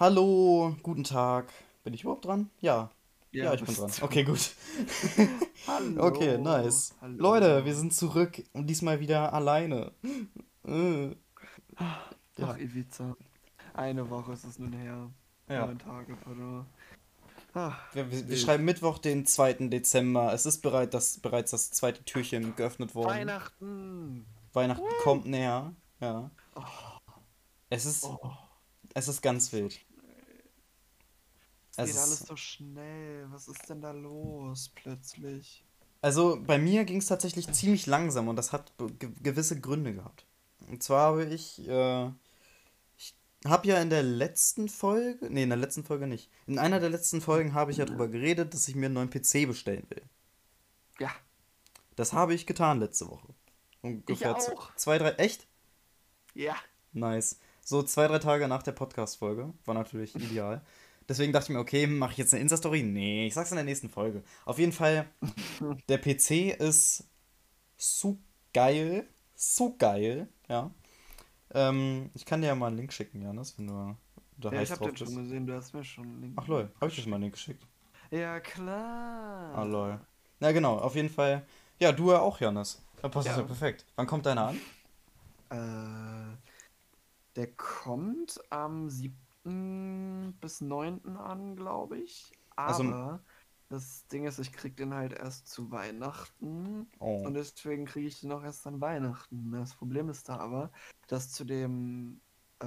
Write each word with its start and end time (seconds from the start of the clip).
Hallo, 0.00 0.74
guten 0.82 1.04
Tag. 1.04 1.52
Bin 1.84 1.92
ich 1.92 2.02
überhaupt 2.04 2.24
dran? 2.24 2.48
Ja. 2.60 2.90
Ja, 3.32 3.44
Ja, 3.44 3.54
ich 3.54 3.62
bin 3.62 3.74
dran. 3.74 3.90
Okay, 4.00 4.24
gut. 4.24 4.50
Okay, 5.98 6.30
Hallo, 6.32 6.42
nice. 6.42 6.94
hallo. 7.02 7.16
Leute, 7.18 7.64
wir 7.66 7.74
sind 7.74 7.94
zurück 7.94 8.42
und 8.54 8.66
diesmal 8.66 8.98
wieder 8.98 9.32
alleine. 9.34 9.92
Äh, 10.66 11.08
Ja. 11.08 11.14
Ach, 12.42 12.58
Ivica. 12.58 13.14
Eine 13.74 14.08
Woche 14.08 14.32
ist 14.32 14.44
es 14.44 14.58
nun 14.58 14.72
her. 14.72 15.10
Ja. 15.48 15.66
Neun 15.66 15.78
Tage, 15.78 16.16
pardon. 16.16 16.64
Ah, 17.52 17.74
Wir, 17.92 18.10
wir, 18.10 18.26
wir 18.26 18.36
schreiben 18.38 18.64
Mittwoch, 18.64 18.96
den 18.96 19.26
2. 19.26 19.68
Dezember. 19.68 20.32
Es 20.32 20.46
ist 20.46 20.62
bereit, 20.62 20.94
das, 20.94 21.18
bereits 21.18 21.50
das 21.50 21.70
zweite 21.72 22.02
Türchen 22.04 22.56
geöffnet 22.56 22.94
worden. 22.94 23.08
Weihnachten! 23.10 24.24
Weihnachten 24.54 24.84
kommt 25.02 25.26
näher. 25.26 25.74
Ja. 26.00 26.30
Oh, 26.54 26.62
Es 27.68 27.84
ist, 27.84 28.04
oh, 28.04 28.18
es 28.94 29.08
ist 29.08 29.20
ganz 29.20 29.52
wild. 29.52 29.78
Es 31.76 31.86
geht 31.92 31.98
alles 31.98 32.18
so 32.20 32.36
schnell. 32.36 33.26
Was 33.30 33.48
ist 33.48 33.68
denn 33.68 33.80
da 33.80 33.90
los 33.92 34.70
plötzlich? 34.74 35.64
Also 36.02 36.38
bei 36.46 36.58
mir 36.58 36.84
ging 36.84 36.98
es 36.98 37.06
tatsächlich 37.06 37.52
ziemlich 37.52 37.86
langsam 37.86 38.28
und 38.28 38.36
das 38.36 38.52
hat 38.52 38.72
ge 38.98 39.10
gewisse 39.22 39.60
Gründe 39.60 39.92
gehabt. 39.94 40.24
Und 40.68 40.82
zwar 40.82 41.12
habe 41.12 41.24
ich, 41.26 41.66
äh, 41.68 42.10
ich 42.96 43.14
habe 43.46 43.66
ja 43.68 43.80
in 43.82 43.90
der 43.90 44.02
letzten 44.02 44.68
Folge, 44.68 45.28
nee, 45.30 45.42
in 45.42 45.50
der 45.50 45.58
letzten 45.58 45.84
Folge 45.84 46.06
nicht. 46.06 46.30
In 46.46 46.58
einer 46.58 46.80
der 46.80 46.90
letzten 46.90 47.20
Folgen 47.20 47.54
habe 47.54 47.70
ich 47.70 47.76
ja 47.78 47.84
darüber 47.84 48.08
geredet, 48.08 48.54
dass 48.54 48.66
ich 48.68 48.74
mir 48.76 48.86
einen 48.86 48.94
neuen 48.94 49.10
PC 49.10 49.46
bestellen 49.46 49.86
will. 49.90 50.02
Ja, 50.98 51.10
Das 51.96 52.12
habe 52.12 52.34
ich 52.34 52.46
getan 52.46 52.78
letzte 52.80 53.08
Woche. 53.08 53.28
Ungefähr 53.82 54.38
z- 54.38 54.54
auch. 54.56 54.74
zwei, 54.76 54.98
drei, 54.98 55.10
echt? 55.12 55.46
ja. 56.34 56.54
Nice. 56.92 57.38
So 57.62 57.82
zwei, 57.84 58.08
drei 58.08 58.18
Tage 58.18 58.48
nach 58.48 58.62
der 58.64 58.72
Podcast-Folge. 58.72 59.52
War 59.64 59.74
natürlich 59.74 60.14
ideal. 60.16 60.64
Deswegen 61.10 61.32
dachte 61.32 61.46
ich 61.46 61.56
mir, 61.56 61.58
okay, 61.58 61.88
mache 61.88 62.12
ich 62.12 62.18
jetzt 62.18 62.32
eine 62.32 62.40
Insta-Story? 62.42 62.84
Nee, 62.84 63.26
ich 63.26 63.34
sag's 63.34 63.50
in 63.50 63.56
der 63.56 63.64
nächsten 63.64 63.90
Folge. 63.90 64.22
Auf 64.44 64.60
jeden 64.60 64.70
Fall, 64.70 65.06
der 65.88 65.98
PC 65.98 66.56
ist 66.56 67.02
so 67.76 68.16
geil. 68.54 69.08
So 69.34 69.74
geil, 69.76 70.28
ja. 70.48 70.70
Ähm, 71.52 72.10
ich 72.14 72.24
kann 72.24 72.42
dir 72.42 72.46
ja 72.46 72.54
mal 72.54 72.68
einen 72.68 72.76
Link 72.76 72.92
schicken, 72.92 73.22
Janis, 73.22 73.58
wenn 73.58 73.66
du 73.66 73.96
da 74.36 74.52
Ja, 74.52 74.62
ich 74.62 74.70
hab 74.70 74.78
den 74.82 74.96
schon 74.96 75.16
gesehen. 75.16 75.48
Du 75.48 75.52
hast 75.52 75.74
mir 75.74 75.82
schon 75.82 76.04
einen 76.04 76.20
Link 76.20 76.34
Ach 76.36 76.46
lol, 76.46 76.70
habe 76.80 76.86
ich 76.88 76.94
dir 76.94 77.02
schon 77.02 77.10
mal 77.10 77.16
einen 77.16 77.24
Link 77.24 77.34
geschickt? 77.34 77.66
Ja, 78.12 78.38
klar. 78.38 79.52
Ah 79.56 79.64
lol. 79.64 79.98
Na 80.38 80.52
genau, 80.52 80.78
auf 80.78 80.94
jeden 80.94 81.10
Fall. 81.10 81.44
Ja, 81.80 81.90
du 81.90 82.12
ja 82.12 82.20
auch, 82.20 82.38
Janis. 82.38 82.80
Da 83.02 83.08
passt 83.08 83.26
das 83.26 83.34
ja 83.34 83.42
Ja. 83.42 83.48
perfekt. 83.48 83.84
Wann 83.96 84.06
kommt 84.06 84.26
deiner 84.26 84.46
an? 84.46 84.60
Äh, 85.50 86.36
der 87.34 87.48
kommt 87.56 88.40
am 88.50 88.88
7. 88.88 89.18
bis 89.44 90.60
9. 90.60 91.16
an, 91.16 91.56
glaube 91.56 91.98
ich. 91.98 92.32
Also- 92.56 92.84
Aber 92.84 93.22
das 93.68 94.06
Ding 94.08 94.24
ist, 94.26 94.38
ich 94.38 94.52
krieg 94.52 94.76
den 94.76 94.94
halt 94.94 95.12
erst 95.12 95.48
zu 95.48 95.70
Weihnachten. 95.70 96.86
Oh. 96.98 97.22
Und 97.24 97.34
deswegen 97.34 97.84
kriege 97.86 98.08
ich 98.08 98.20
den 98.20 98.32
auch 98.32 98.42
erst 98.42 98.66
an 98.66 98.80
Weihnachten. 98.80 99.52
Das 99.52 99.74
Problem 99.74 100.08
ist 100.08 100.28
da 100.28 100.36
aber, 100.38 100.70
dass 101.08 101.30
zu 101.32 101.44
dem, 101.44 102.20
äh, 102.60 102.66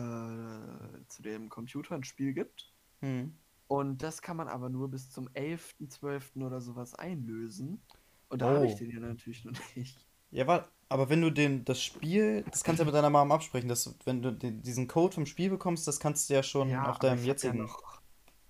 zu 1.08 1.22
dem 1.22 1.50
Computer 1.50 1.96
ein 1.96 2.04
Spiel 2.04 2.34
gibt. 2.34 2.72
Hm. 3.02 3.38
Und 3.68 4.02
das 4.04 4.22
kann 4.22 4.38
man 4.38 4.48
aber 4.48 4.70
nur 4.70 4.90
bis 4.90 5.10
zum 5.10 5.28
11.12. 5.34 6.44
oder 6.46 6.62
sowas 6.62 6.96
einlösen. 6.96 7.82
Und 8.30 8.42
da 8.42 8.56
habe 8.56 8.66
ich 8.66 8.74
Oh. 8.74 8.78
den 8.78 8.92
ja 8.92 9.00
natürlich 9.00 9.46
noch 9.46 9.54
nicht. 9.76 10.08
Ja, 10.32 10.48
warte, 10.48 10.70
aber 10.94 11.10
wenn 11.10 11.22
du 11.22 11.32
den, 11.32 11.66
das 11.66 11.82
Spiel, 11.84 12.44
das 12.52 12.64
kannst 12.64 12.80
du 12.80 12.84
ja 12.84 12.86
mit 12.86 12.96
deiner 12.96 13.10
Mom 13.10 13.32
absprechen, 13.32 13.70
dass 13.70 13.96
wenn 14.06 14.22
du 14.22 14.32
den, 14.34 14.62
diesen 14.64 14.88
Code 14.88 15.14
vom 15.16 15.26
Spiel 15.26 15.50
bekommst, 15.50 15.88
das 15.88 16.00
kannst 16.00 16.30
du 16.30 16.34
ja 16.36 16.44
schon 16.44 16.70
Ja, 16.72 16.84
auf 16.86 17.00
aber 17.02 17.14
deinem 17.14 17.16
ich 17.16 17.30
hab 17.30 17.42
jetzigen. 17.42 17.58
Ja 17.60 17.64
noch, 17.64 18.02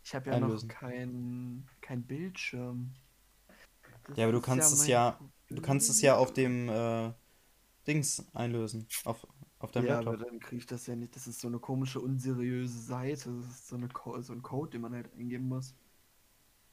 ich 0.03 0.16
habe 0.16 0.30
ja 0.30 0.35
einlösen. 0.35 0.38
noch 0.38 0.67
kein, 0.67 1.67
kein 1.81 2.03
Bildschirm. 2.05 2.94
Das 4.08 4.16
Ja, 4.16 4.25
aber 4.25 4.33
du 4.33 4.41
kannst 4.41 4.72
es 4.72 4.77
mein 4.77 4.88
ja, 4.88 5.19
du 5.50 5.61
kannst 5.61 5.90
es 5.90 6.01
ja 6.01 6.17
auf 6.17 6.34
dem 6.34 6.69
äh, 6.69 7.12
Dings 7.88 8.25
einlösen, 8.34 8.88
auf, 9.06 9.28
auf 9.59 9.72
deinem 9.72 9.88
Ja, 9.88 10.00
aber 10.00 10.17
Laptop. 10.17 10.17
dann 10.17 10.40
kriege 10.40 10.57
ich 10.62 10.66
das 10.66 10.88
ja 10.88 10.96
nicht. 10.96 11.16
Das 11.16 11.28
ist 11.28 11.40
so 11.40 11.47
eine 11.47 11.59
komische, 11.59 12.00
unseriöse 12.01 12.79
Seite. 12.79 13.31
Das 13.35 13.46
ist 13.50 13.67
so, 13.67 13.75
eine 13.75 13.90
so 14.23 14.34
ein 14.34 14.41
Code, 14.41 14.72
den 14.72 14.81
man 14.81 14.94
halt 14.94 15.13
eingeben 15.13 15.47
muss. 15.47 15.75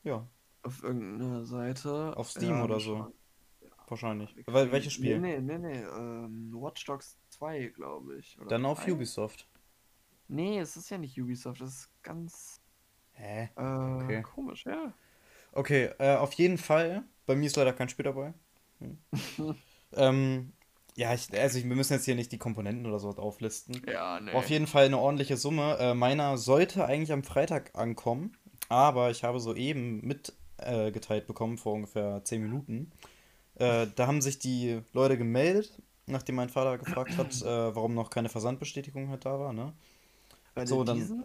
Ja, 0.02 0.28
Auf 0.62 0.82
irgendeiner 0.82 1.44
Seite. 1.44 2.16
Auf 2.16 2.30
Steam 2.30 2.60
Ja, 2.60 2.62
oder 2.62 2.78
so. 2.80 3.08
Wahrscheinlich. 3.90 4.34
Weil, 4.46 4.70
welches 4.72 4.92
Spiel? 4.94 5.18
Nee, 5.18 5.40
nee, 5.40 5.58
nee, 5.58 5.68
nee. 5.68 5.82
Ähm, 5.82 6.52
Watch 6.54 6.84
Dogs 6.84 7.18
2, 7.30 7.66
glaube 7.68 8.18
ich. 8.18 8.38
Oder 8.40 8.48
Dann 8.48 8.64
auf 8.66 8.84
3? 8.84 8.92
Ubisoft. 8.92 9.46
Nee, 10.28 10.58
es 10.60 10.76
ist 10.76 10.90
ja 10.90 10.98
nicht 10.98 11.20
Ubisoft. 11.20 11.60
Das 11.60 11.70
ist 11.70 11.90
ganz 12.02 12.60
Hä? 13.14 13.50
äh, 13.56 13.62
Okay. 13.62 14.22
komisch, 14.22 14.64
ja. 14.64 14.92
Okay, 15.52 15.90
äh, 15.98 16.16
auf 16.16 16.32
jeden 16.34 16.58
Fall. 16.58 17.02
Bei 17.26 17.34
mir 17.34 17.46
ist 17.46 17.56
leider 17.56 17.72
kein 17.72 17.88
Spiel 17.88 18.04
dabei. 18.04 18.32
Hm. 18.78 18.98
ähm, 19.94 20.52
ja, 20.96 21.14
ich, 21.14 21.32
also 21.32 21.58
ich, 21.58 21.68
wir 21.68 21.76
müssen 21.76 21.92
jetzt 21.94 22.04
hier 22.04 22.14
nicht 22.14 22.32
die 22.32 22.38
Komponenten 22.38 22.86
oder 22.86 22.98
so 22.98 23.10
auflisten. 23.10 23.82
Ja, 23.86 24.20
nee. 24.20 24.32
Auf 24.32 24.50
jeden 24.50 24.66
Fall 24.66 24.86
eine 24.86 24.98
ordentliche 24.98 25.36
Summe. 25.36 25.76
Äh, 25.78 25.94
meiner 25.94 26.36
sollte 26.38 26.84
eigentlich 26.84 27.12
am 27.12 27.24
Freitag 27.24 27.70
ankommen, 27.74 28.36
aber 28.68 29.10
ich 29.10 29.24
habe 29.24 29.40
soeben 29.40 30.06
mitgeteilt 30.06 30.36
äh, 30.58 30.92
geteilt 30.92 31.26
bekommen 31.26 31.58
vor 31.58 31.74
ungefähr 31.74 32.22
10 32.24 32.42
Minuten. 32.42 32.92
Äh, 33.60 33.86
da 33.94 34.06
haben 34.06 34.20
sich 34.22 34.38
die 34.38 34.80
Leute 34.92 35.18
gemeldet, 35.18 35.72
nachdem 36.06 36.36
mein 36.36 36.48
Vater 36.48 36.78
gefragt 36.78 37.16
hat, 37.18 37.42
äh, 37.42 37.74
warum 37.74 37.94
noch 37.94 38.10
keine 38.10 38.28
Versandbestätigung 38.28 39.08
halt 39.10 39.24
da 39.24 39.38
war, 39.38 39.52
ne? 39.52 39.72
Bei 40.54 40.66
so, 40.66 40.82
dann- 40.82 40.96
diesen, 40.96 41.24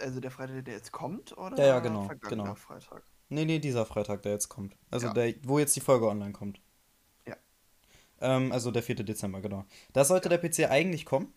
also 0.00 0.20
der 0.20 0.30
Freitag, 0.30 0.64
der 0.64 0.74
jetzt 0.74 0.92
kommt, 0.92 1.36
oder? 1.36 1.56
Ja, 1.58 1.66
ja, 1.66 1.78
genau, 1.80 2.08
genau. 2.28 2.54
Freitag. 2.54 3.02
Nee, 3.28 3.44
nee, 3.44 3.58
dieser 3.58 3.86
Freitag, 3.86 4.22
der 4.22 4.32
jetzt 4.32 4.48
kommt. 4.48 4.76
Also 4.90 5.06
Ja. 5.08 5.12
der, 5.14 5.34
wo 5.44 5.58
jetzt 5.58 5.74
die 5.76 5.80
Folge 5.80 6.08
online 6.08 6.32
kommt. 6.32 6.60
Ja. 7.26 7.36
Ähm, 8.20 8.52
also 8.52 8.70
der 8.70 8.82
4. 8.82 8.96
Dezember, 9.04 9.40
genau. 9.40 9.64
Da 9.92 10.04
sollte 10.04 10.28
der 10.28 10.38
PC 10.38 10.66
eigentlich 10.68 11.04
kommen. 11.04 11.32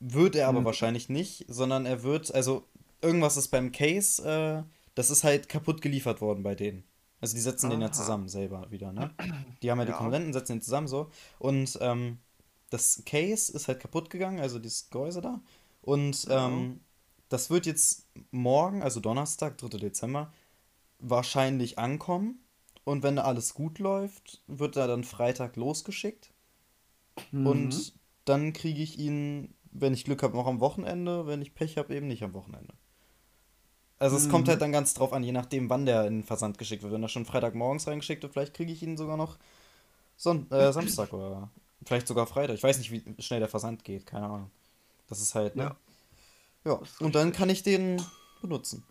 Wird 0.00 0.36
er 0.36 0.48
aber 0.48 0.60
Mhm. 0.60 0.64
wahrscheinlich 0.66 1.08
nicht, 1.08 1.44
sondern 1.48 1.84
er 1.86 2.02
wird, 2.02 2.32
also 2.34 2.64
irgendwas 3.02 3.36
ist 3.36 3.48
beim 3.48 3.72
Case, 3.72 4.22
äh, 4.28 4.62
das 4.94 5.10
ist 5.10 5.24
halt 5.24 5.48
kaputt 5.48 5.80
geliefert 5.82 6.20
worden 6.20 6.42
bei 6.42 6.54
denen. 6.54 6.84
Also 7.20 7.34
die 7.34 7.40
setzen 7.40 7.70
den 7.70 7.80
ja 7.80 7.88
Aha. 7.88 7.92
zusammen 7.92 8.28
selber 8.28 8.70
wieder, 8.70 8.92
ne? 8.92 9.10
Die 9.62 9.70
haben 9.70 9.78
ja 9.78 9.84
die 9.84 9.90
Ja. 9.92 9.96
Komponenten, 9.96 10.32
setzen 10.32 10.52
den 10.54 10.62
zusammen 10.62 10.88
so. 10.88 11.10
Und 11.38 11.78
ähm, 11.80 12.18
das 12.70 13.02
Case 13.06 13.52
ist 13.52 13.68
halt 13.68 13.80
kaputt 13.80 14.10
gegangen, 14.10 14.40
also 14.40 14.58
dieses 14.58 14.90
Gehäuse 14.90 15.20
da. 15.20 15.40
Und 15.82 16.26
ähm, 16.30 16.80
das 17.28 17.50
wird 17.50 17.66
jetzt 17.66 18.08
morgen, 18.30 18.82
also 18.82 19.00
Donnerstag, 19.00 19.58
3. 19.58 19.78
Dezember, 19.78 20.32
wahrscheinlich 20.98 21.78
ankommen. 21.78 22.40
Und 22.84 23.02
wenn 23.02 23.16
da 23.16 23.22
alles 23.24 23.54
gut 23.54 23.78
läuft, 23.78 24.42
wird 24.46 24.76
er 24.76 24.86
dann 24.86 25.04
Freitag 25.04 25.56
losgeschickt. 25.56 26.32
Mhm. 27.32 27.46
Und 27.46 27.94
dann 28.24 28.52
kriege 28.52 28.82
ich 28.82 28.98
ihn, 28.98 29.54
wenn 29.70 29.94
ich 29.94 30.04
Glück 30.04 30.22
habe, 30.22 30.36
noch 30.36 30.46
am 30.46 30.60
Wochenende. 30.60 31.26
Wenn 31.26 31.42
ich 31.42 31.54
Pech 31.54 31.76
habe, 31.78 31.94
eben 31.94 32.08
nicht 32.08 32.22
am 32.22 32.32
Wochenende. 32.34 32.74
Also 33.98 34.16
es 34.16 34.28
kommt 34.28 34.46
Mhm. 34.46 34.50
halt 34.50 34.62
dann 34.62 34.72
ganz 34.72 34.94
drauf 34.94 35.12
an, 35.12 35.24
je 35.24 35.32
nachdem, 35.32 35.68
wann 35.70 35.84
der 35.86 36.06
in 36.06 36.18
den 36.18 36.24
Versand 36.24 36.56
geschickt 36.58 36.82
wird. 36.82 36.92
Wenn 36.92 37.02
er 37.02 37.08
schon 37.08 37.26
Freitagmorgens 37.26 37.86
reingeschickt 37.88 38.22
wird, 38.22 38.32
vielleicht 38.32 38.54
kriege 38.54 38.72
ich 38.72 38.82
ihn 38.82 38.96
sogar 38.96 39.16
noch 39.16 39.38
Son 40.16 40.50
äh, 40.50 40.72
Samstag 40.72 41.12
oder 41.12 41.50
vielleicht 41.84 42.06
sogar 42.06 42.26
Freitag. 42.26 42.54
Ich 42.56 42.62
weiß 42.62 42.78
nicht, 42.78 42.90
wie 42.92 43.02
schnell 43.22 43.40
der 43.40 43.48
Versand 43.48 43.84
geht, 43.84 44.06
keine 44.06 44.26
Ahnung. 44.26 44.50
Das 45.08 45.20
ist 45.20 45.34
halt, 45.34 45.56
ne? 45.56 45.62
Ja. 45.64 45.76
Ja, 46.64 46.80
und 47.00 47.14
dann 47.14 47.32
kann 47.32 47.48
ich 47.50 47.62
den 47.62 48.02
benutzen. 48.42 48.84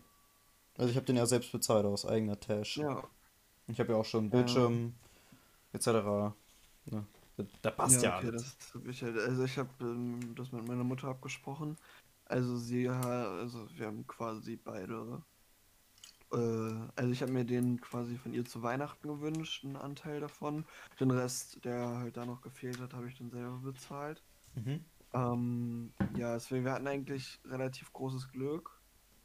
Also 0.77 0.89
ich 0.89 0.95
habe 0.95 1.05
den 1.05 1.17
ja 1.17 1.25
selbst 1.25 1.51
bezahlt 1.51 1.85
aus 1.85 2.05
eigener 2.05 2.39
Tasche. 2.39 2.81
ja. 2.81 3.03
Ich 3.67 3.79
habe 3.79 3.91
ja 3.91 3.97
auch 3.99 4.05
schon 4.05 4.29
Bildschirm 4.29 4.93
etc. 5.73 5.87
Ne? 6.85 7.05
Da, 7.61 7.69
passt 7.71 8.01
ja, 8.01 8.17
okay, 8.17 8.27
alles. 8.27 8.55
das 8.57 8.73
hab 8.73 8.87
ich 8.87 9.03
halt. 9.03 9.17
Also 9.17 9.43
ich 9.43 9.57
habe 9.57 9.69
ähm, 9.81 10.33
das 10.35 10.51
mit 10.53 10.65
meiner 10.67 10.85
Mutter 10.85 11.09
abgesprochen. 11.09 11.77
Also 12.29 12.57
sie 12.57 12.89
also 12.89 13.67
wir 13.77 13.87
haben 13.87 14.05
quasi 14.05 14.57
beide. 14.57 15.23
Äh, 16.31 16.89
also 16.95 17.11
ich 17.11 17.21
habe 17.21 17.31
mir 17.31 17.45
den 17.45 17.79
quasi 17.79 18.17
von 18.17 18.33
ihr 18.33 18.45
zu 18.45 18.61
Weihnachten 18.63 19.07
gewünscht, 19.07 19.63
einen 19.63 19.77
Anteil 19.77 20.19
davon. 20.19 20.65
Den 20.99 21.11
Rest, 21.11 21.63
der 21.63 21.87
halt 21.99 22.17
da 22.17 22.25
noch 22.25 22.41
gefehlt 22.41 22.79
hat, 22.81 22.93
habe 22.93 23.07
ich 23.07 23.17
dann 23.17 23.29
selber 23.29 23.57
bezahlt. 23.63 24.21
Mhm. 24.55 24.83
Ähm, 25.13 25.93
ja, 26.17 26.33
deswegen, 26.33 26.65
wir 26.65 26.73
hatten 26.73 26.87
eigentlich 26.87 27.39
relativ 27.45 27.93
großes 27.93 28.29
Glück, 28.31 28.71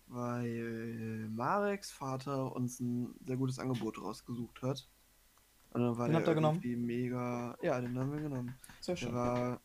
weil 0.06 1.28
Mareks 1.28 1.90
Vater 1.90 2.54
uns 2.54 2.78
ein 2.78 3.14
sehr 3.24 3.36
gutes 3.36 3.58
Angebot 3.58 4.00
rausgesucht 4.00 4.62
hat. 4.62 4.88
Und 5.70 5.80
dann 5.80 5.96
war 5.98 6.06
Den 6.06 6.12
der 6.12 6.20
habt 6.20 6.28
ihr 6.28 6.34
genommen? 6.34 6.86
mega. 6.86 7.56
Ja, 7.62 7.80
den 7.80 7.98
haben 7.98 8.12
wir 8.12 8.20
genommen. 8.20 8.54
Sehr 8.80 8.94
Der 8.94 9.00
schön. 9.00 9.14
war 9.14 9.52
echt 9.54 9.60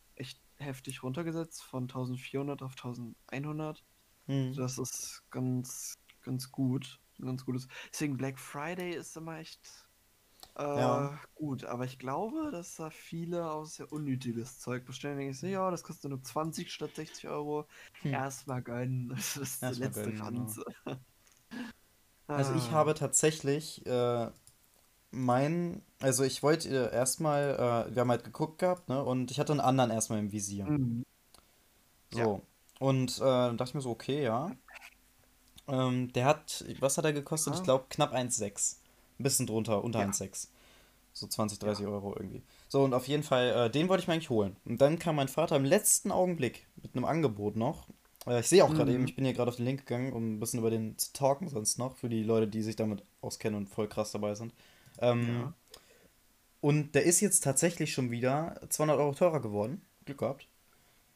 heftig 0.60 1.04
runtergesetzt 1.04 1.64
von 1.64 1.88
1400 1.88 2.62
auf 2.64 2.76
1100. 2.76 3.86
Mhm. 4.28 4.54
Das 4.56 4.78
ist 4.78 5.24
ganz, 5.32 5.94
ganz 6.24 6.52
gut. 6.52 7.00
Ganz 7.20 7.46
gutes. 7.46 7.68
Deswegen 7.92 8.18
Black 8.18 8.40
Friday 8.40 8.94
ist 8.96 9.18
immer 9.18 9.40
echt. 9.40 9.90
Äh, 10.56 10.64
Ja. 10.76 11.20
gut, 11.36 11.66
aber 11.66 11.86
ich 11.86 12.00
glaube, 12.00 12.52
dass 12.52 12.76
da 12.76 12.90
viele 12.92 13.52
auch 13.52 13.66
sehr 13.66 13.92
unnötiges 13.92 14.60
Zeug 14.60 14.86
bestellen. 14.86 15.18
Denke 15.18 15.32
ich 15.34 15.40
so, 15.40 15.48
ja, 15.48 15.72
das 15.72 15.84
kostet 15.84 16.12
nur 16.12 16.24
20 16.24 16.72
statt 16.72 16.96
60 16.96 17.28
Euro. 17.30 17.68
Hm. 18.02 18.14
Erstmal 18.14 18.64
gönnen. 18.64 19.10
Das 19.16 19.38
ist 19.38 19.68
die 19.70 19.76
Erstmal 19.76 19.76
letzte 19.76 20.14
gönnen, 20.14 20.24
genau. 20.24 20.56
Ranze. 20.56 20.64
Also 22.34 22.54
ich 22.54 22.72
Ah, 22.72 22.72
habe 22.72 22.94
tatsächlich 22.94 23.86
äh, 23.86 24.32
mein, 25.12 25.82
also 26.00 26.24
ich 26.24 26.44
wollte 26.44 26.70
äh, 26.70 26.94
erstmal, 26.96 27.88
äh, 27.90 27.96
wir 27.96 28.02
haben 28.02 28.12
halt 28.12 28.24
geguckt 28.24 28.60
gehabt, 28.60 28.90
ne? 28.90 29.04
Und 29.04 29.32
ich 29.32 29.40
hatte 29.40 29.54
einen 29.54 29.62
anderen 29.62 29.92
erstmal 29.92 30.20
im 30.20 30.32
Visier. 30.32 30.70
mhm. 30.70 31.04
Ja. 32.14 32.24
So. 32.24 32.42
Und 32.80 33.18
äh, 33.18 33.22
dann 33.22 33.58
dachte 33.58 33.70
ich 33.72 33.76
mir 33.76 33.82
so, 33.82 33.92
okay, 33.92 34.24
ja. 34.24 34.56
Ähm, 35.68 36.12
der 36.14 36.26
hat, 36.26 36.64
was 36.80 36.98
hat 36.98 37.06
er 37.06 37.14
gekostet? 37.14 37.56
Ich 37.56 37.64
Ah, 37.64 37.64
glaube 37.64 37.86
knapp 37.90 38.14
1,6. 38.14 38.80
Ein 39.20 39.24
bisschen 39.24 39.48
drunter, 39.48 39.84
unter 39.84 40.00
ja, 40.00 40.02
1,6. 40.02 40.50
So 41.14 41.28
20, 41.28 41.60
ja. 41.62 41.74
30 41.74 41.88
Euro 41.88 42.14
irgendwie. 42.16 42.44
So, 42.70 42.84
und 42.84 42.94
auf 42.94 43.08
jeden 43.08 43.24
Fall, 43.24 43.68
äh, 43.68 43.70
den 43.72 43.90
wollte 43.90 44.02
ich 44.02 44.08
mir 44.08 44.14
eigentlich 44.14 44.30
holen. 44.30 44.56
Und 44.66 44.82
dann 44.82 45.00
kam 45.00 45.16
mein 45.16 45.28
Vater 45.28 45.56
im 45.56 45.66
letzten 45.66 46.12
Augenblick 46.12 46.68
mit 46.82 46.96
einem 46.96 47.06
Angebot 47.06 47.56
noch. 47.56 47.88
Äh, 48.28 48.40
ich 48.42 48.48
sehe 48.48 48.64
auch 48.64 48.74
gerade 48.74 48.94
eben, 48.94 49.04
Mhm. 49.04 49.06
ich 49.06 49.16
bin 49.16 49.26
hier 49.26 49.34
gerade 49.34 49.50
auf 49.50 49.56
den 49.58 49.66
Link 49.66 49.82
gegangen, 49.86 50.14
um 50.14 50.36
ein 50.36 50.40
bisschen 50.40 50.60
über 50.60 50.70
den 50.70 50.98
zu 50.98 51.12
talken 51.14 51.50
sonst 51.50 51.80
noch, 51.80 51.96
für 51.98 52.10
die 52.10 52.24
Leute, 52.24 52.48
die 52.48 52.62
sich 52.62 52.76
damit 52.76 53.04
auskennen 53.22 53.58
und 53.60 53.68
voll 53.68 53.88
krass 53.90 54.12
dabei 54.12 54.36
sind. 54.36 54.54
Ähm, 55.00 55.28
Ja. 55.28 55.54
und 56.62 56.96
der 56.96 57.04
ist 57.04 57.22
jetzt 57.22 57.44
tatsächlich 57.44 57.94
schon 57.94 58.12
wieder 58.12 58.60
200 58.70 58.98
Euro 59.00 59.14
teurer 59.14 59.42
geworden. 59.42 59.82
Glück 60.06 60.20
gehabt. 60.20 60.48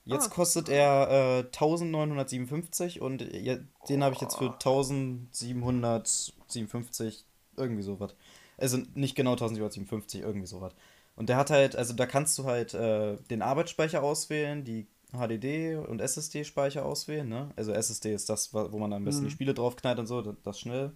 Jetzt 0.05 0.31
Ah, 0.31 0.33
kostet 0.33 0.67
er 0.69 1.39
äh, 1.39 1.43
1957 1.43 3.01
und 3.01 3.21
je- 3.21 3.59
den 3.87 4.03
habe 4.03 4.15
ich 4.15 4.21
jetzt 4.21 4.37
für 4.37 4.49
Oh. 4.49 4.53
1757, 4.57 7.25
irgendwie 7.57 7.83
sowas. 7.83 8.15
Also 8.57 8.77
nicht 8.95 9.15
genau 9.15 9.35
1757, 9.35 10.21
irgendwie 10.21 10.47
sowas. 10.47 10.73
Und 11.15 11.29
der 11.29 11.37
hat 11.37 11.49
halt, 11.49 11.75
also 11.75 11.93
da 11.93 12.05
kannst 12.05 12.37
du 12.39 12.45
halt 12.45 12.73
äh, 12.73 13.17
den 13.29 13.41
Arbeitsspeicher 13.41 14.01
auswählen, 14.01 14.63
die 14.63 14.87
HDD 15.13 15.75
und 15.75 15.99
SSD-Speicher 16.01 16.85
auswählen, 16.85 17.27
ne? 17.27 17.51
Also 17.57 17.73
SSD 17.73 18.13
ist 18.13 18.29
das, 18.29 18.53
wo 18.53 18.77
man 18.79 18.93
am 18.93 19.03
besten 19.03 19.23
die 19.23 19.27
Mhm. 19.27 19.31
Spiele 19.33 19.53
draufknallt 19.53 19.99
und 19.99 20.07
so, 20.07 20.21
das, 20.21 20.35
das 20.43 20.59
schnell. 20.59 20.93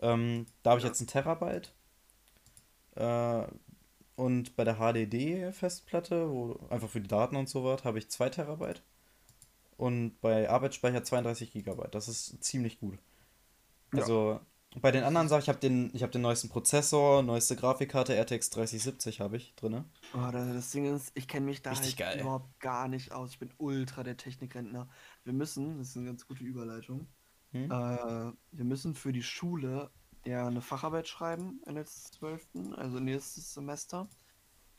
Ähm, 0.00 0.46
da 0.62 0.70
habe 0.70 0.78
ich 0.78 0.84
Ja. 0.84 0.90
jetzt 0.90 1.00
einen 1.00 1.08
Terabyte. 1.08 1.72
Äh, 2.96 3.44
und 4.16 4.56
bei 4.56 4.64
der 4.64 4.78
HDD-Festplatte, 4.78 6.30
wo 6.30 6.58
einfach 6.70 6.90
für 6.90 7.00
die 7.00 7.08
Daten 7.08 7.36
und 7.36 7.48
so 7.48 7.64
was, 7.64 7.84
habe 7.84 7.98
ich 7.98 8.10
2 8.10 8.30
Terabyte. 8.30 8.82
Und 9.76 10.20
bei 10.20 10.48
Arbeitsspeicher 10.50 11.04
32 11.04 11.52
Gigabyte. 11.52 11.94
Das 11.94 12.08
ist 12.08 12.42
ziemlich 12.44 12.80
gut. 12.80 12.98
Ja, 13.92 14.00
Also 14.02 14.40
bei 14.80 14.90
den 14.90 15.00
das 15.02 15.08
anderen. 15.08 15.28
Sachen, 15.28 15.42
ich 15.42 15.48
habe 15.48 15.58
den, 15.60 15.90
ich 15.94 16.02
habe 16.02 16.12
den 16.12 16.22
neuesten 16.22 16.48
Prozessor, 16.48 17.22
neueste 17.22 17.56
Grafikkarte, 17.56 18.14
RTX 18.16 18.50
3070 18.50 19.20
habe 19.20 19.36
ich 19.36 19.54
drinne. 19.56 19.84
Oh, 20.14 20.30
da- 20.30 20.52
das 20.52 20.70
Ding 20.70 20.84
ist, 20.94 21.10
ich 21.14 21.26
kenne 21.26 21.46
mich 21.46 21.62
da 21.62 21.70
Richtig 21.70 21.96
halt 21.98 22.16
geil. 22.16 22.20
überhaupt 22.20 22.60
gar 22.60 22.88
nicht 22.88 23.12
aus. 23.12 23.30
Ich 23.30 23.38
bin 23.38 23.52
ultra 23.58 24.02
der 24.02 24.16
Technikrentner. 24.16 24.88
Wir 25.24 25.32
müssen, 25.32 25.78
das 25.78 25.88
ist 25.88 25.96
eine 25.96 26.06
ganz 26.06 26.26
gute 26.26 26.44
Überleitung, 26.44 27.06
Hm? 27.52 27.70
äh, 27.70 28.32
wir 28.52 28.64
müssen 28.64 28.94
für 28.94 29.12
die 29.12 29.22
Schule 29.22 29.90
ja 30.24 30.46
eine 30.46 30.60
Facharbeit 30.60 31.08
schreiben 31.08 31.60
in 31.66 31.74
der 31.74 31.86
12., 31.86 32.48
also 32.76 32.98
nächstes 32.98 33.54
Semester. 33.54 34.08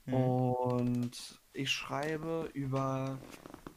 Hm. 0.05 0.13
Und 0.13 1.41
ich 1.53 1.71
schreibe 1.71 2.49
über 2.53 3.19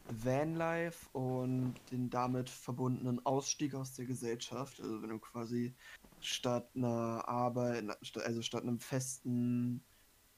Vanlife 0.09 1.07
und 1.13 1.75
den 1.91 2.09
damit 2.09 2.49
verbundenen 2.49 3.25
Ausstieg 3.25 3.75
aus 3.75 3.93
der 3.93 4.05
Gesellschaft. 4.05 4.79
Also 4.81 5.01
wenn 5.01 5.09
du 5.09 5.19
quasi 5.19 5.75
statt 6.19 6.69
einer 6.75 7.27
Arbeit, 7.27 7.85
also 8.23 8.41
statt 8.41 8.63
einem 8.63 8.79
festen 8.79 9.83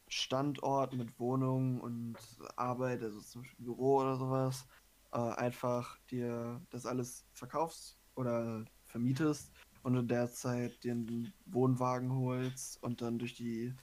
Standort 0.07 0.93
mit 0.93 1.19
Wohnung 1.19 1.79
und 1.81 2.17
Arbeit, 2.55 3.03
also 3.03 3.21
zum 3.21 3.41
Beispiel 3.41 3.65
Büro 3.65 3.99
oder 3.99 4.17
sowas, 4.17 4.65
äh, 5.11 5.17
einfach 5.17 5.99
dir 6.09 6.61
das 6.71 6.85
alles 6.85 7.25
verkaufst 7.33 7.97
oder 8.15 8.65
vermietest 8.85 9.51
und 9.83 9.95
in 9.95 10.07
der 10.07 10.31
Zeit 10.31 10.85
einen 10.85 11.33
Wohnwagen 11.45 12.11
holst 12.13 12.81
und 12.83 13.01
dann 13.01 13.19
durch 13.19 13.35
die 13.35 13.73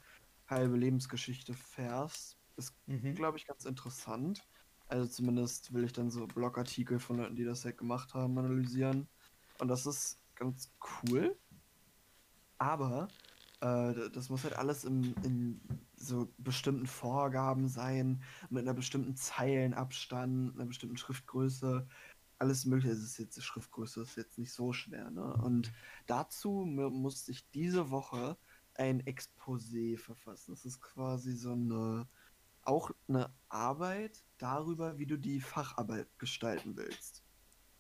halbe 0.49 0.77
Lebensgeschichte 0.77 1.55
fährst. 1.55 2.39
Ist, 2.57 2.75
Mhm. 2.87 3.15
glaube 3.15 3.39
ich, 3.39 3.47
ganz 3.47 3.65
interessant. 3.65 4.47
Also 4.89 5.07
zumindest 5.07 5.73
will 5.73 5.85
ich 5.85 5.93
dann 5.93 6.11
so 6.11 6.27
Blogartikel 6.27 6.99
von 6.99 7.17
Leuten, 7.19 7.37
die 7.37 7.45
das 7.45 7.65
halt 7.65 7.79
gemacht 7.79 8.15
haben, 8.15 8.39
analysieren. 8.39 9.09
Und 9.59 9.69
das 9.69 9.87
ist 9.87 10.23
ganz 10.37 10.73
cool. 11.03 11.37
Aber 12.59 13.09
äh, 13.61 14.11
das 14.11 14.29
muss 14.31 14.45
halt 14.45 14.57
alles 14.57 14.85
im, 14.85 15.15
in 15.25 15.61
so 15.97 16.33
bestimmten 16.39 16.87
Vorgaben 16.87 17.69
sein, 17.69 18.23
mit 18.51 18.63
einer 18.63 18.75
bestimmten 18.75 19.17
Zeilenabstand, 19.17 20.55
einer 20.55 20.67
bestimmten 20.67 20.97
Schriftgröße. 20.97 21.89
Alles 22.39 22.67
mögliche. 22.67 22.93
Es 22.93 23.03
ist 23.03 23.19
jetzt 23.19 23.37
die 23.37 23.43
Schriftgröße 23.43 24.03
ist 24.03 24.17
jetzt 24.17 24.39
nicht 24.39 24.53
so 24.53 24.73
schwer, 24.73 25.11
ne? 25.11 25.35
Und 25.35 25.73
dazu 26.07 26.65
mu- 26.67 26.91
musste 26.91 27.33
ich 27.33 27.49
diese 27.51 27.91
Woche 27.91 28.37
ein 28.75 29.03
Exposé 29.03 29.97
verfassen. 29.99 30.53
Das 30.53 30.65
ist 30.65 30.81
quasi 30.81 31.33
so 31.35 31.53
eine 31.53 32.09
auch 32.63 32.91
eine 33.09 33.33
Arbeit 33.49 34.25
darüber, 34.39 34.99
wie 34.99 35.07
du 35.07 35.17
die 35.19 35.41
Facharbeit 35.41 36.09
gestalten 36.19 36.77
willst. 36.77 37.25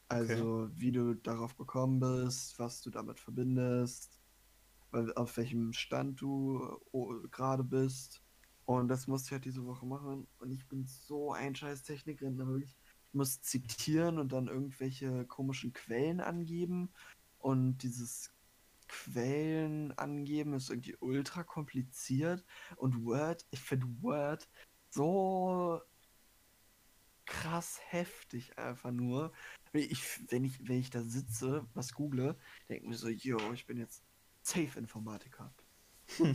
Okay. 0.08 0.26
Also, 0.36 0.70
wie 0.72 0.92
du 0.92 1.14
darauf 1.14 1.56
gekommen 1.56 1.98
bist, 1.98 2.58
was 2.58 2.80
du 2.82 2.90
damit 2.90 3.18
verbindest, 3.18 4.20
auf 5.16 5.36
welchem 5.36 5.72
Stand 5.72 6.20
du 6.20 6.78
gerade 7.30 7.64
bist. 7.64 8.22
Und 8.64 8.88
das 8.88 9.06
musste 9.08 9.26
ich 9.28 9.32
halt 9.32 9.44
diese 9.44 9.64
Woche 9.64 9.86
machen. 9.86 10.28
Und 10.38 10.52
ich 10.52 10.66
bin 10.68 10.84
so 10.86 11.32
ein 11.32 11.54
scheiß 11.54 11.82
Technikrentner, 11.82 12.46
wirklich. 12.46 12.76
Ich 13.16 13.18
muss 13.18 13.40
zitieren 13.40 14.18
und 14.18 14.32
dann 14.32 14.46
irgendwelche 14.46 15.24
komischen 15.24 15.72
Quellen 15.72 16.20
angeben. 16.20 16.92
Und 17.38 17.78
dieses 17.78 18.30
Quellen 18.88 19.96
angeben 19.96 20.52
ist 20.52 20.68
irgendwie 20.68 20.96
ultra 21.00 21.42
kompliziert. 21.42 22.44
Und 22.76 23.06
Word, 23.06 23.46
ich 23.50 23.60
finde 23.60 23.86
Word 24.02 24.46
so 24.90 25.80
krass 27.24 27.80
heftig 27.88 28.58
einfach 28.58 28.90
nur. 28.90 29.32
Wenn 29.72 29.84
ich, 29.84 30.30
wenn 30.30 30.44
ich, 30.44 30.68
wenn 30.68 30.80
ich 30.80 30.90
da 30.90 31.02
sitze, 31.02 31.66
was 31.72 31.94
google, 31.94 32.36
denke 32.68 32.86
mir 32.86 32.96
so, 32.96 33.08
yo, 33.08 33.38
ich 33.54 33.64
bin 33.64 33.78
jetzt 33.78 34.02
Safe-Informatiker. 34.42 35.54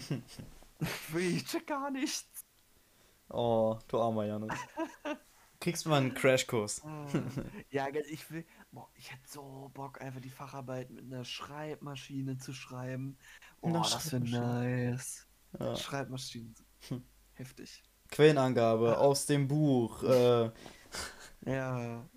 Ich 1.16 1.46
check 1.46 1.68
gar 1.68 1.92
nichts. 1.92 2.44
Oh, 3.30 3.78
du 3.88 4.02
armer 4.02 4.26
Janus. 4.26 4.58
Kriegst 5.62 5.86
du 5.86 5.90
mal 5.90 6.02
einen 6.02 6.14
Crashkurs. 6.16 6.82
Ah, 6.84 7.06
Ja, 7.70 7.88
ich 8.10 8.30
will, 8.32 8.46
boah, 8.72 8.90
ich 8.96 9.12
hätte 9.12 9.30
so 9.30 9.70
Bock, 9.74 10.02
einfach 10.02 10.20
die 10.20 10.30
Facharbeit 10.30 10.90
mit 10.90 11.06
einer 11.06 11.24
Schreibmaschine 11.24 12.38
zu 12.38 12.52
schreiben. 12.52 13.16
Na, 13.62 13.80
Boah, 13.80 13.82
das 13.84 14.12
wäre 14.12 14.24
nice. 14.24 15.28
Ja. 15.60 15.76
Schreibmaschinen, 15.76 16.56
Hm. 16.90 17.04
heftig. 17.34 17.84
Quellenangabe 18.10 18.98
Ah, 18.98 19.02
aus 19.02 19.26
dem 19.28 19.48
Buch. 19.48 20.02
Äh, 20.04 20.52
Ja, 21.46 22.10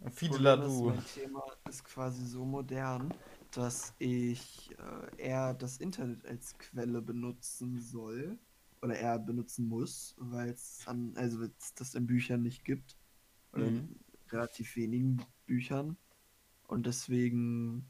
Das 0.00 0.14
Fide 0.14 0.30
Problem 0.32 0.62
ist, 0.62 0.68
du. 0.68 0.84
mein 0.84 1.04
Thema 1.04 1.42
ist 1.68 1.84
quasi 1.84 2.24
so 2.26 2.44
modern, 2.44 3.12
dass 3.50 3.92
ich 3.98 4.70
äh, 5.18 5.22
eher 5.28 5.54
das 5.54 5.76
Internet 5.78 6.24
als 6.26 6.56
Quelle 6.58 7.02
benutzen 7.02 7.78
soll 7.80 8.38
oder 8.82 8.96
eher 8.96 9.18
benutzen 9.18 9.68
muss, 9.68 10.14
weil 10.18 10.50
es 10.50 10.82
an, 10.86 11.12
also 11.16 11.46
das 11.76 11.94
in 11.94 12.06
Büchern 12.06 12.42
nicht 12.42 12.64
gibt 12.64 12.96
oder 13.52 13.66
Mhm. 13.66 13.76
in 13.78 14.00
relativ 14.30 14.76
wenigen 14.76 15.24
Büchern 15.46 15.96
und 16.66 16.86
deswegen 16.86 17.88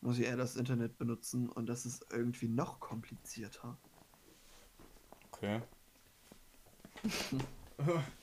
muss 0.00 0.18
ich 0.18 0.26
eher 0.26 0.36
das 0.36 0.56
Internet 0.56 0.96
benutzen 0.98 1.48
und 1.48 1.66
das 1.66 1.86
ist 1.86 2.06
irgendwie 2.10 2.48
noch 2.48 2.80
komplizierter. 2.80 3.76
Okay. 5.32 5.60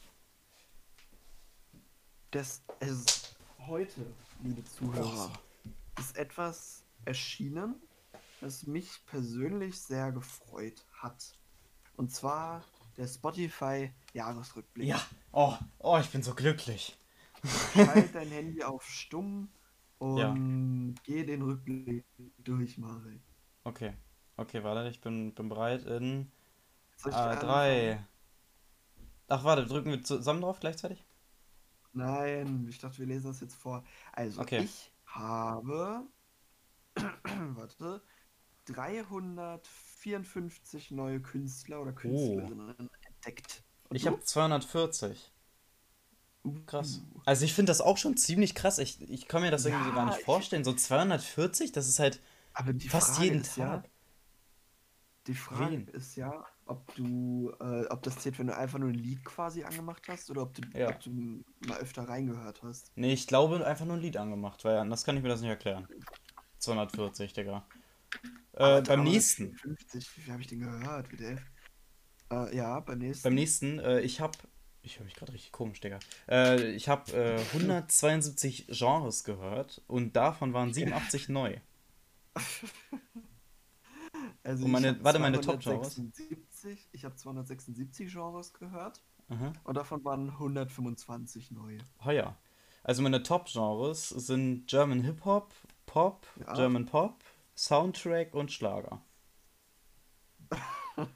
Das 2.31 2.61
es 2.81 3.35
heute, 3.59 4.05
liebe 4.43 4.63
Zuhörer, 4.65 5.31
Oh. 5.33 5.69
ist 5.99 6.17
etwas 6.17 6.83
erschienen, 7.05 7.75
das 8.41 8.67
mich 8.67 9.03
persönlich 9.05 9.79
sehr 9.81 10.11
gefreut 10.11 10.85
hat. 10.91 11.35
Und 11.97 12.11
zwar 12.13 12.63
der 12.97 13.07
Spotify 13.07 13.91
Jahresrückblick. 14.13 14.87
Ja. 14.87 15.01
Oh, 15.33 15.55
oh, 15.79 15.97
ich 15.99 16.09
bin 16.09 16.23
so 16.23 16.33
glücklich. 16.33 16.97
Schalt 17.69 18.13
dein 18.15 18.31
Handy 18.31 18.63
auf 18.63 18.83
stumm 18.85 19.49
Ja. 20.13 20.37
und 20.37 20.95
geh 21.03 21.23
den 21.25 21.41
Rückblick 21.43 22.05
durch, 22.39 22.77
Marek. 22.77 23.21
Okay. 23.65 23.93
Okay, 24.37 24.63
warte, 24.63 24.89
ich 24.89 25.01
bin, 25.01 25.33
bin 25.33 25.49
bereit 25.49 25.83
in 25.85 26.31
Soll 26.97 27.13
ich 27.13 27.21
äh, 27.21 27.37
anfangen? 27.37 27.39
drei. 27.39 27.99
Ach, 29.29 29.45
warte, 29.45 29.65
drücken 29.65 29.91
wir 29.91 30.03
zusammen 30.03 30.41
drauf 30.41 30.59
gleichzeitig? 30.59 31.05
Nein, 31.93 32.67
ich 32.69 32.77
dachte, 32.79 32.99
wir 32.99 33.07
lesen 33.07 33.27
das 33.27 33.41
jetzt 33.41 33.55
vor. 33.55 33.83
Also, 34.13 34.41
Okay. 34.41 34.63
ich 34.63 34.91
habe, 35.05 36.07
warte, 37.55 38.01
354 40.03 40.91
neue 40.91 41.19
Künstler 41.21 41.81
oder 41.81 41.91
Oh. 41.91 41.95
Künstlerinnen 41.95 42.89
entdeckt. 43.07 43.63
Und 43.89 43.95
Ich 43.95 44.05
habe 44.07 44.19
240. 44.21 45.31
Krass. 46.65 47.01
Uh. 47.13 47.19
Also 47.25 47.45
ich 47.45 47.53
finde 47.53 47.71
das 47.71 47.81
auch 47.81 47.97
schon 47.97 48.15
ziemlich 48.15 48.55
krass. 48.55 48.77
Ich, 48.77 49.01
ich 49.09 49.27
kann 49.27 49.41
mir 49.41 49.51
das 49.51 49.65
irgendwie 49.65 49.91
gar 49.91 50.05
nicht 50.05 50.19
ich- 50.19 50.25
vorstellen. 50.25 50.63
So 50.63 50.73
240, 50.73 51.71
das 51.71 51.87
ist 51.87 51.99
halt 51.99 52.21
fast 52.89 53.15
Frage 53.15 53.25
jeden 53.25 53.41
ist 53.41 53.57
ja, 53.57 53.77
Tag. 53.77 53.89
die 55.27 55.33
Frage 55.35 55.71
Wen? 55.71 55.87
ist 55.89 56.15
ja, 56.15 56.45
ob 56.65 56.95
du, 56.95 57.51
äh, 57.59 57.85
ob 57.87 58.01
das 58.03 58.17
zählt, 58.19 58.39
wenn 58.39 58.47
du 58.47 58.55
einfach 58.55 58.79
nur 58.79 58.89
ein 58.89 58.95
Lied 58.95 59.23
quasi 59.25 59.63
angemacht 59.63 60.03
hast 60.07 60.29
oder 60.31 60.43
ob 60.43 60.53
du, 60.53 60.61
Ja. 60.77 60.89
ob 60.89 60.99
du 61.01 61.43
mal 61.67 61.77
öfter 61.79 62.07
reingehört 62.07 62.63
hast. 62.63 62.91
Nee, 62.95 63.13
ich 63.13 63.27
glaube 63.27 63.65
einfach 63.65 63.85
nur 63.85 63.95
ein 63.97 64.01
Lied 64.01 64.15
angemacht, 64.17 64.63
weil 64.63 64.77
anders 64.77 65.03
kann 65.03 65.17
ich 65.17 65.23
mir 65.23 65.29
das 65.29 65.41
nicht 65.41 65.49
erklären. 65.49 65.87
240, 66.59 67.33
Digga. 67.33 67.65
Äh, 68.57 68.63
Aber 68.63 68.81
beim 68.81 69.03
nächsten. 69.03 69.51
354, 69.53 70.25
wie 70.27 70.31
habe 70.31 70.41
ich 70.41 70.47
den 70.47 70.59
gehört? 70.59 71.11
Wie 71.11 71.17
der? 71.17 71.37
Äh, 72.31 72.55
ja, 72.55 72.79
beim 72.81 72.97
nächsten. 72.99 73.23
Beim 73.23 73.35
nächsten, 73.35 73.79
äh, 73.79 74.01
ich 74.01 74.19
hab. 74.19 74.35
Ich 74.81 74.99
höre 74.99 75.05
mich 75.05 75.15
gerade 75.15 75.33
richtig 75.33 75.51
komisch, 75.51 75.79
Digga. 75.81 75.99
Äh, 76.29 76.71
ich 76.71 76.87
habe 76.89 77.11
äh, 77.13 77.39
172 77.53 78.67
Genres 78.69 79.23
gehört 79.23 79.81
und 79.87 80.15
davon 80.15 80.53
waren 80.53 80.73
87 80.73 81.29
neu. 81.29 81.57
Also 84.43 84.65
Und 84.65 84.71
meine- 84.71 85.03
warte, 85.03 85.19
meine 85.19 85.41
Top-Genres? 85.41 85.95
276 85.95 86.87
Ich 86.93 87.03
habe 87.05 87.15
276 87.15 88.11
Genres 88.13 88.53
gehört 88.53 89.03
Aha. 89.29 89.51
und 89.65 89.75
davon 89.75 90.03
waren 90.05 90.29
125 90.29 91.51
neue. 91.51 91.79
Oh 92.05 92.11
ja. 92.11 92.37
Also 92.83 93.01
meine 93.01 93.21
Top-Genres 93.23 94.09
sind 94.09 94.67
German 94.67 95.01
Hip-Hop, 95.03 95.53
Pop, 95.85 96.25
Ja. 96.39 96.53
German 96.53 96.85
Pop, 96.85 97.21
Soundtrack 97.57 98.33
und 98.33 98.51
Schlager. 98.51 99.03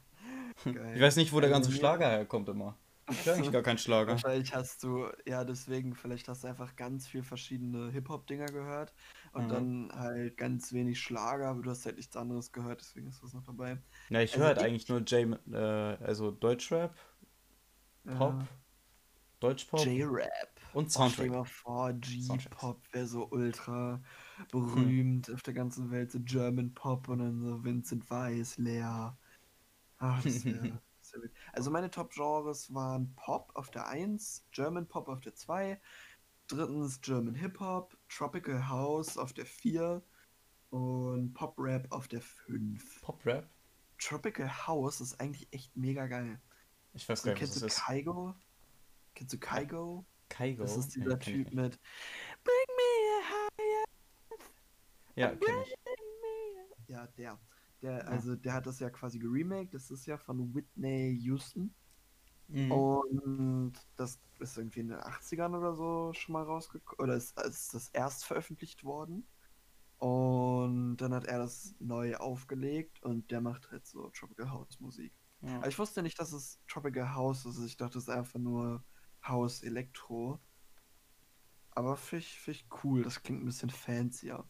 Geil. 0.64 0.94
Ich 0.96 1.02
weiß 1.02 1.16
nicht, 1.16 1.32
wo 1.34 1.40
der 1.40 1.50
Also 1.54 1.62
ganze 1.62 1.78
Schlager 1.78 2.08
herkommt 2.10 2.50
immer. 2.50 2.78
Ich 3.10 3.26
höre 3.26 3.36
eigentlich 3.36 3.52
gar 3.52 3.64
keinen 3.64 3.78
Schlager. 3.78 4.12
Wahrscheinlich 4.14 4.54
hast 4.56 4.84
du, 4.84 5.08
ja, 5.26 5.44
deswegen, 5.44 5.96
vielleicht 5.96 6.28
hast 6.30 6.44
du 6.44 6.48
einfach 6.48 6.76
ganz 6.76 7.08
viel 7.08 7.24
verschiedene 7.24 7.92
Hip-Hop-Dinger 7.92 8.46
gehört 8.46 8.94
und 9.34 9.46
Mhm. 9.46 9.50
dann 9.50 9.92
halt 9.94 10.38
ganz 10.38 10.72
wenig 10.72 11.00
Schlager, 11.00 11.50
aber 11.50 11.62
du 11.62 11.70
hast 11.70 11.86
halt 11.86 11.98
nichts 11.98 12.16
anderes 12.16 12.52
gehört, 12.52 12.80
deswegen 12.80 13.08
ist 13.08 13.22
das 13.22 13.34
noch 13.34 13.44
dabei. 13.44 13.80
Ja, 14.10 14.22
ich 14.22 14.32
Also 14.34 14.40
höre 14.40 14.48
halt 14.48 14.58
ich- 14.60 14.64
eigentlich 14.64 14.88
nur 14.88 15.00
J, 15.02 15.40
äh, 15.52 15.58
also 16.06 16.32
Deutschrap, 16.32 16.96
Pop, 18.06 18.34
Ja. 18.40 18.48
Deutschpop 19.42 19.86
J-Rap. 19.86 20.30
und 20.74 20.86
Oh, 20.86 20.90
stell 20.90 20.90
dir 20.90 20.90
Soundtrack. 20.90 21.30
mal 21.32 21.44
vor. 21.46 21.94
G-Pop 21.94 22.82
wäre 22.94 23.08
so 23.08 23.28
ultra 23.30 24.02
berühmt 24.50 25.32
auf 25.32 25.42
der 25.44 25.54
ganzen 25.54 25.92
Welt, 25.92 26.12
so 26.12 26.20
German 26.22 26.74
Pop 26.74 27.08
und 27.10 27.20
dann 27.20 27.42
so 27.42 27.64
Vincent 27.64 28.10
Weiss, 28.10 28.58
Lea. 28.58 29.12
Ach, 29.98 30.24
das 30.24 30.44
gut. 30.44 30.74
Also 31.52 31.72
meine 31.72 31.92
Top-Genres 31.92 32.74
waren 32.74 33.14
Pop 33.16 33.52
auf 33.56 33.70
der 33.70 33.88
1, 33.88 34.48
German 34.52 34.88
Pop 34.88 35.10
auf 35.10 35.20
der 35.20 35.36
2, 35.36 35.82
drittens 36.48 37.02
German 37.02 37.36
Hip-Hop, 37.36 37.98
Tropical 38.08 38.70
House 38.70 39.18
auf 39.18 39.34
der 39.34 39.46
4 39.46 40.02
und 40.70 41.34
Pop-Rap 41.34 41.92
auf 41.92 42.08
der 42.08 42.22
5. 42.22 43.02
Pop-Rap? 43.02 43.50
Tropical 43.98 44.68
House 44.68 45.02
ist 45.02 45.20
eigentlich 45.20 45.52
echt 45.52 45.76
mega 45.76 46.08
geil. 46.08 46.42
Ich 46.94 47.08
weiß 47.08 47.22
So, 47.22 47.26
gar 47.26 47.34
nicht, 47.34 47.42
was 47.42 47.50
kennst 47.50 47.56
du 47.58 47.66
das 47.66 47.74
ist. 47.74 47.84
Kaigo? 47.84 48.36
Kennst 49.14 49.34
du 49.34 49.38
Kaigo? 49.40 50.06
Kaigo? 50.30 50.64
Das 50.64 50.78
ist 50.78 50.96
dieser 50.96 51.20
ich 51.20 51.26
Typ 51.26 51.54
mit 51.54 51.80
Bring 52.44 52.76
me 52.78 52.81
Ja, 55.16 55.36
kenn 55.36 55.62
ich. 55.64 55.76
Ja, 56.88 57.08
der. 57.08 57.40
Der, 57.82 58.08
also 58.08 58.36
der 58.36 58.54
hat 58.54 58.68
das 58.68 58.80
ja 58.80 58.90
quasi 58.92 59.18
geremaked. 59.18 59.74
Das 59.74 59.90
ist 59.90 60.06
ja 60.06 60.18
von 60.18 60.54
Whitney 60.54 61.18
Houston. 61.24 61.74
Mhm. 62.48 62.72
Und 62.72 63.74
das 63.96 64.20
ist 64.40 64.58
irgendwie 64.58 64.82
in 64.82 64.90
den 64.90 65.00
80ern 65.00 65.58
oder 65.58 65.74
so 65.74 66.14
schon 66.14 66.34
mal 66.34 66.44
rausgekommen. 66.44 67.04
Oder 67.04 67.16
ist, 67.16 67.40
ist 67.42 67.74
das 67.74 67.90
erst 67.90 68.26
veröffentlicht 68.26 68.84
worden. 68.84 69.26
Und 69.98 70.98
dann 70.98 71.14
hat 71.14 71.26
er 71.26 71.40
das 71.40 71.76
neu 71.80 72.16
aufgelegt 72.16 73.04
und 73.04 73.30
der 73.30 73.40
macht 73.40 73.72
halt 73.72 73.86
so 73.86 74.10
Tropical 74.10 74.50
House 74.50 74.80
Musik. 74.80 75.14
Ja. 75.42 75.58
Aber 75.58 75.68
ich 75.68 75.78
wusste 75.78 76.02
nicht, 76.02 76.20
dass 76.20 76.34
es 76.34 76.60
Tropical 76.68 77.14
House 77.14 77.46
ist. 77.46 77.64
Ich 77.64 77.78
dachte, 77.78 77.98
es 77.98 78.06
ist 78.06 78.10
einfach 78.10 78.40
nur 78.40 78.84
House 79.24 79.64
Elektro. 79.64 80.40
Aber 81.72 81.96
finde 81.98 82.26
ich, 82.26 82.40
find 82.40 82.58
ich 82.58 82.68
cool. 82.84 83.04
Das 83.04 83.22
klingt 83.22 83.44
ein 83.44 83.46
bisschen 83.46 83.70
fancier. 83.70 84.44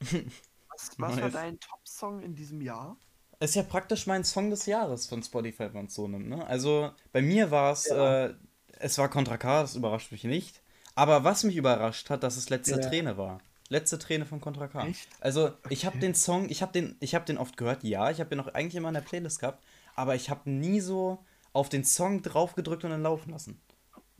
Was, 0.00 0.90
was 0.98 0.98
war 0.98 1.10
Nice. 1.16 1.32
dein 1.32 1.60
Top-Song 1.60 2.22
in 2.22 2.34
diesem 2.34 2.60
Jahr? 2.60 2.96
Ist 3.38 3.54
ja 3.54 3.62
praktisch 3.62 4.06
mein 4.06 4.24
Song 4.24 4.50
des 4.50 4.66
Jahres 4.66 5.06
von 5.06 5.22
Spotify, 5.22 5.60
wenn 5.64 5.72
man 5.74 5.86
es 5.86 5.94
so 5.94 6.06
nimmt, 6.08 6.28
ne? 6.28 6.46
Also 6.46 6.90
bei 7.12 7.22
mir 7.22 7.50
war 7.50 7.72
es, 7.72 7.86
Ja. 7.88 8.26
äh, 8.26 8.34
es 8.78 8.98
war 8.98 9.08
Contra 9.08 9.36
K, 9.38 9.62
das 9.62 9.76
überrascht 9.76 10.12
mich 10.12 10.24
nicht. 10.24 10.62
Aber 10.94 11.24
was 11.24 11.44
mich 11.44 11.56
überrascht 11.56 12.10
hat, 12.10 12.22
dass 12.22 12.36
es 12.36 12.50
letzte 12.50 12.80
Ja. 12.80 12.88
Träne 12.88 13.16
war. 13.16 13.40
Letzte 13.68 13.98
Träne 13.98 14.26
von 14.26 14.40
Contra 14.40 14.68
K. 14.68 14.86
Echt? 14.86 15.08
Also 15.20 15.52
ich 15.70 15.86
habe 15.86 15.96
Okay. 15.96 16.06
den 16.06 16.14
Song, 16.14 16.48
ich 16.50 16.60
habe 16.60 16.72
den, 16.72 16.96
ich 17.00 17.14
habe 17.14 17.24
den 17.24 17.38
oft 17.38 17.56
gehört, 17.56 17.84
ja, 17.84 18.10
ich 18.10 18.20
habe 18.20 18.28
den 18.30 18.40
auch 18.40 18.48
eigentlich 18.48 18.74
immer 18.74 18.88
in 18.88 18.94
der 18.94 19.00
Playlist 19.00 19.38
gehabt, 19.40 19.62
aber 19.94 20.14
ich 20.16 20.28
habe 20.28 20.50
nie 20.50 20.80
so 20.80 21.24
auf 21.52 21.68
den 21.68 21.84
Song 21.84 22.22
drauf 22.22 22.54
gedrückt 22.54 22.84
und 22.84 22.90
dann 22.90 23.02
laufen 23.02 23.30
lassen. 23.30 23.60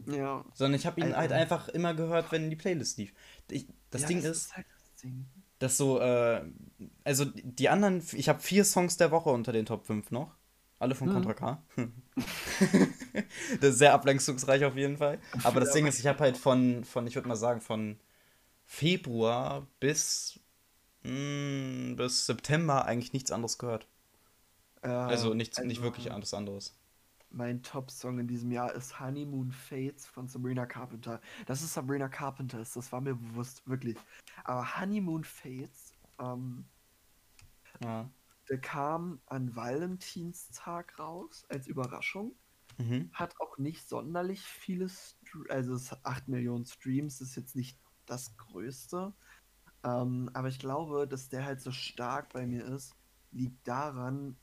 Ja. 0.06 0.44
Sondern 0.54 0.78
ich 0.78 0.86
habe 0.86 1.00
ihn 1.00 1.08
Also- 1.08 1.16
halt 1.18 1.32
einfach 1.32 1.68
immer 1.68 1.92
gehört, 1.94 2.32
wenn 2.32 2.48
die 2.48 2.56
Playlist 2.56 2.96
lief. 2.96 3.12
Ich, 3.50 3.66
das 3.90 4.02
ja, 4.02 4.08
Ding 4.08 4.22
das 4.22 4.36
ist, 4.36 4.56
halt 4.56 4.66
das 4.70 5.02
Ding. 5.02 5.26
Dass 5.60 5.76
so, 5.76 6.00
äh, 6.00 6.42
also 7.04 7.24
die 7.26 7.68
anderen, 7.68 8.02
ich 8.12 8.28
habe 8.28 8.40
vier 8.40 8.64
Songs 8.64 8.96
der 8.96 9.12
Woche 9.12 9.30
unter 9.30 9.52
den 9.52 9.66
Top 9.66 9.86
5 9.86 10.10
noch. 10.10 10.34
Alle 10.80 10.94
von 10.94 11.08
Mhm. 11.08 11.12
Contra 11.12 11.34
K. 11.34 11.62
das 13.60 13.70
ist 13.70 13.78
sehr 13.78 13.92
ablenkungsreich 13.92 14.64
auf 14.64 14.76
jeden 14.76 14.96
Fall. 14.96 15.20
Aber 15.44 15.60
das 15.60 15.72
Ding 15.72 15.86
ist, 15.86 15.98
ich 16.00 16.06
habe 16.06 16.18
halt 16.20 16.38
von, 16.38 16.84
von 16.84 17.06
ich 17.06 17.14
würde 17.14 17.28
mal 17.28 17.36
sagen, 17.36 17.60
von 17.60 18.00
Februar 18.64 19.66
bis, 19.78 20.40
mh, 21.02 21.96
bis 21.96 22.24
September 22.26 22.86
eigentlich 22.86 23.12
nichts 23.12 23.30
anderes 23.30 23.58
gehört. 23.58 23.86
Ja, 24.82 25.06
Also 25.06 25.34
nichts, 25.34 25.58
nicht 25.58 25.68
also 25.78 25.82
wirklich 25.82 26.10
alles 26.12 26.32
anderes. 26.32 26.74
Mein 27.32 27.62
Top-Song 27.62 28.18
in 28.18 28.26
diesem 28.26 28.50
Jahr 28.50 28.72
ist 28.74 28.98
Honeymoon 28.98 29.52
Fates 29.52 30.06
von 30.06 30.26
Sabrina 30.26 30.66
Carpenter. 30.66 31.20
Dass 31.46 31.62
es 31.62 31.72
Sabrina 31.74 32.08
Carpenter 32.08 32.60
ist, 32.60 32.74
das 32.74 32.90
war 32.92 33.00
mir 33.00 33.14
bewusst, 33.14 33.66
wirklich. 33.68 33.96
Aber 34.44 34.80
Honeymoon 34.80 35.22
Fates, 35.24 35.94
ähm, 36.18 36.70
Ja. 37.80 38.10
der 38.48 38.60
kam 38.60 39.22
an 39.26 39.54
Valentinstag 39.56 40.98
raus 40.98 41.44
als 41.48 41.66
Überraschung. 41.66 42.36
Mhm. 42.78 43.10
Hat 43.12 43.34
auch 43.40 43.58
nicht 43.58 43.88
sonderlich 43.88 44.42
viele, 44.42 44.88
Str 44.88 45.44
also 45.50 45.74
es 45.74 45.92
hat 45.92 46.04
8 46.06 46.28
Millionen 46.28 46.66
Streams, 46.66 47.20
ist 47.20 47.36
jetzt 47.36 47.56
nicht 47.56 47.80
das 48.06 48.36
Größte. 48.36 49.14
Ähm, 49.84 50.30
aber 50.34 50.48
ich 50.48 50.58
glaube, 50.60 51.08
dass 51.08 51.28
der 51.30 51.44
halt 51.46 51.60
so 51.62 51.72
stark 51.72 52.32
bei 52.32 52.46
mir 52.46 52.66
ist, 52.66 52.96
liegt 53.32 53.66
daran, 53.68 54.40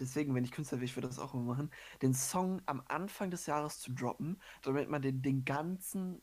deswegen, 0.00 0.34
wenn 0.34 0.44
ich 0.44 0.52
Künstler 0.52 0.78
wäre, 0.78 0.86
ich 0.86 0.96
würde 0.96 1.08
das 1.08 1.18
auch 1.18 1.34
immer 1.34 1.44
machen, 1.44 1.70
den 2.02 2.14
Song 2.14 2.62
am 2.66 2.82
Anfang 2.88 3.30
des 3.30 3.46
Jahres 3.46 3.80
zu 3.80 3.92
droppen, 3.92 4.40
damit 4.62 4.88
man 4.90 5.02
den, 5.02 5.22
den 5.22 5.44
ganzen, 5.44 6.22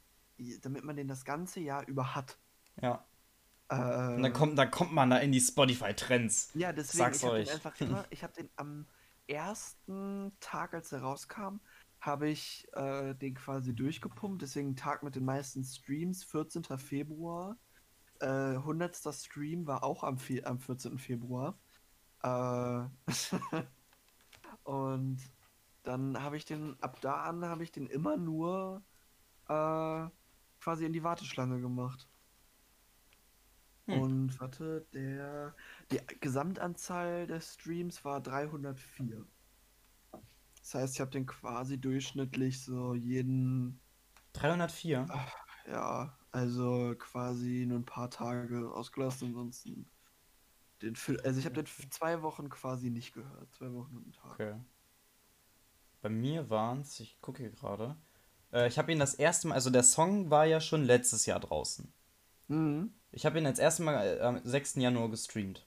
damit 0.62 0.84
man 0.84 0.96
den 0.96 1.08
das 1.08 1.26
ganze 1.26 1.60
Jahr 1.60 1.88
über 1.88 2.16
hat. 2.16 2.40
Ja. 2.82 3.08
Äh, 3.70 3.76
Und 4.16 4.24
dann 4.24 4.34
kommt, 4.34 4.58
dann 4.58 4.72
kommt 4.72 4.94
man 4.94 5.10
da 5.10 5.18
in 5.18 5.32
die 5.32 5.40
Spotify-Trends. 5.42 6.52
ja, 6.54 6.74
deswegen, 6.74 7.14
sag's 7.14 7.18
ich 7.18 7.24
habe 7.24 7.36
den 7.36 7.50
einfach 7.50 7.80
immer, 7.80 8.06
ich 8.12 8.24
habe 8.24 8.34
den 8.34 8.50
am 8.56 8.88
ersten 9.28 10.34
Tag, 10.40 10.74
als 10.74 10.92
er 10.92 11.02
rauskam, 11.02 11.60
habe 12.00 12.30
ich 12.30 12.68
äh, 12.74 13.14
den 13.16 13.36
quasi 13.36 13.76
durchgepumpt, 13.76 14.42
deswegen 14.42 14.76
Tag 14.76 15.04
mit 15.04 15.16
den 15.16 15.26
meisten 15.26 15.64
Streams, 15.64 16.24
14. 16.24 16.64
Februar. 16.78 17.58
Äh, 18.22 18.28
100. 18.28 18.98
Stream 19.14 19.68
war 19.68 19.84
auch 19.84 20.04
am, 20.04 20.18
Fe 20.18 20.46
am 20.46 20.60
14. 20.60 20.98
Februar. 20.98 21.60
Äh, 22.24 22.84
und 24.64 25.20
dann 25.84 26.22
habe 26.22 26.38
ich 26.38 26.46
den, 26.46 26.82
ab 26.82 27.00
da 27.02 27.24
an 27.24 27.46
habe 27.46 27.64
ich 27.64 27.72
den 27.72 27.88
immer 27.88 28.18
nur 28.18 28.84
äh, 29.48 30.08
quasi 30.60 30.86
in 30.86 30.94
die 30.94 31.04
Warteschlange 31.04 31.60
gemacht. 31.62 32.08
Hm. 33.88 34.02
Und 34.02 34.40
warte, 34.40 34.86
der 34.94 35.56
die 35.92 36.00
Gesamtanzahl 36.20 37.26
der 37.26 37.42
Streams 37.42 38.06
war 38.06 38.22
304. 38.22 39.26
Das 40.62 40.76
heißt, 40.76 40.96
ich 40.96 41.02
habe 41.02 41.12
den 41.12 41.26
quasi 41.26 41.80
durchschnittlich 41.80 42.64
so 42.64 42.94
jeden, 42.94 43.80
304. 44.34 45.08
ja, 45.68 46.18
also 46.32 46.94
quasi 47.00 47.66
nur 47.68 47.80
ein 47.80 47.86
paar 47.86 48.12
Tage 48.12 48.72
ausgelassen, 48.72 49.30
ansonsten 49.30 49.88
den 50.82 50.96
Fil- 50.96 51.20
also 51.22 51.40
ich 51.40 51.46
habe 51.46 51.56
den 51.56 51.66
f- 51.66 51.90
zwei 51.90 52.22
Wochen 52.22 52.50
quasi 52.50 52.90
nicht 52.90 53.14
gehört, 53.14 53.54
zwei 53.54 53.72
Wochen 53.74 53.98
und 53.98 54.04
einen 54.04 54.14
Tag. 54.14 54.32
Okay. 54.34 54.56
Bei 56.02 56.10
mir 56.10 56.50
waren 56.50 56.82
es, 56.82 57.00
ich 57.00 57.20
gucke 57.22 57.40
hier 57.44 57.52
gerade. 57.52 57.96
Äh, 58.54 58.68
ich 58.68 58.78
habe 58.78 58.92
ihn 58.92 59.00
das 59.00 59.14
erste 59.16 59.48
Mal, 59.48 59.56
also 59.56 59.70
der 59.70 59.84
Song 59.84 60.30
war 60.30 60.46
ja 60.46 60.62
schon 60.62 60.84
letztes 60.86 61.26
Jahr 61.26 61.40
draußen. 61.40 61.92
Mhm. 62.48 62.94
Ich 63.12 63.26
habe 63.26 63.38
ihn 63.38 63.44
das 63.44 63.60
erste 63.60 63.84
Mal 63.84 64.18
äh, 64.18 64.22
am 64.22 64.42
6. 64.44 64.76
Januar 64.76 65.10
gestreamt. 65.10 65.66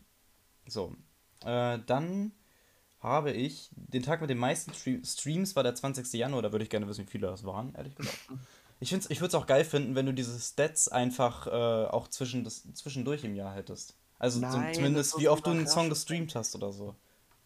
So. 0.67 0.97
Äh, 1.45 1.79
dann 1.87 2.33
habe 3.01 3.33
ich 3.33 3.69
den 3.75 4.03
Tag 4.03 4.21
mit 4.21 4.31
den 4.31 4.39
meisten 4.39 4.73
Stream 4.73 5.05
Streams 5.05 5.57
war 5.57 5.65
der 5.65 5.75
20. 5.75 6.13
Januar. 6.15 6.41
Da 6.43 6.53
würde 6.53 6.63
ich 6.65 6.71
gerne 6.71 6.87
wissen, 6.87 7.05
wie 7.07 7.11
viele 7.11 7.27
das 7.27 7.45
waren, 7.45 7.75
ehrlich 7.75 7.95
gesagt. 7.95 8.19
Ich, 8.81 8.93
ich 8.93 9.21
würde 9.21 9.29
es 9.29 9.35
auch 9.37 9.47
geil 9.47 9.65
finden, 9.65 9.95
wenn 9.95 10.07
du 10.07 10.13
diese 10.13 10.37
Stats 10.41 10.89
einfach 10.89 11.47
äh, 11.47 11.51
auch 11.87 12.09
zwischen 12.09 12.43
das, 12.43 12.65
zwischendurch 12.75 13.23
im 13.23 13.37
Jahr 13.37 13.55
hättest. 13.55 13.95
Also 14.23 14.39
so, 14.39 14.47
Nein, 14.47 14.73
zumindest, 14.73 15.19
wie 15.19 15.29
oft 15.29 15.45
du 15.45 15.51
einen 15.51 15.67
Song 15.67 15.89
gestreamt 15.89 16.37
hast 16.37 16.55
oder 16.55 16.71
so. 16.71 16.95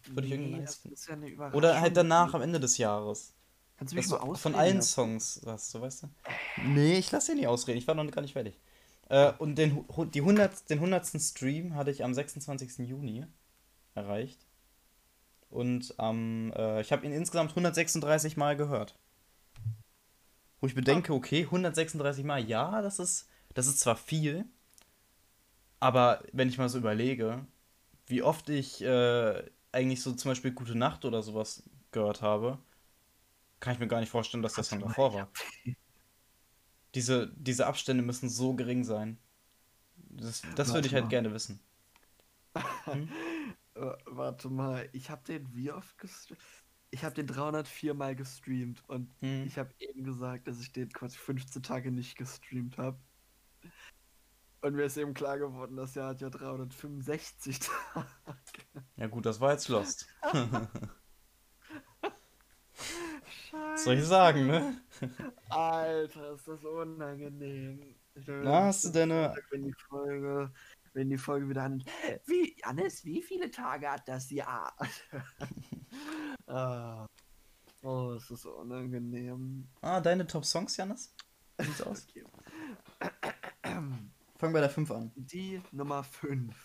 Würde 0.05 0.27
ich 0.27 0.33
irgendwie 0.33 0.57
Nee, 0.57 0.61
das 0.61 0.75
finden. 0.75 0.93
ist 0.93 1.07
ja 1.39 1.51
Oder 1.53 1.81
halt 1.81 1.97
danach, 1.97 2.35
am 2.35 2.41
Ende 2.43 2.59
des 2.59 2.77
Jahres. 2.77 3.33
Kannst 3.77 3.93
du 3.93 3.97
mich 3.97 4.07
mal 4.07 4.19
du 4.19 4.35
von 4.35 4.53
ausreden 4.53 4.55
allen? 4.55 4.81
Songs 4.83 5.41
hast, 5.45 5.73
du 5.73 5.81
weißt 5.81 6.03
du? 6.03 6.09
Nee, 6.67 6.99
ich 6.99 7.11
lasse 7.11 7.31
dir 7.31 7.37
nicht 7.39 7.47
ausreden, 7.47 7.79
ich 7.79 7.87
war 7.87 7.95
noch 7.95 8.09
gar 8.11 8.21
nicht 8.21 8.33
fertig. 8.33 8.59
Äh, 9.09 9.33
und 9.39 9.55
den, 9.55 9.85
die 10.13 10.21
100, 10.21 10.69
den 10.69 10.77
100. 10.77 11.19
Stream 11.19 11.73
hatte 11.73 11.89
ich 11.89 12.03
am 12.03 12.13
26. 12.13 12.77
Juni 12.87 13.25
erreicht. 13.95 14.45
Und 15.49 15.95
ähm, 15.97 16.53
äh, 16.55 16.81
ich 16.81 16.91
habe 16.91 17.07
ihn 17.07 17.11
insgesamt 17.11 17.51
136 17.51 18.37
Mal 18.37 18.55
gehört. 18.55 18.99
Wo 20.61 20.67
ich 20.67 20.75
bedenke, 20.75 21.11
okay, 21.13 21.43
136 21.43 22.23
Mal, 22.23 22.43
ja, 22.47 22.83
das 22.83 22.99
ist, 22.99 23.27
das 23.55 23.65
ist 23.65 23.79
zwar 23.79 23.95
viel, 23.95 24.45
aber 25.79 26.23
wenn 26.33 26.49
ich 26.49 26.57
mal 26.57 26.69
so 26.69 26.77
überlege, 26.77 27.45
wie 28.07 28.21
oft 28.23 28.49
ich 28.49 28.81
äh, 28.81 29.43
eigentlich 29.71 30.01
so 30.01 30.13
zum 30.13 30.31
Beispiel 30.31 30.51
Gute 30.51 30.77
Nacht 30.77 31.05
oder 31.05 31.21
sowas 31.21 31.63
gehört 31.91 32.21
habe, 32.21 32.57
kann 33.59 33.73
ich 33.73 33.79
mir 33.79 33.87
gar 33.87 33.99
nicht 33.99 34.09
vorstellen, 34.09 34.43
dass 34.43 34.55
das 34.55 34.71
mal, 34.71 34.81
davor 34.81 35.13
war. 35.13 35.29
Diese, 36.95 37.31
diese 37.35 37.67
Abstände 37.67 38.03
müssen 38.03 38.29
so 38.29 38.55
gering 38.55 38.83
sein. 38.83 39.17
Das, 40.09 40.41
das 40.55 40.73
würde 40.73 40.87
ich 40.87 40.93
halt 40.93 41.05
mal. 41.05 41.09
gerne 41.09 41.33
wissen. 41.33 41.59
Äh, 43.77 43.95
warte 44.07 44.49
mal, 44.49 44.89
ich 44.91 45.11
habe 45.11 45.23
den 45.23 45.53
wie 45.53 45.71
oft 45.71 45.99
gestreamt? 45.99 46.41
Ich 46.89 47.03
habe 47.03 47.13
den 47.13 47.27
304 47.27 47.93
Mal 47.93 48.15
gestreamt 48.15 48.83
und 48.89 49.13
Hm. 49.19 49.45
ich 49.45 49.57
habe 49.59 49.71
eben 49.77 50.03
gesagt, 50.03 50.47
dass 50.47 50.59
ich 50.59 50.71
den 50.71 50.89
quasi 50.89 51.17
15 51.17 51.61
Tage 51.61 51.91
nicht 51.91 52.17
gestreamt 52.17 52.77
habe. 52.79 52.99
Und 54.61 54.75
mir 54.75 54.83
ist 54.85 54.97
eben 54.97 55.13
klar 55.13 55.37
geworden, 55.37 55.75
das 55.75 55.95
Jahr 55.95 56.09
hat 56.09 56.21
ja 56.21 56.29
365 56.29 57.59
Tage. 57.93 58.07
Ja 58.95 59.07
gut, 59.07 59.25
das 59.25 59.39
war 59.39 59.51
jetzt 59.51 59.67
Lost. 59.69 60.07
Scheiße. 63.49 63.83
Soll 63.83 63.95
ich 63.95 64.05
sagen, 64.05 64.47
ne? 64.47 64.81
Alter, 65.49 66.33
ist 66.33 66.47
das 66.47 66.63
unangenehm. 66.65 67.95
Na, 68.25 68.65
hast 68.65 68.85
du 68.85 68.89
deine- 68.89 69.35
Wenn 69.51 69.63
die 69.65 69.73
Folge, 69.87 70.51
wenn 70.93 71.09
die 71.09 71.17
Folge 71.17 71.49
wieder 71.49 71.63
an. 71.63 71.83
Wie, 72.25 72.55
Hannes, 72.63 73.05
wie 73.05 73.21
viele 73.21 73.51
Tage 73.51 73.89
hat 73.89 74.07
das 74.07 74.29
Jahr? 74.31 74.75
ah. 76.47 77.05
Oh, 77.83 78.13
es 78.13 78.29
ist 78.31 78.45
unangenehm. 78.45 79.67
Ah, 79.81 80.01
deine 80.01 80.25
Top-Songs, 80.25 80.75
Janis? 80.77 81.13
Wie 81.57 81.65
sieht's 81.65 81.81
aus? 81.83 82.07
Okay. 82.09 82.25
Fang 84.37 84.53
bei 84.53 84.59
der 84.59 84.69
5 84.69 84.91
an. 84.91 85.11
Die 85.15 85.61
Nummer 85.71 86.03
5. 86.03 86.55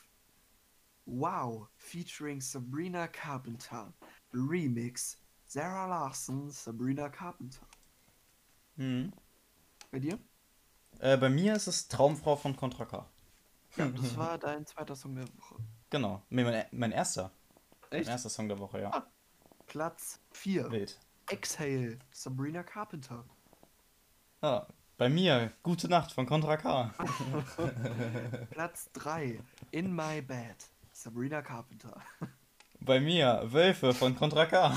Wow, 1.07 1.69
featuring 1.77 2.41
Sabrina 2.41 3.09
Carpenter. 3.09 3.93
Remix. 4.33 5.19
Sarah 5.47 5.87
Larson, 5.87 6.51
Sabrina 6.51 7.09
Carpenter. 7.09 7.67
Mhm. 8.77 9.13
Bei 9.91 9.99
dir? 9.99 10.19
Äh, 10.99 11.17
bei 11.17 11.29
mir 11.29 11.55
ist 11.55 11.67
es 11.67 11.89
Traumfrau 11.89 12.37
von 12.37 12.57
Contra 12.57 12.85
K. 12.85 13.07
Ja, 13.77 13.89
das 13.89 14.17
war 14.17 14.39
dein 14.39 14.67
zweiter 14.67 14.97
Song 14.97 15.15
der 15.15 15.27
Woche. 15.37 15.57
Genau. 15.91 16.23
Nee, 16.31 16.45
mein, 16.45 16.65
mein 16.73 16.93
erster. 16.93 17.31
Mein 17.91 18.01
Echt? 18.01 18.11
erster 18.11 18.31
Song 18.31 18.49
der 18.49 18.59
Woche, 18.59 18.81
ja. 18.81 18.91
Ah. 18.93 19.07
Platz 19.67 20.21
4. 20.33 20.71
Wild. 20.71 20.99
Exhale, 21.29 21.99
Sabrina 22.11 22.63
Carpenter. 22.63 23.25
Ja, 24.43 24.67
bei 25.03 25.09
mir, 25.09 25.51
Gute 25.65 25.89
Nacht 25.89 26.13
von 26.13 26.27
Contra 26.27 26.57
K. 26.57 26.95
Platz 28.53 28.89
3. 28.93 29.41
In 29.73 29.97
My 29.97 30.23
Bed, 30.23 30.55
Sabrina 30.93 31.43
Carpenter. 31.43 32.01
Bei 32.79 33.01
mir, 33.01 33.43
Wölfe 33.47 33.95
von 33.95 34.15
Contra 34.15 34.47
K. 34.47 34.73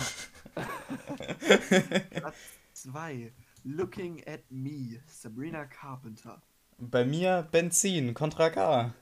Platz 2.10 2.38
2. 2.74 3.32
Looking 3.66 4.24
at 4.26 4.42
Me, 4.50 5.00
Sabrina 5.06 5.66
Carpenter. 5.66 6.42
Bei 6.80 7.06
mir, 7.06 7.48
Benzin, 7.52 8.16
Contra 8.16 8.50
K. 8.50 8.96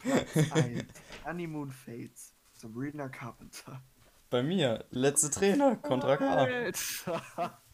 Platz 0.00 0.36
1. 0.50 0.86
Honeymoon 1.24 1.70
Fades, 1.70 2.34
Sabrina 2.54 3.08
Carpenter. 3.08 3.80
Bei 4.28 4.42
mir, 4.42 4.84
Letzte 4.90 5.30
Träne, 5.30 5.78
Contra 5.80 6.16
K. 6.16 6.72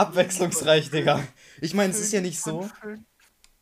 Abwechslungsreich, 0.00 0.90
Digga. 0.90 1.22
Ich 1.60 1.74
meine, 1.74 1.92
es 1.92 2.00
ist 2.00 2.12
ja 2.12 2.20
nicht 2.20 2.40
so. 2.40 2.68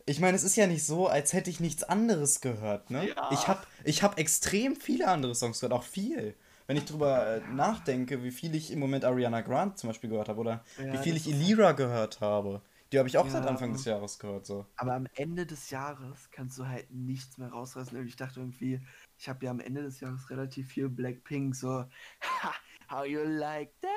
Ich 0.06 0.20
meine, 0.20 0.36
es 0.36 0.42
ist 0.42 0.56
ja 0.56 0.66
nicht 0.66 0.84
so, 0.84 1.06
als 1.06 1.34
hätte 1.34 1.50
ich 1.50 1.60
nichts 1.60 1.82
anderes 1.84 2.40
gehört, 2.40 2.90
ne? 2.90 3.08
Ja. 3.08 3.30
Ich 3.30 3.46
hab, 3.46 3.66
ich 3.84 4.02
hab 4.02 4.18
extrem 4.18 4.74
viele 4.74 5.06
andere 5.08 5.34
Songs 5.34 5.60
gehört, 5.60 5.74
auch 5.78 5.82
viel. 5.84 6.34
Wenn 6.66 6.76
ich 6.78 6.84
drüber 6.86 7.26
äh, 7.36 7.40
nachdenke, 7.52 8.22
wie 8.22 8.30
viel 8.30 8.54
ich 8.54 8.70
im 8.72 8.78
Moment 8.78 9.04
Ariana 9.04 9.42
Grande 9.42 9.74
zum 9.74 9.88
Beispiel 9.88 10.08
gehört 10.10 10.28
habe 10.28 10.40
oder 10.40 10.64
Ja, 10.78 10.92
wie 10.94 10.98
viel 10.98 11.16
ich 11.16 11.26
Elira 11.26 11.72
gehört 11.72 12.20
habe. 12.20 12.62
Die 12.92 12.98
habe 12.98 13.08
ich 13.08 13.18
auch 13.18 13.28
seit 13.28 13.44
Ja. 13.44 13.50
Anfang 13.50 13.72
des 13.74 13.84
Jahres 13.84 14.18
gehört, 14.18 14.46
so. 14.46 14.64
Aber 14.76 14.94
am 14.94 15.06
Ende 15.14 15.44
des 15.44 15.68
Jahres 15.68 16.30
kannst 16.30 16.58
du 16.58 16.66
halt 16.66 16.90
nichts 16.90 17.36
mehr 17.36 17.48
rausreißen. 17.50 17.98
Und 17.98 18.06
Ich 18.06 18.16
dachte 18.16 18.40
irgendwie, 18.40 18.80
ich 19.18 19.28
habe 19.28 19.44
ja 19.44 19.50
am 19.50 19.60
Ende 19.60 19.82
des 19.82 20.00
Jahres 20.00 20.30
relativ 20.30 20.68
viel 20.68 20.88
Blackpink, 20.88 21.54
so, 21.54 21.84
"Ha, 22.22 22.54
how 22.90 23.04
you 23.04 23.20
like 23.24 23.72
that? 23.82 23.90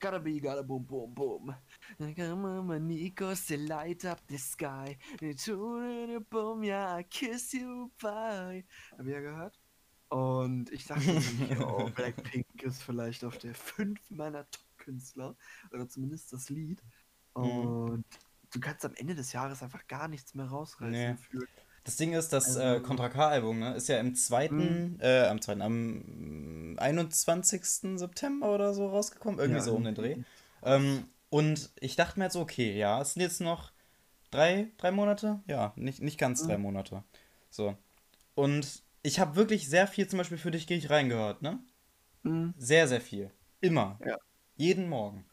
Gotta 0.00 0.18
be, 0.18 0.40
gotta 0.40 0.62
boom, 0.62 0.84
boom, 0.84 1.14
boom. 1.14 1.54
Come 2.16 2.44
on, 2.44 2.66
my 2.66 2.78
Nikos, 2.78 3.46
they 3.46 3.56
light 3.56 4.04
up 4.04 4.20
the 4.28 4.38
sky. 4.38 4.96
Boom, 6.30 6.64
yeah, 6.64 6.96
I 6.96 7.02
kiss 7.04 7.52
you, 7.54 7.90
bye. 8.00 8.64
Hab 8.96 9.06
ich 9.06 9.12
ja 9.12 9.20
gehört? 9.20 9.58
Und 10.08 10.70
ich 10.72 10.86
dachte 10.86 11.20
oh, 11.60 11.90
Blackpink 11.94 12.62
ist 12.62 12.82
vielleicht 12.82 13.24
auf 13.24 13.38
der 13.38 13.54
5 13.54 13.98
meiner 14.10 14.50
Top-Künstler. 14.50 15.36
Oder 15.72 15.88
zumindest 15.88 16.32
das 16.32 16.48
Lied. 16.48 16.82
Und 17.34 18.04
du 18.52 18.60
kannst 18.60 18.84
am 18.84 18.94
Ende 18.94 19.14
des 19.14 19.32
Jahres 19.32 19.62
einfach 19.62 19.86
gar 19.86 20.08
nichts 20.08 20.34
mehr 20.34 20.46
rausreißen. 20.46 20.90
Nee. 20.90 21.12
gefühlt. 21.12 21.50
Das 21.88 21.96
Ding 21.96 22.12
ist, 22.12 22.34
das 22.34 22.56
äh, 22.56 22.60
Also- 22.60 22.82
Contra 22.82 23.08
K-Album, 23.08 23.60
ne, 23.60 23.74
ist 23.74 23.88
ja 23.88 23.98
im 23.98 24.14
zweiten, 24.14 24.98
äh, 25.00 25.22
am 25.26 25.40
zweiten, 25.40 25.62
am 25.62 26.76
21. 26.78 27.98
September 27.98 28.52
oder 28.54 28.74
so 28.74 28.88
rausgekommen, 28.88 29.38
irgendwie 29.40 29.60
Ja, 29.60 29.64
so 29.64 29.74
um 29.74 29.84
den 29.84 29.94
Dreh. 29.94 30.16
Ähm, 30.62 31.04
und 31.30 31.70
ich 31.80 31.96
dachte 31.96 32.18
mir 32.18 32.26
jetzt 32.26 32.36
okay, 32.36 32.76
ja, 32.76 33.00
es 33.00 33.14
sind 33.14 33.22
jetzt 33.22 33.40
noch 33.40 33.72
drei, 34.30 34.68
drei 34.76 34.90
Monate? 34.90 35.40
Ja, 35.46 35.72
nicht, 35.76 36.02
nicht 36.02 36.18
ganz 36.18 36.42
drei 36.46 36.58
Mhm. 36.58 36.64
Monate. 36.64 37.04
So. 37.48 37.74
Und 38.34 38.82
ich 39.02 39.18
habe 39.18 39.36
wirklich 39.36 39.70
sehr 39.70 39.86
viel 39.86 40.06
zum 40.08 40.18
Beispiel 40.18 40.36
für 40.36 40.50
dich 40.50 40.66
gehe 40.66 40.76
ich 40.76 40.90
reingehört, 40.90 41.40
ne? 41.40 41.58
Mhm. 42.22 42.52
Sehr, 42.58 42.86
sehr 42.86 43.00
viel. 43.00 43.30
Immer. 43.62 43.98
Ja. 44.04 44.18
Jeden 44.56 44.90
Morgen. 44.90 45.24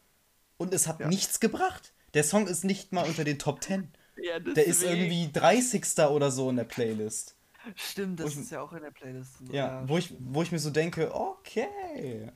Und 0.56 0.72
es 0.72 0.88
hat 0.88 1.00
Ja. 1.00 1.08
nichts 1.08 1.38
gebracht. 1.38 1.92
Der 2.14 2.24
Song 2.24 2.46
ist 2.46 2.64
nicht 2.64 2.92
mal 2.92 3.04
unter 3.06 3.24
den 3.24 3.38
Top 3.38 3.62
10. 3.62 3.92
Ja, 4.22 4.38
Der 4.38 4.64
ist 4.66 4.82
irgendwie 4.82 5.30
30. 5.32 5.84
oder 6.08 6.30
so 6.30 6.50
in 6.50 6.56
der 6.56 6.64
Playlist. 6.64 7.36
Stimmt, 7.74 8.20
das 8.20 8.32
ich- 8.32 8.38
ist 8.40 8.50
ja 8.50 8.60
auch 8.62 8.72
in 8.72 8.82
der 8.82 8.90
Playlist. 8.92 9.40
drin. 9.40 9.52
Ja, 9.52 9.82
wo 9.88 9.98
ich, 9.98 10.14
wo 10.20 10.42
ich 10.42 10.52
mir 10.52 10.58
so 10.58 10.70
denke, 10.70 11.12
okay. 11.14 12.30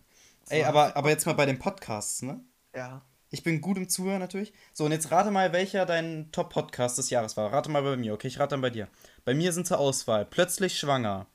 So, 0.45 0.55
Ey, 0.55 0.65
aber, 0.65 0.97
aber 0.97 1.09
jetzt 1.11 1.25
mal 1.27 1.35
bei 1.35 1.47
den 1.47 1.59
Podcasts, 1.59 2.23
ne? 2.23 2.41
Ja. 2.75 3.03
Ich 3.33 3.45
bin 3.45 3.61
gut 3.61 3.77
im 3.77 3.89
Zuhören 3.89 4.19
natürlich. 4.19 4.53
So, 4.73 4.85
und 4.85 4.91
jetzt 4.93 5.13
rate 5.13 5.31
mal, 5.31 5.53
welcher 5.53 5.87
dein 5.87 6.33
Top-Podcast 6.33 6.99
des 6.99 7.11
Jahres 7.11 7.37
war. 7.37 7.53
Rate 7.53 7.71
mal 7.71 7.83
bei 7.83 7.97
mir, 7.97 8.13
okay? 8.13 8.27
Ich 8.27 8.41
rate 8.41 8.51
dann 8.51 8.61
bei 8.61 8.71
dir. 8.71 8.89
Bei 9.25 9.35
mir 9.35 9.53
sind 9.53 9.69
zur 9.69 9.79
Auswahl 9.79 10.25
Plötzlich 10.27 10.77
schwanger, 10.79 11.27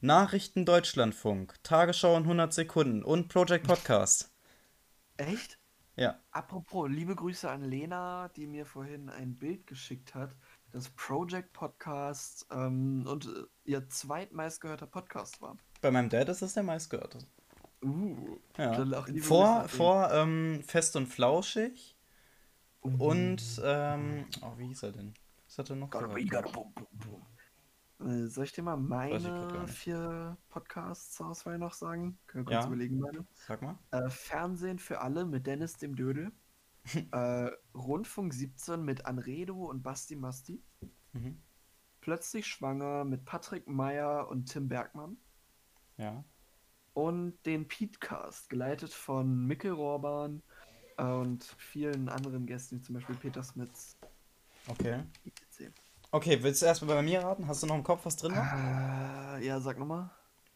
Nachrichten 0.00 0.64
Deutschlandfunk, 0.64 1.54
Tagesschau 1.64 2.16
in 2.16 2.22
100 2.22 2.54
Sekunden 2.54 3.02
und 3.02 3.28
Project 3.28 3.66
Podcast. 3.66 4.30
Echt? 5.16 5.58
Ja. 6.00 6.18
Apropos, 6.30 6.88
liebe 6.88 7.14
Grüße 7.14 7.50
an 7.50 7.62
Lena, 7.62 8.28
die 8.28 8.46
mir 8.46 8.64
vorhin 8.64 9.10
ein 9.10 9.36
Bild 9.36 9.66
geschickt 9.66 10.14
hat. 10.14 10.34
Das 10.72 10.88
Project 10.88 11.52
Podcast 11.52 12.46
ähm, 12.50 13.04
und 13.06 13.26
äh, 13.26 13.70
ihr 13.70 13.86
zweitmeistgehörter 13.86 14.86
Podcast 14.86 15.42
war. 15.42 15.58
Bei 15.82 15.90
meinem 15.90 16.08
Dad 16.08 16.30
ist 16.30 16.40
das 16.40 16.54
der 16.54 16.62
meistgehörte. 16.62 17.18
Uh. 17.84 18.38
Ja. 18.56 19.04
Vor, 19.20 19.68
vor 19.68 20.10
ähm, 20.10 20.62
Fest 20.66 20.96
und 20.96 21.06
Flauschig 21.06 21.98
Uh. 22.82 23.10
und, 23.10 23.60
ähm, 23.62 24.24
oh, 24.40 24.56
wie 24.56 24.68
hieß 24.68 24.84
er 24.84 24.92
denn? 24.92 25.12
Was 25.44 25.58
hat 25.58 25.68
er 25.68 25.76
noch 25.76 25.90
Gotta 25.90 26.06
be, 26.06 26.24
gotta 26.24 26.48
boom, 26.48 26.72
boom, 26.72 26.86
boom. 26.92 27.26
Äh, 28.00 28.26
Soll 28.26 28.44
ich 28.44 28.52
dir 28.52 28.62
mal 28.62 28.76
meine 28.76 29.66
vier 29.68 30.36
Podcasts 30.48 31.12
zur 31.14 31.28
Auswahl 31.28 31.58
noch 31.58 31.74
sagen? 31.74 32.18
Können 32.26 32.46
wir 32.46 32.52
Ja. 32.52 32.58
kurz 32.60 32.68
überlegen, 32.68 32.98
meine. 32.98 33.26
Sag 33.34 33.62
mal. 33.62 33.78
Äh, 33.90 34.08
Fernsehen 34.08 34.78
für 34.78 35.00
alle 35.00 35.24
mit 35.24 35.46
Dennis 35.46 35.74
dem 35.74 35.94
Dödel. 35.96 36.32
äh, 37.12 37.50
Rundfunk 37.74 38.32
17 38.32 38.82
mit 38.82 39.04
Anredo 39.06 39.66
und 39.66 39.82
Basti 39.82 40.16
Masti. 40.16 40.62
Mhm. 41.12 41.40
Plötzlich 42.00 42.46
schwanger 42.46 43.04
mit 43.04 43.24
Patrick 43.26 43.68
Meyer 43.68 44.28
und 44.28 44.46
Tim 44.46 44.68
Bergmann. 44.68 45.18
Ja. 45.98 46.24
Und 46.94 47.34
den 47.44 47.68
Petecast, 47.68 48.48
geleitet 48.48 48.92
von 48.92 49.46
Mikkel 49.46 49.72
Rohrban 49.72 50.42
äh, 50.96 51.04
und 51.04 51.44
vielen 51.58 52.08
anderen 52.08 52.46
Gästen, 52.46 52.76
wie 52.78 52.80
zum 52.80 52.94
Beispiel 52.94 53.16
Peter 53.16 53.42
Smits. 53.42 53.96
Okay. 54.68 55.02
etc. 55.24 55.79
Okay, 56.12 56.42
willst 56.42 56.62
du 56.62 56.66
erstmal 56.66 56.96
bei 56.96 57.02
mir 57.02 57.22
raten? 57.22 57.46
Hast 57.46 57.62
du 57.62 57.66
noch 57.66 57.76
im 57.76 57.84
Kopf 57.84 58.04
was 58.04 58.16
drin? 58.16 58.34
war? 58.34 59.38
Äh, 59.38 59.46
ja, 59.46 59.60
sag 59.60 59.78
nochmal. 59.78 60.10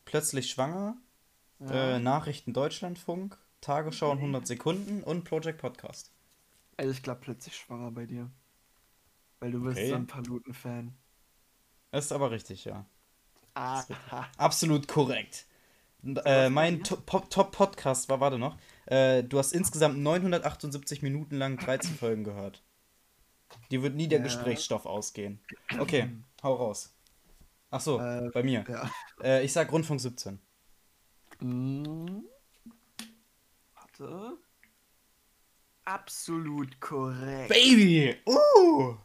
Plötzlich 0.04 0.50
schwanger, 0.50 0.96
Ja. 1.60 1.96
äh, 1.96 1.98
Nachrichten 2.00 2.52
Deutschlandfunk, 2.52 3.38
Tagesschau 3.60 4.12
in 4.12 4.18
100 4.18 4.46
Sekunden 4.46 5.02
und 5.02 5.24
Project 5.24 5.60
Podcast. 5.60 6.10
Also 6.76 6.90
ich 6.90 7.02
glaube 7.02 7.20
plötzlich 7.20 7.56
schwanger 7.56 7.90
bei 7.92 8.04
dir. 8.06 8.30
Weil 9.40 9.52
du 9.52 9.62
bist 9.62 9.78
Okay. 9.78 9.88
so 9.90 9.94
ein 9.94 10.06
Paluten-Fan. 10.06 10.92
Ist 11.92 12.12
aber 12.12 12.30
richtig, 12.32 12.64
ja. 12.64 12.84
Ah, 13.54 13.84
Absolut 14.36 14.88
korrekt. 14.88 15.46
Äh, 16.24 16.50
mein 16.50 16.82
To- 16.82 16.96
Po- 16.96 17.20
Top-Podcast 17.20 18.08
war, 18.08 18.18
warte 18.18 18.38
noch, 18.38 18.58
äh, 18.86 19.22
du 19.22 19.38
hast 19.38 19.52
insgesamt 19.52 19.98
978 19.98 21.02
Minuten 21.02 21.36
lang 21.36 21.56
13 21.56 21.94
Folgen 21.94 22.24
gehört. 22.24 22.62
Die 23.70 23.82
wird 23.82 23.94
nie 23.94 24.08
der 24.08 24.18
Ja. 24.18 24.24
Gesprächsstoff 24.24 24.86
ausgehen. 24.86 25.40
Okay, 25.78 26.10
hau 26.42 26.54
raus. 26.54 26.94
Ach 27.70 27.80
so, 27.80 27.98
Äh, 28.00 28.30
bei 28.32 28.42
mir. 28.42 28.64
ja. 28.68 28.90
Äh, 29.22 29.44
ich 29.44 29.52
sag 29.52 29.70
Rundfunk 29.72 30.00
17. 30.00 30.38
Mm. 31.40 32.20
Warte. 33.74 34.38
Absolut 35.84 36.80
korrekt. 36.80 37.48
Baby! 37.48 38.16
Uh! 38.26 38.96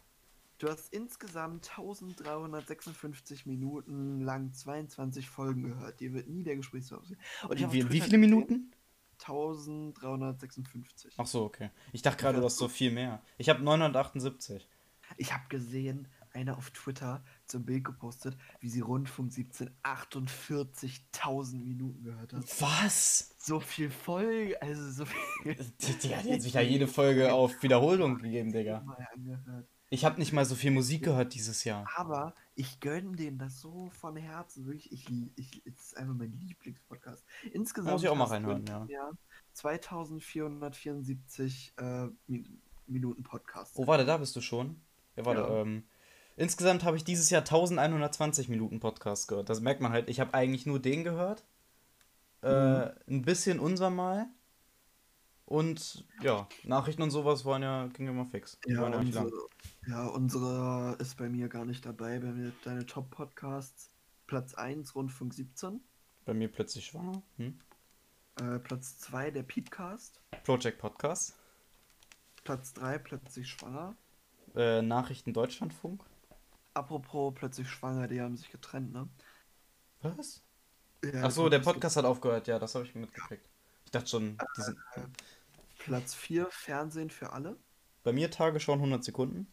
Du 0.59 0.69
hast 0.69 0.93
insgesamt 0.93 1.69
1356 1.69 3.45
Minuten 3.45 4.21
lang 4.21 4.53
22 4.53 5.29
Folgen 5.29 5.63
gehört. 5.63 5.99
Dir 5.99 6.13
wird 6.13 6.27
nie 6.27 6.43
der 6.43 6.55
Gesprächsstoff 6.57 7.01
ausgehen. 7.01 7.19
Und 7.47 7.73
Wie, 7.73 7.89
wie 7.91 8.01
viele 8.01 8.17
Minuten? 8.17 8.71
1356. 9.19 11.13
Ach 11.17 11.27
so, 11.27 11.43
okay. 11.43 11.69
Ich 11.91 12.01
dachte 12.01 12.21
gerade, 12.21 12.39
du 12.39 12.45
hast 12.45 12.57
so 12.57 12.67
viel 12.67 12.91
mehr. 12.91 13.21
Ich 13.37 13.49
habe 13.49 13.61
978. 13.61 14.67
Ich 15.17 15.33
habe 15.33 15.43
gesehen, 15.49 16.07
einer 16.33 16.57
auf 16.57 16.69
Twitter 16.71 17.23
zum 17.45 17.65
Bild 17.65 17.83
gepostet, 17.83 18.37
wie 18.59 18.69
sie 18.69 18.81
Rundfunk 18.81 19.31
17 19.31 19.69
48.000 19.83 21.63
Minuten 21.63 22.03
gehört 22.03 22.33
hat. 22.33 22.43
Was? 22.61 23.35
So 23.39 23.59
viel 23.59 23.89
Folge, 23.89 24.61
also 24.61 24.91
so 24.91 25.05
viel. 25.05 25.55
Die, 25.81 25.93
die 25.93 26.15
hat 26.15 26.25
jetzt 26.25 26.45
wieder 26.47 26.61
jede 26.61 26.87
Folge 26.87 27.33
auf 27.33 27.61
Wiederholung 27.63 28.19
gegeben, 28.19 28.51
Digga. 28.51 28.85
Ich 29.89 30.05
habe 30.05 30.19
nicht 30.19 30.33
mal 30.33 30.45
so 30.45 30.55
viel 30.55 30.71
Musik 30.71 31.03
gehört 31.05 31.33
dieses 31.33 31.63
Jahr. 31.63 31.87
Aber 31.95 32.35
ich 32.59 32.79
gönne 32.81 33.15
denen 33.15 33.37
das 33.37 33.61
so 33.61 33.89
von 33.89 34.17
Herzen. 34.17 34.65
Wirklich, 34.65 34.91
ich, 34.91 35.07
ich, 35.37 35.61
es 35.65 35.81
ist 35.81 35.95
einfach 35.97 36.13
mein 36.13 36.33
Lieblingspodcast. 36.33 37.23
Insgesamt 37.53 37.93
Muss 37.93 38.03
ich 38.03 38.09
auch 38.09 38.17
mal 38.17 38.25
reinhören, 38.25 38.65
Jahr 38.65 39.13
2474 39.53 41.73
äh, 41.77 42.07
Min 42.27 42.61
Minuten 42.85 43.23
Podcast. 43.23 43.77
Oh, 43.77 43.87
warte, 43.87 44.03
da 44.03 44.17
bist 44.17 44.35
du 44.35 44.41
schon. 44.41 44.81
Ja, 45.15 45.23
warte. 45.23 45.39
Ja. 45.41 45.61
Ähm, 45.61 45.85
insgesamt 46.35 46.83
habe 46.83 46.97
ich 46.97 47.05
dieses 47.05 47.29
Jahr 47.29 47.43
1120 47.43 48.49
Minuten 48.49 48.81
Podcast 48.81 49.29
gehört. 49.29 49.47
Das 49.47 49.61
merkt 49.61 49.79
man 49.79 49.93
halt. 49.93 50.09
Ich 50.09 50.19
habe 50.19 50.33
eigentlich 50.33 50.65
nur 50.65 50.79
den 50.79 51.05
gehört. 51.05 51.45
Äh, 52.41 52.89
ein 53.07 53.21
bisschen 53.21 53.59
unser 53.59 53.89
Mal. 53.89 54.27
Und 55.49 56.05
ja, 56.21 56.47
Nachrichten 56.63 57.01
und 57.01 57.09
sowas 57.09 57.43
waren 57.43 57.63
ja, 57.63 57.87
ging 57.87 58.05
ja 58.05 58.13
mal 58.13 58.27
fix. 58.27 58.59
Ja, 58.67 58.87
ja 58.87 58.97
unsere, 58.99 59.31
ja, 59.87 60.05
unsere 60.05 60.95
ist 60.99 61.17
bei 61.17 61.27
mir 61.27 61.49
gar 61.49 61.65
nicht 61.65 61.83
dabei. 61.83 62.19
Bei 62.19 62.27
mir 62.27 62.51
deine 62.63 62.85
Top-Podcasts. 62.85 63.89
Platz 64.27 64.53
1 64.53 64.93
Rundfunk 64.93 65.33
17. 65.33 65.81
Bei 66.25 66.35
mir 66.35 66.51
plötzlich 66.51 66.85
schwanger. 66.85 67.23
Hm? 67.37 67.59
Äh, 68.39 68.59
Platz 68.59 68.99
2 68.99 69.31
der 69.31 69.41
Petecast. 69.41 70.21
Project 70.43 70.77
Podcast. 70.77 71.35
Platz 72.43 72.73
3 72.73 72.99
plötzlich 72.99 73.49
schwanger. 73.49 73.95
Äh, 74.55 74.83
Nachrichten 74.83 75.33
Deutschlandfunk. 75.33 76.03
Apropos 76.75 77.33
plötzlich 77.33 77.67
schwanger, 77.67 78.07
die 78.07 78.21
haben 78.21 78.37
sich 78.37 78.51
getrennt, 78.51 78.93
ne? 78.93 79.09
Was? 80.03 80.43
Ja, 81.03 81.23
Ach 81.23 81.31
so, 81.31 81.49
der 81.49 81.57
Podcast 81.57 81.73
Podcast 81.73 81.97
hat 81.97 82.05
aufgehört. 82.05 82.45
Ja, 82.45 82.59
das 82.59 82.75
habe 82.75 82.85
ich 82.85 82.93
mitgekriegt. 82.93 83.49
Ich 83.85 83.91
dachte 83.91 84.07
schon, 84.07 84.37
die 84.55 84.61
sind 84.61 84.77
Platz 85.89 86.13
4 86.13 86.47
Fernsehen 86.51 87.09
für 87.09 87.33
alle. 87.33 87.57
bei 88.03 88.13
mir 88.13 88.29
Tagesschau 88.29 88.73
in 88.73 88.79
100 88.79 89.03
Sekunden. 89.03 89.47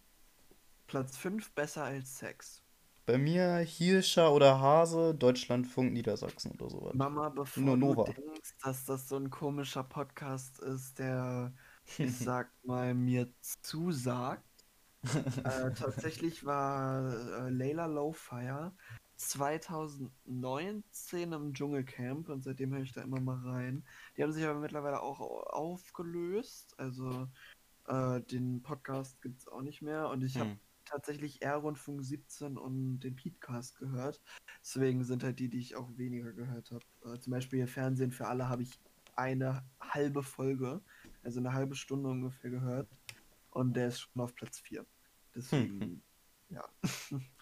Platz 0.87 1.17
5 1.17 1.51
besser 1.53 1.85
als 1.85 2.19
Sex. 2.19 2.63
Bei 3.07 3.17
mir 3.17 3.57
Hirscher 3.61 4.31
oder 4.33 4.61
Hase, 4.61 5.15
Deutschlandfunk, 5.15 5.95
Niedersachsen 5.95 6.51
oder 6.53 6.69
sowas. 6.69 6.95
Mama, 6.95 7.31
bevor 7.31 7.63
Nur 7.63 7.79
Nova. 7.79 8.05
du 8.05 8.13
denkst, 8.13 8.55
dass 8.63 8.85
das 8.85 9.09
so 9.09 9.17
ein 9.17 9.31
komischer 9.31 9.83
Podcast 9.83 10.59
ist, 10.59 10.99
der, 10.99 11.55
ich 11.99 12.19
sag 12.19 12.51
mal, 12.65 12.93
mir 12.93 13.33
zusagt. 13.63 14.45
äh, 15.05 15.73
tatsächlich 15.73 16.45
war 16.45 17.47
äh, 17.47 17.49
Layla 17.49 17.87
Lowfire 17.87 18.75
2019 19.17 21.33
im 21.33 21.55
Dschungelcamp 21.55 22.29
und 22.29 22.43
seitdem 22.43 22.73
höre 22.73 22.83
ich 22.83 22.93
da 22.93 23.03
immer 23.03 23.21
mal 23.21 23.39
rein. 23.39 23.85
Die 24.17 24.23
haben 24.23 24.33
sich 24.33 24.45
aber 24.45 24.59
mittlerweile 24.61 25.01
auch 25.03 25.21
au- 25.21 25.43
aufgelöst. 25.43 26.75
Also 26.79 27.29
äh, 27.87 28.21
den 28.23 28.63
Podcast 28.63 29.21
gibt 29.23 29.41
es 29.41 29.49
auch 29.49 29.63
nicht 29.63 29.83
mehr 29.83 30.09
und 30.09 30.23
ich 30.23 30.37
habe 30.39 30.51
Hm. 30.51 30.59
tatsächlich 30.85 31.43
eher 31.43 31.57
Rundfunk 31.57 32.05
17 32.05 32.57
und 32.59 33.01
den 33.01 33.17
Petecast 33.17 33.79
gehört. 33.79 34.21
Deswegen 34.63 35.05
sind 35.05 35.23
halt 35.25 35.39
die, 35.39 35.49
die 35.49 35.59
ich 35.61 35.77
auch 35.77 35.89
weniger 35.97 36.33
gehört 36.33 36.71
habe. 36.71 36.85
Äh, 37.05 37.19
zum 37.21 37.31
Beispiel 37.33 37.67
Fernsehen 37.67 38.13
für 38.13 38.27
alle 38.29 38.49
habe 38.49 38.63
ich 38.63 38.79
eine 39.15 39.65
halbe 39.81 40.23
Folge, 40.23 40.83
also 41.23 41.41
eine 41.41 41.55
halbe 41.55 41.75
Stunde 41.75 42.11
ungefähr 42.11 42.51
gehört. 42.51 42.89
Und 43.51 43.75
der 43.75 43.89
ist 43.89 44.01
schon 44.01 44.21
auf 44.23 44.35
Platz 44.35 44.61
4. 44.61 44.85
Deswegen, 45.35 45.81
Hm. 45.81 46.03
ja. 46.51 46.65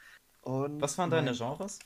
und 0.44 0.80
Was 0.80 0.96
waren 0.98 1.10
deine 1.10 1.30
mein- 1.32 1.38
Genres? 1.38 1.78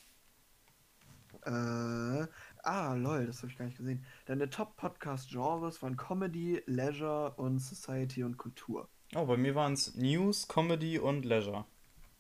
Äh, 1.45 2.27
ah, 2.65 2.95
lol, 2.95 3.27
das 3.27 3.39
habe 3.39 3.49
ich 3.53 3.59
gar 3.59 3.65
nicht 3.67 3.79
gesehen. 3.79 4.05
Deine 4.27 4.51
Top-Podcast-Genres 4.51 5.83
waren 5.83 5.97
Comedy, 5.97 6.63
Leisure 6.67 7.33
und 7.37 7.59
Society 7.61 8.23
und 8.25 8.37
Kultur. 8.37 8.89
Oh, 9.15 9.25
bei 9.27 9.37
mir 9.37 9.55
waren 9.55 9.73
es 9.73 9.95
News, 9.95 10.49
Comedy 10.49 10.99
und 10.99 11.25
Leisure. 11.25 11.65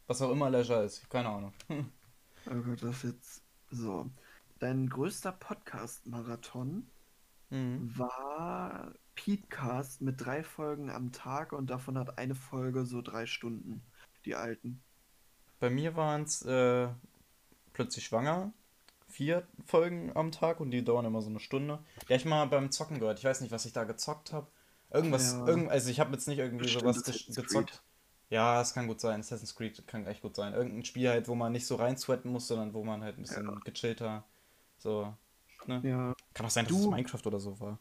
Was 0.06 0.22
auch 0.22 0.30
immer 0.30 0.48
Leisure 0.50 0.84
ist, 0.84 1.08
keine 1.10 1.28
Ahnung. 1.28 1.52
Oh 2.50 2.54
Gott, 2.62 2.82
das 2.82 3.02
jetzt. 3.02 3.42
So. 3.70 4.08
Dein 4.58 4.88
größter 4.88 5.32
Podcast-Marathon 5.32 6.86
Mhm. 7.50 7.98
war 7.98 8.92
Petecast 9.16 10.00
mit 10.00 10.24
drei 10.24 10.42
Folgen 10.42 10.88
am 10.90 11.12
Tag 11.12 11.52
und 11.52 11.68
davon 11.68 11.98
hat 11.98 12.16
eine 12.18 12.34
Folge 12.34 12.86
so 12.86 13.02
drei 13.02 13.26
Stunden, 13.26 13.82
die 14.24 14.34
alten. 14.34 14.80
Bei 15.60 15.70
mir 15.70 15.96
waren 15.96 16.22
es 16.22 16.42
äh, 16.42 16.88
plötzlich 17.72 18.04
schwanger. 18.04 18.52
Vier 19.08 19.46
Folgen 19.64 20.12
am 20.14 20.32
Tag 20.32 20.60
und 20.60 20.70
die 20.70 20.84
dauern 20.84 21.04
immer 21.06 21.22
so 21.22 21.30
eine 21.30 21.40
Stunde. 21.40 21.78
Die 22.08 22.12
hab 22.12 22.20
ich 22.20 22.24
mal 22.26 22.44
beim 22.46 22.70
Zocken 22.70 22.98
gehört. 22.98 23.18
Ich 23.18 23.24
weiß 23.24 23.40
nicht, 23.40 23.50
was 23.50 23.64
ich 23.64 23.72
da 23.72 23.84
gezockt 23.84 24.32
habe. 24.32 24.46
Irgendwas, 24.90 25.32
Ja. 25.32 25.46
irgend, 25.46 25.70
also 25.70 25.90
ich 25.90 25.98
habe 26.00 26.12
jetzt 26.12 26.28
nicht 26.28 26.38
irgendwie 26.38 26.64
Bestimmt 26.64 26.82
sowas 26.82 27.02
ge 27.04 27.14
Assassin's 27.14 27.36
gezockt. 27.36 27.70
Creed. 27.70 27.82
Ja, 28.30 28.60
es 28.60 28.74
kann 28.74 28.86
gut 28.86 29.00
sein. 29.00 29.20
Assassin's 29.20 29.54
Creed 29.56 29.86
kann 29.86 30.06
echt 30.06 30.20
gut 30.20 30.36
sein. 30.36 30.52
Irgendein 30.52 30.84
Spiel 30.84 31.08
halt, 31.08 31.26
wo 31.28 31.34
man 31.34 31.52
nicht 31.52 31.66
so 31.66 31.76
rein 31.76 31.96
sweaten 31.96 32.30
muss, 32.30 32.46
sondern 32.48 32.74
wo 32.74 32.84
man 32.84 33.02
halt 33.02 33.16
ein 33.18 33.22
bisschen 33.22 33.60
gechillter 33.64 34.24
so. 34.76 35.14
Ne? 35.66 35.80
Ja, 35.82 36.14
Kann 36.34 36.46
auch 36.46 36.50
sein, 36.50 36.66
dass 36.66 36.74
Du- 36.76 36.82
es 36.84 36.90
Minecraft 36.90 37.26
oder 37.26 37.40
so 37.40 37.58
war. 37.60 37.78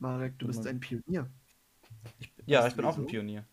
Marek, 0.00 0.38
du 0.38 0.48
bist 0.48 0.66
ein 0.66 0.80
Pionier. 0.80 1.30
Ja, 2.44 2.60
Weißt 2.60 2.68
ich 2.70 2.76
bin 2.76 2.84
auch 2.84 2.98
ein? 2.98 3.06
Pionier. 3.06 3.44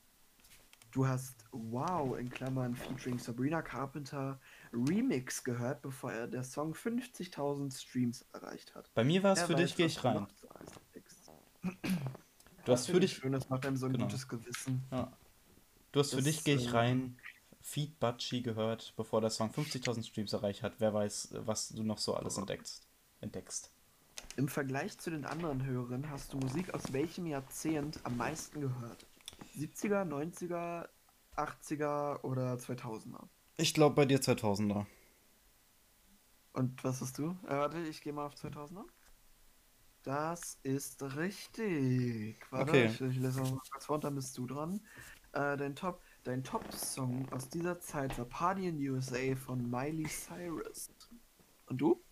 Du 0.94 1.08
hast 1.08 1.46
Wow 1.52 2.20
in 2.20 2.30
Klammern 2.30 2.76
featuring 2.76 3.18
Sabrina 3.18 3.64
Carpenter 3.64 4.40
Remix 4.72 5.44
gehört, 5.44 5.82
bevor 5.82 6.12
er 6.12 6.28
der 6.28 6.44
Song 6.44 6.74
50.000 6.76 7.76
Streams 7.76 8.24
erreicht 8.32 8.76
hat. 8.76 8.94
Bei 8.94 9.04
mir 9.04 9.24
war 9.24 9.34
es 9.34 9.42
für 9.42 9.56
dich, 9.56 9.76
gehe 9.76 9.88
ich 9.88 10.04
rein. 10.04 10.14
noch 10.22 10.30
so 10.40 10.48
alles 10.50 10.72
entdeckst. 10.78 11.32
Du 12.66 12.72
hast 12.72 12.86
für 12.86 13.00
dich, 13.00 13.14
Schön, 13.16 13.32
das 13.32 13.50
macht 13.50 13.66
einem 13.66 13.76
so 13.76 13.88
ein 13.88 13.94
Genau. 13.94 14.06
gutes 14.06 14.28
Gewissen. 14.28 14.84
ja. 14.92 15.12
Du 15.92 16.00
hast 16.00 16.14
für 16.14 16.22
dich, 16.22 16.44
gehe 16.44 16.56
ich 16.56 16.68
äh, 16.68 16.72
rein. 16.72 17.18
Feed 17.60 18.00
Butchie 18.00 18.44
gehört, 18.44 18.94
bevor 18.96 19.20
der 19.22 19.32
Song 19.32 19.50
50.000 19.50 20.06
Streams 20.06 20.34
erreicht 20.34 20.62
hat. 20.62 20.74
Wer 20.78 20.94
weiß, 20.94 21.30
was 21.46 21.70
du 21.70 21.82
noch 21.82 21.98
so 21.98 22.14
alles 22.14 22.38
entdeckst. 22.38 22.88
entdeckst. 23.20 23.72
Im 24.36 24.48
Vergleich 24.48 24.98
zu 25.00 25.10
den 25.10 25.26
anderen 25.26 25.66
Hörern 25.66 26.10
hast 26.12 26.34
du 26.34 26.38
Musik 26.38 26.72
aus 26.74 26.94
welchem 26.94 27.26
Jahrzehnt 27.26 28.00
am 28.04 28.18
meisten 28.18 28.62
gehört? 28.62 29.06
70er, 29.54 30.06
90er, 30.06 30.90
80er 31.36 32.20
oder 32.24 32.58
2000er? 32.58 33.30
Ich 33.58 33.74
glaube 33.74 33.96
bei 33.96 34.06
dir 34.06 34.22
2000er. 34.22 34.86
Und 36.54 36.84
was 36.84 37.00
hast 37.02 37.18
du? 37.20 37.38
Äh, 37.46 37.50
warte, 37.58 37.80
ich 37.86 38.02
gehe 38.02 38.12
mal 38.14 38.26
auf 38.26 38.36
2000er. 38.36 38.90
Das 40.04 40.60
ist 40.64 41.02
richtig. 41.16 42.46
Warte, 42.52 42.72
Okay. 42.72 42.86
ich, 42.86 43.00
ich 43.02 43.18
lese 43.18 43.42
mal 43.42 43.62
kurz 43.72 43.86
vor 43.86 43.96
und 43.96 44.04
dann 44.04 44.16
bist 44.16 44.38
du 44.38 44.46
dran. 44.48 44.82
Äh, 45.34 45.58
dein 45.58 45.76
Top, 45.76 46.02
dein 46.24 46.44
Top-Song 46.44 47.30
aus 47.32 47.50
dieser 47.50 47.80
Zeit 47.80 48.18
war 48.18 48.26
Party 48.26 48.68
in 48.68 48.78
USA 48.90 49.36
von 49.36 49.70
Miley 49.70 50.08
Cyrus. 50.08 50.92
Und 51.68 51.80
du? 51.82 52.04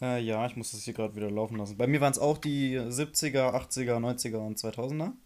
Äh, 0.00 0.20
ja, 0.22 0.46
ich 0.46 0.56
muss 0.56 0.70
das 0.72 0.82
hier 0.84 0.94
gerade 0.94 1.14
wieder 1.16 1.30
laufen 1.30 1.56
lassen. 1.56 1.76
Bei 1.76 1.86
mir 1.86 2.00
waren 2.00 2.12
es 2.12 2.18
auch 2.18 2.38
die 2.38 2.78
70er, 2.78 3.54
80er, 3.54 3.98
90er 4.00 4.38
und 4.38 4.58
2000er. 4.58 5.16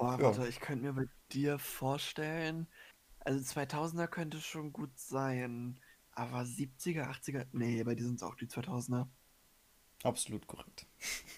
Oh, 0.00 0.06
Ja. 0.06 0.18
warte, 0.18 0.48
ich 0.48 0.60
könnte 0.60 0.84
mir 0.84 0.92
bei 0.94 1.06
dir 1.32 1.58
vorstellen, 1.58 2.66
also 3.20 3.42
2000er 3.44 4.08
könnte 4.08 4.40
schon 4.40 4.72
gut 4.72 4.98
sein, 4.98 5.78
aber 6.12 6.44
70er, 6.46 7.08
80er, 7.10 7.46
nee, 7.52 7.82
bei 7.84 7.94
dir 7.94 8.04
sind 8.06 8.16
es 8.16 8.22
auch 8.22 8.34
die 8.36 8.48
2000er. 8.48 9.10
Absolut 10.04 10.46
korrekt. 10.46 10.86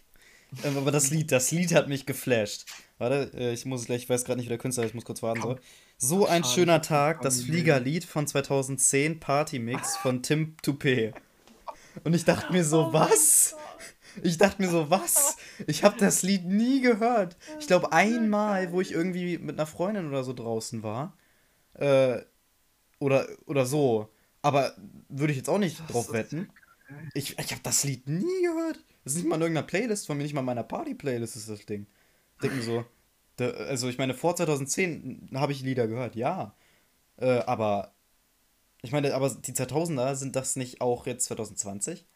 Ähm, 0.64 0.77
Aber 0.77 0.90
das 0.90 1.11
Lied, 1.11 1.33
das 1.33 1.51
Lied 1.51 1.75
hat 1.75 1.88
mich 1.88 2.05
geflasht. 2.05 2.66
Warte, 2.98 3.31
äh, 3.35 3.53
ich 3.55 3.64
muss 3.64 3.87
gleich, 3.87 4.03
ich 4.03 4.09
weiß 4.11 4.25
gerade 4.25 4.37
nicht, 4.38 4.46
wie 4.46 4.51
der 4.51 4.59
Künstler 4.59 4.85
ist, 4.85 4.90
ich 4.90 4.94
muss 4.94 5.05
kurz 5.07 5.22
warten. 5.22 5.40
Komm. 5.40 5.57
So, 5.98 6.18
so 6.20 6.27
ein 6.27 6.42
Schade, 6.42 6.55
schöner 6.55 6.83
Tag, 6.83 7.22
das 7.22 7.42
Fliegerlied 7.42 8.05
von 8.05 8.27
2010, 8.27 9.18
Partymix 9.18 9.96
von 9.96 10.22
Tim 10.22 10.57
Toupé. 10.62 11.14
Und 12.05 12.14
ich 12.14 12.25
dachte 12.25 12.53
mir 12.53 12.64
so, 12.64 12.85
Oh 12.87 12.92
was? 12.92 13.57
Ich 14.22 14.38
dachte 14.38 14.61
mir 14.62 14.68
so, 14.68 14.90
was? 14.90 15.37
Ich 15.66 15.84
habe 15.84 15.96
das 15.98 16.22
Lied 16.22 16.44
nie 16.44 16.80
gehört. 16.80 17.36
Ich 17.60 17.66
glaube 17.66 17.92
einmal, 17.92 18.72
wo 18.72 18.80
ich 18.80 18.92
irgendwie 18.92 19.38
mit 19.38 19.56
einer 19.56 19.66
Freundin 19.66 20.08
oder 20.08 20.24
so 20.24 20.32
draußen 20.32 20.82
war. 20.82 21.16
Äh, 21.74 22.20
oder, 22.98 23.26
oder 23.46 23.66
so. 23.66 24.08
Aber 24.42 24.74
würde 25.08 25.32
ich 25.32 25.38
jetzt 25.38 25.48
auch 25.48 25.58
nicht 25.58 25.80
Das 25.80 25.88
drauf 25.88 26.12
wetten. 26.12 26.48
Ich, 27.14 27.38
ich 27.38 27.50
habe 27.52 27.62
das 27.62 27.84
Lied 27.84 28.08
nie 28.08 28.42
gehört. 28.42 28.84
Das 29.04 29.14
ist 29.14 29.18
nicht 29.18 29.28
mal 29.28 29.36
in 29.36 29.42
irgendeiner 29.42 29.66
Playlist 29.66 30.06
von 30.06 30.16
mir, 30.16 30.22
nicht 30.24 30.34
mal 30.34 30.40
in 30.40 30.46
meiner 30.46 30.62
Party-Playlist 30.62 31.36
ist 31.36 31.48
das 31.48 31.64
Ding. 31.64 31.86
Ich 32.34 32.40
denke 32.42 32.56
mir 32.56 32.62
so, 32.62 32.84
da, 33.36 33.50
also 33.50 33.88
ich 33.88 33.98
meine, 33.98 34.14
vor 34.14 34.36
2010 34.36 35.30
habe 35.34 35.52
ich 35.52 35.62
Lieder 35.62 35.88
gehört, 35.88 36.14
ja. 36.16 36.54
Äh, 37.16 37.40
aber, 37.40 37.94
ich 38.82 38.92
meine, 38.92 39.14
aber 39.14 39.30
die 39.30 39.52
2000er, 39.52 40.14
sind 40.16 40.36
das 40.36 40.56
nicht 40.56 40.80
auch 40.80 41.06
jetzt 41.06 41.26
2020? 41.26 42.06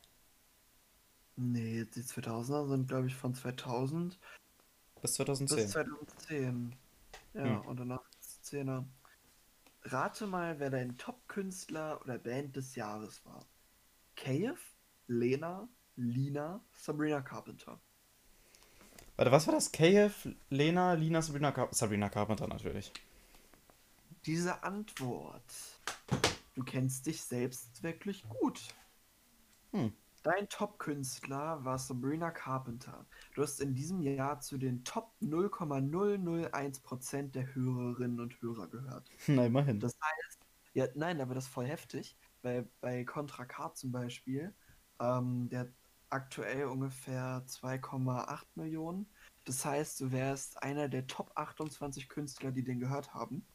Nee, 1.37 1.85
die 1.85 2.03
2000er 2.03 2.68
sind, 2.68 2.88
glaube 2.88 3.07
ich, 3.09 3.14
von 3.14 3.35
2000 3.35 4.18
Bis 5.03 5.03
bis 5.03 5.14
2010. 5.14 5.68
2010. 5.68 6.77
Ja, 7.35 7.44
Hm. 7.44 7.66
und 7.66 7.77
danach 7.81 8.03
10er. 8.42 8.85
Rate 9.83 10.27
mal, 10.27 10.59
wer 10.59 10.70
dein 10.70 10.96
Top-Künstler 10.99 12.01
oder 12.03 12.18
Band 12.18 12.57
des 12.57 12.75
Jahres 12.75 13.25
war. 13.25 13.44
Kiev, 14.16 14.59
Lena, 15.07 15.68
Lina, 15.96 16.61
Sabrina 16.72 17.20
Carpenter. 17.20 17.79
Warte, 19.16 19.33
was 19.33 19.46
war 19.46 19.55
das? 19.55 19.72
KF, 19.72 20.29
Lena, 20.51 20.92
Lina, 20.94 21.22
Sabrina, 21.22 21.53
Car 21.53 21.68
Sabrina 21.72 22.09
Carpenter 22.11 22.46
natürlich. 22.46 22.92
Diese 24.27 24.62
Antwort. 24.62 25.81
Du 26.55 26.64
kennst 26.64 27.07
dich 27.07 27.22
selbst 27.22 27.83
wirklich 27.83 28.29
gut. 28.29 28.61
Hm. 29.72 29.92
Dein 30.27 30.49
Top-Künstler 30.49 31.65
war 31.65 31.79
Sabrina 31.79 32.33
Carpenter. 32.33 33.07
Du 33.35 33.43
hast 33.43 33.61
in 33.61 33.75
diesem 33.75 34.03
Jahr 34.03 34.41
zu 34.41 34.59
den 34.59 34.83
Top 34.83 35.12
0,001% 35.21 37.37
der 37.37 37.55
Hörerinnen 37.55 38.19
und 38.19 38.43
Hörer 38.43 38.67
gehört. 38.67 39.09
Na, 39.29 39.47
immerhin. 39.47 39.79
Das 39.79 39.97
heißt, 40.03 40.41
ja, 40.75 40.89
nein, 40.97 41.21
aber 41.21 41.35
das 41.35 41.45
ist 41.45 41.53
voll 41.53 41.67
heftig, 41.67 42.19
weil 42.43 42.69
bei 42.81 43.05
Contra 43.05 43.45
K 43.45 43.73
zum 43.75 43.93
Beispiel, 43.93 44.53
ähm, 45.01 45.49
der 45.49 45.61
hat 45.61 45.69
aktuell 46.11 46.67
ungefähr 46.67 47.45
2,8 47.47 48.47
Millionen. 48.57 49.07
Das 49.45 49.65
heißt, 49.65 50.01
du 50.01 50.11
wärst 50.11 50.61
einer 50.61 50.89
der 50.89 51.07
Top 51.07 51.31
28 51.37 52.09
Künstler, 52.09 52.51
die 52.51 52.65
den 52.65 52.81
gehört 52.81 53.15
haben. 53.15 53.47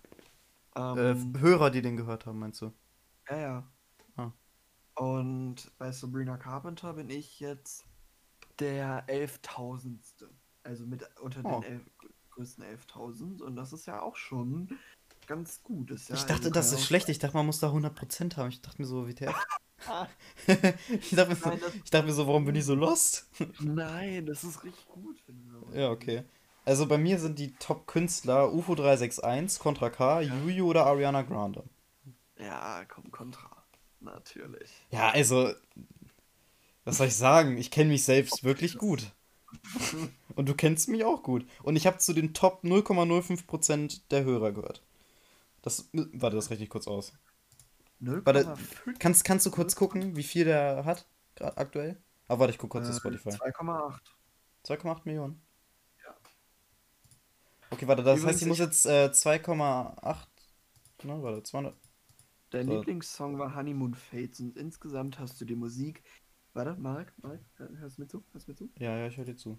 Äh, 0.96 1.12
Ähm, 1.12 1.40
Hörer, 1.40 1.70
die 1.70 1.82
den 1.82 1.98
gehört 1.98 2.26
haben, 2.26 2.40
meinst 2.40 2.62
du? 2.62 2.72
ja, 3.30 3.38
ja. 3.38 3.72
Und 5.02 5.56
bei 5.80 5.92
Sabrina 5.92 6.38
Carpenter 6.38 6.94
bin 6.94 7.10
ich 7.10 7.40
jetzt 7.40 7.86
der 8.60 9.04
11.000. 9.08 9.98
Also 10.62 10.86
mit 10.86 11.04
unter 11.20 11.44
Oh. 11.44 11.60
den 11.62 11.72
elf, 11.72 11.82
größten 12.30 12.64
11.000. 12.64 13.42
Und 13.42 13.56
das 13.56 13.74
ist 13.74 13.88
ja 13.88 14.00
auch 14.00 14.16
schon 14.16 14.78
ganz 15.26 15.64
gut. 15.64 15.90
Ist 15.90 16.10
ja, 16.10 16.16
Ich 16.16 16.26
dachte, 16.26 16.52
das 16.52 16.70
ja 16.70 16.78
ist 16.78 16.86
schlecht. 16.86 17.10
Ich 17.10 17.18
dachte, 17.18 17.36
man 17.36 17.48
muss 17.48 17.60
da 17.60 17.72
100% 17.72 18.38
haben. 18.38 18.50
Ich 18.50 18.62
dachte 18.62 18.80
mir 18.80 18.88
so, 18.88 19.08
WTF. 19.08 19.34
ich, 20.46 21.10
dachte 21.16 21.30
mir 21.30 21.36
so, 21.36 21.50
Nein, 21.50 21.60
ich 21.84 21.90
dachte 21.90 22.06
mir 22.06 22.14
so, 22.14 22.28
warum 22.28 22.46
bin 22.46 22.54
ich 22.54 22.66
so 22.66 22.76
lost? 22.76 23.28
Nein, 23.60 24.28
das 24.28 24.44
ist 24.44 24.64
richtig 24.64 24.88
gut, 24.88 25.20
finde 25.22 25.42
ich. 25.72 25.78
Ja, 25.78 25.90
okay. 25.90 26.26
Also 26.64 26.86
bei 26.86 27.00
mir 27.00 27.18
sind 27.18 27.40
die 27.40 27.56
Top-Künstler 27.56 28.54
UFO 28.54 28.76
361, 28.76 29.60
Contra 29.60 29.90
K, 29.90 30.22
Yuyu 30.22 30.68
oder 30.68 30.86
Ariana 30.86 31.24
Grande. 31.24 31.64
Ja, 32.38 32.86
komm, 32.86 33.10
Contra. 33.10 33.50
Natürlich. 34.02 34.70
Ja, 34.90 35.10
also, 35.10 35.54
was 36.84 36.98
soll 36.98 37.08
ich 37.08 37.16
sagen? 37.16 37.58
Ich 37.58 37.72
kenne 37.72 37.90
mich 37.92 38.04
selbst 38.04 38.44
wirklich 38.44 38.78
gut. 38.78 39.12
Und 40.36 40.48
du 40.50 40.56
kennst 40.56 40.90
mich 40.90 41.04
auch 41.04 41.24
gut. 41.24 41.46
Und 41.62 41.76
ich 41.76 41.86
habe 41.86 41.98
zu 41.98 42.14
den 42.14 42.34
Top 42.34 42.64
0,05% 42.64 44.02
der 44.10 44.24
Hörer 44.24 44.52
gehört. 44.52 44.82
Das, 45.62 45.90
warte, 45.94 46.36
das 46.36 46.50
rechne 46.50 46.64
ich 46.64 46.70
kurz 46.70 46.88
aus. 46.88 47.14
Warte, 48.00 48.46
0,5. 48.46 48.98
Kannst, 48.98 49.24
kannst 49.24 49.46
du 49.46 49.52
kurz 49.52 49.76
gucken, 49.76 50.16
wie 50.16 50.24
viel 50.24 50.46
der 50.46 50.86
hat, 50.86 51.06
gerade 51.36 51.58
aktuell? 51.58 52.02
Aber 52.28 52.42
warte, 52.42 52.54
ich 52.54 52.58
gucke 52.58 52.80
kurz 52.80 52.88
auf 52.90 52.96
Äh, 52.96 53.00
Spotify. 53.00 53.30
2,8. 53.30 54.00
2,8 54.66 55.02
Millionen. 55.06 55.42
Ja. 56.04 56.16
Okay, 57.70 57.88
warte, 57.88 58.04
das 58.04 58.20
Übrigens, 58.20 58.34
heißt, 58.34 58.42
ich 58.42 58.48
muss 58.48 58.58
jetzt 58.60 58.86
äh, 58.86 59.10
2,8. 59.12 60.16
Ne, 61.04 61.22
warte, 61.22 61.44
200. 61.44 61.76
Dein 62.52 62.68
So. 62.68 62.78
Lieblingssong 62.78 63.40
war 63.40 63.56
Honeymoon 63.56 63.96
Fates 63.96 64.40
und 64.42 64.56
insgesamt 64.58 65.18
hast 65.20 65.40
du 65.42 65.46
die 65.46 65.56
Musik. 65.56 66.04
Warte, 66.54 66.76
Marc, 66.76 67.14
Marc, 67.24 67.40
hör- 67.56 67.70
hörst 67.78 67.98
du 67.98 68.02
mir 68.02 68.08
zu? 68.08 68.24
Hörst 68.34 68.48
du 68.48 68.52
mir 68.52 68.58
zu? 68.58 68.70
Ja, 68.78 68.96
ja, 68.98 69.08
ich 69.08 69.18
höre 69.18 69.26
dir 69.26 69.38
zu. 69.38 69.58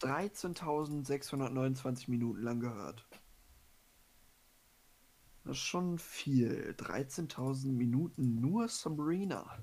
13.629 0.00 2.10
Minuten 2.10 2.42
lang 2.42 2.60
gehört. 2.60 3.08
Das 5.44 5.56
ist 5.56 5.62
schon 5.62 5.98
viel. 5.98 6.74
13.000 6.76 7.72
Minuten 7.72 8.38
nur 8.40 8.68
Sabrina. 8.68 9.58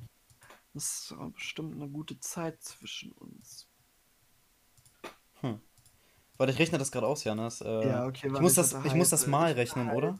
Das 0.73 1.03
ist 1.03 1.11
aber 1.11 1.29
bestimmt 1.29 1.75
eine 1.75 1.87
gute 1.87 2.19
Zeit 2.19 2.63
zwischen 2.63 3.11
uns. 3.11 3.69
Warte, 6.37 6.51
ich 6.51 6.59
rechne 6.59 6.79
das 6.79 6.91
gerade 6.91 7.05
aus, 7.05 7.23
Janis. 7.23 7.61
Äh, 7.61 7.87
ja, 7.87 8.07
okay, 8.07 8.25
ich 8.27 8.33
warte, 8.33 8.43
muss 8.43 8.55
das, 8.55 8.73
ich 8.85 8.95
muss 8.95 9.11
das 9.11 9.27
mal 9.27 9.51
rechnen, 9.51 9.91
oder? 9.91 10.19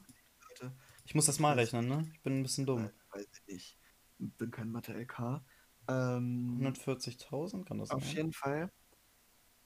Ich 1.06 1.16
muss 1.16 1.26
das 1.26 1.40
mal 1.40 1.54
rechnen, 1.54 1.88
ne? 1.88 2.10
Ich 2.14 2.22
bin 2.22 2.40
ein 2.40 2.44
bisschen 2.44 2.66
dumm. 2.66 2.90
Weiß 3.12 3.28
ich 3.34 3.54
nicht. 3.54 3.78
Bin 4.18 4.52
kein 4.52 4.70
Mathe-LK. 4.70 5.44
Ähm, 5.88 6.60
140.000, 6.62 7.66
kann 7.66 7.80
das 7.80 7.92
auf 7.92 8.04
sein? 8.04 8.16
jeden 8.16 8.34
Fall. 8.34 8.72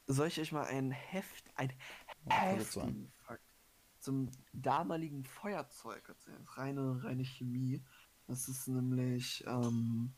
Soll 0.07 0.27
ich 0.27 0.39
euch 0.39 0.51
mal 0.51 0.65
ein 0.65 0.91
Heft, 0.91 1.45
ein 1.55 1.71
fang 2.29 2.57
jetzt 2.57 2.71
so 2.71 2.91
zum 3.99 4.31
damaligen 4.53 5.25
Feuerzeug 5.25 6.07
erzählen? 6.07 6.43
Reine, 6.53 7.03
reine 7.03 7.25
Chemie. 7.25 7.83
Das 8.27 8.47
ist 8.47 8.67
nämlich 8.67 9.43
ähm, 9.47 10.13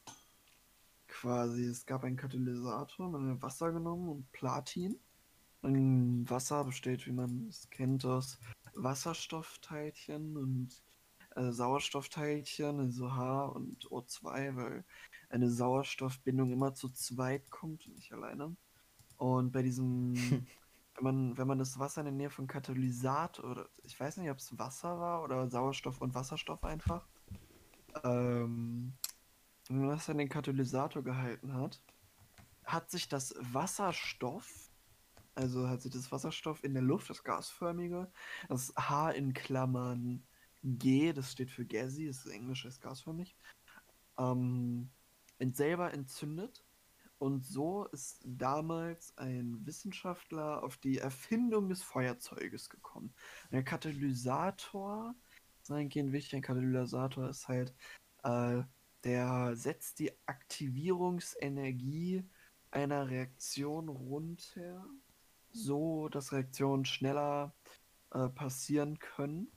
quasi, 1.07 1.65
es 1.65 1.85
gab 1.85 2.03
einen 2.03 2.15
Katalysator, 2.15 3.09
man 3.09 3.29
hat 3.29 3.41
Wasser 3.41 3.71
genommen 3.71 4.09
und 4.09 4.31
Platin. 4.31 4.99
Und 5.61 6.29
Wasser 6.29 6.63
besteht, 6.63 7.05
wie 7.05 7.11
man 7.11 7.47
es 7.49 7.69
kennt, 7.69 8.05
aus 8.05 8.39
Wasserstoffteilchen 8.75 10.37
und 10.37 10.81
äh, 11.39 11.51
Sauerstoffteilchen, 11.51 12.79
also 12.79 13.13
H 13.13 13.45
und 13.45 13.85
O2, 13.87 14.55
weil 14.55 14.83
eine 15.29 15.49
Sauerstoffbindung 15.49 16.51
immer 16.51 16.73
zu 16.73 16.89
zweit 16.89 17.49
kommt 17.49 17.87
nicht 17.87 18.11
alleine. 18.11 18.55
Und 19.17 19.51
bei 19.51 19.61
diesem, 19.61 20.13
wenn 20.95 21.03
man, 21.03 21.37
wenn 21.37 21.47
man 21.47 21.59
das 21.59 21.79
Wasser 21.79 22.01
in 22.01 22.05
der 22.05 22.13
Nähe 22.13 22.29
von 22.29 22.47
Katalysator, 22.47 23.49
oder 23.49 23.69
ich 23.83 23.97
weiß 23.99 24.17
nicht, 24.17 24.29
ob 24.29 24.37
es 24.37 24.57
Wasser 24.57 24.99
war 24.99 25.23
oder 25.23 25.49
Sauerstoff 25.49 26.01
und 26.01 26.13
Wasserstoff 26.13 26.63
einfach, 26.63 27.07
ähm, 28.03 28.93
wenn 29.69 29.79
man 29.79 29.89
das 29.89 30.09
an 30.09 30.17
den 30.17 30.29
Katalysator 30.29 31.03
gehalten 31.03 31.53
hat, 31.53 31.81
hat 32.65 32.91
sich 32.91 33.07
das 33.07 33.33
Wasserstoff, 33.39 34.69
also 35.35 35.69
hat 35.69 35.81
sich 35.81 35.91
das 35.91 36.11
Wasserstoff 36.11 36.63
in 36.63 36.73
der 36.73 36.83
Luft, 36.83 37.09
das 37.09 37.23
gasförmige, 37.23 38.11
das 38.49 38.73
H 38.75 39.11
in 39.11 39.33
Klammern 39.33 40.23
G, 40.63 41.13
das 41.13 41.31
steht 41.31 41.51
für 41.51 41.65
gassy, 41.65 42.07
das 42.07 42.25
ist 42.25 42.31
Englisch, 42.31 42.65
ist 42.65 42.81
gasförmig, 42.81 43.35
ähm, 44.17 44.89
ent 45.37 45.55
selber 45.55 45.93
entzündet. 45.93 46.65
Und 47.17 47.45
so 47.45 47.85
ist 47.87 48.21
damals 48.23 49.17
ein 49.17 49.65
Wissenschaftler 49.65 50.63
auf 50.63 50.77
die 50.77 50.99
Erfindung 50.99 51.67
des 51.67 51.83
Feuerzeuges 51.83 52.69
gekommen. 52.69 53.13
Der 53.51 53.63
Katalysator, 53.63 55.15
eigentlich 55.69 56.11
wichtig, 56.13 56.35
ein 56.35 56.41
Katalysator 56.41 57.29
ist 57.29 57.47
halt, 57.49 57.73
äh, 58.23 58.63
der 59.03 59.55
setzt 59.55 59.99
die 59.99 60.11
Aktivierungsenergie 60.25 62.23
einer 62.71 63.09
Reaktion 63.09 63.89
runter, 63.89 64.85
so 65.51 66.07
dass 66.09 66.31
Reaktionen 66.31 66.85
schneller 66.85 67.53
äh, 68.11 68.29
passieren 68.29 68.97
können 68.99 69.51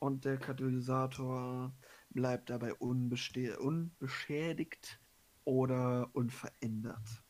und 0.00 0.24
der 0.24 0.38
Katalysator 0.38 1.72
bleibt 2.10 2.50
dabei 2.50 2.74
unbeschädigt 2.74 5.00
oder 5.44 6.10
unverändert. 6.14 7.22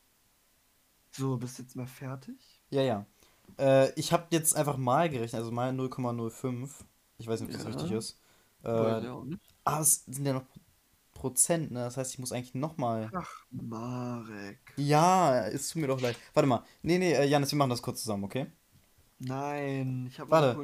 So, 1.13 1.37
bist 1.37 1.59
du 1.59 1.63
jetzt 1.63 1.77
mal 1.77 1.87
fertig? 1.87 2.61
Ja, 2.71 2.83
ja. 2.83 3.07
Äh, 3.59 3.93
ich 3.99 4.13
habe 4.13 4.27
jetzt 4.31 4.55
einfach 4.57 4.77
mal 4.77 5.09
gerechnet, 5.11 5.41
also 5.41 5.53
mal 5.53 5.73
0,05. 5.73 6.85
Ich 7.19 7.27
weiß 7.27 7.41
nicht, 7.41 7.51
ob 7.51 7.57
das 7.57 7.65
Ja. 7.65 7.67
richtig 7.67 7.91
ist. 7.93 8.21
Äh, 8.65 8.69
ah, 9.65 9.81
es 9.81 10.05
sind 10.07 10.27
ja 10.27 10.35
noch 10.35 10.45
Prozent, 11.13 11.71
ne? 11.71 11.81
Das 11.81 11.97
heißt, 11.97 12.13
ich 12.15 12.19
muss 12.19 12.33
eigentlich 12.33 12.55
nochmal. 12.55 13.11
Ach, 13.15 13.45
Marek. 13.51 14.59
Ja, 14.77 15.47
es 15.49 15.71
tut 15.71 15.83
mir 15.83 15.89
doch 15.89 16.01
leid. 16.01 16.17
Warte 16.35 16.49
mal. 16.49 16.65
Nee, 16.83 16.99
nee, 16.99 17.13
äh, 17.13 17.27
Janis, 17.27 17.53
wir 17.53 17.59
machen 17.59 17.71
das 17.71 17.83
kurz 17.83 18.03
zusammen, 18.03 18.25
okay? 18.25 18.47
Nein, 19.19 20.07
ich 20.09 20.19
habe 20.19 20.31
Warte, 20.31 20.59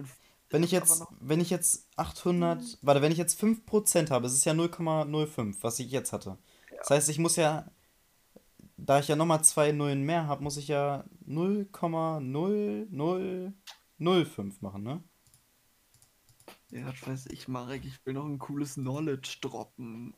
Wenn 0.57 0.62
ich 0.62 0.71
jetzt, 0.71 1.05
wenn 1.21 1.42
ich 1.42 1.51
jetzt 1.51 1.87
800, 1.97 2.79
warte, 2.81 3.03
wenn 3.03 3.12
ich 3.12 3.19
jetzt 3.19 3.38
5% 3.38 4.09
habe, 4.09 4.27
es 4.27 4.33
ist 4.33 4.47
ja 4.47 4.55
0,05, 4.55 5.57
was 5.61 5.79
ich 5.81 5.90
jetzt 5.90 6.14
hatte. 6.14 6.38
Das 6.79 6.88
heißt, 6.88 7.11
ich 7.11 7.19
muss 7.19 7.37
ja, 7.37 7.71
da 8.79 8.99
ich 8.99 9.09
ja 9.09 9.16
nochmal 9.16 9.45
zwei 9.45 9.73
Nullen 9.73 10.05
mehr 10.05 10.27
habe, 10.27 10.42
muss 10.42 10.57
ich 10.57 10.69
ja 10.69 11.05
0,0005 11.29 13.53
machen, 14.61 14.83
ne? 14.83 15.05
Ja, 16.71 16.90
das 16.90 17.07
weiß 17.07 17.27
ich, 17.27 17.49
Marek. 17.49 17.85
Ich 17.85 18.07
will 18.07 18.14
noch 18.14 18.25
ein 18.25 18.38
cooles 18.38 18.77
Knowledge 18.77 19.37
droppen. 19.42 20.14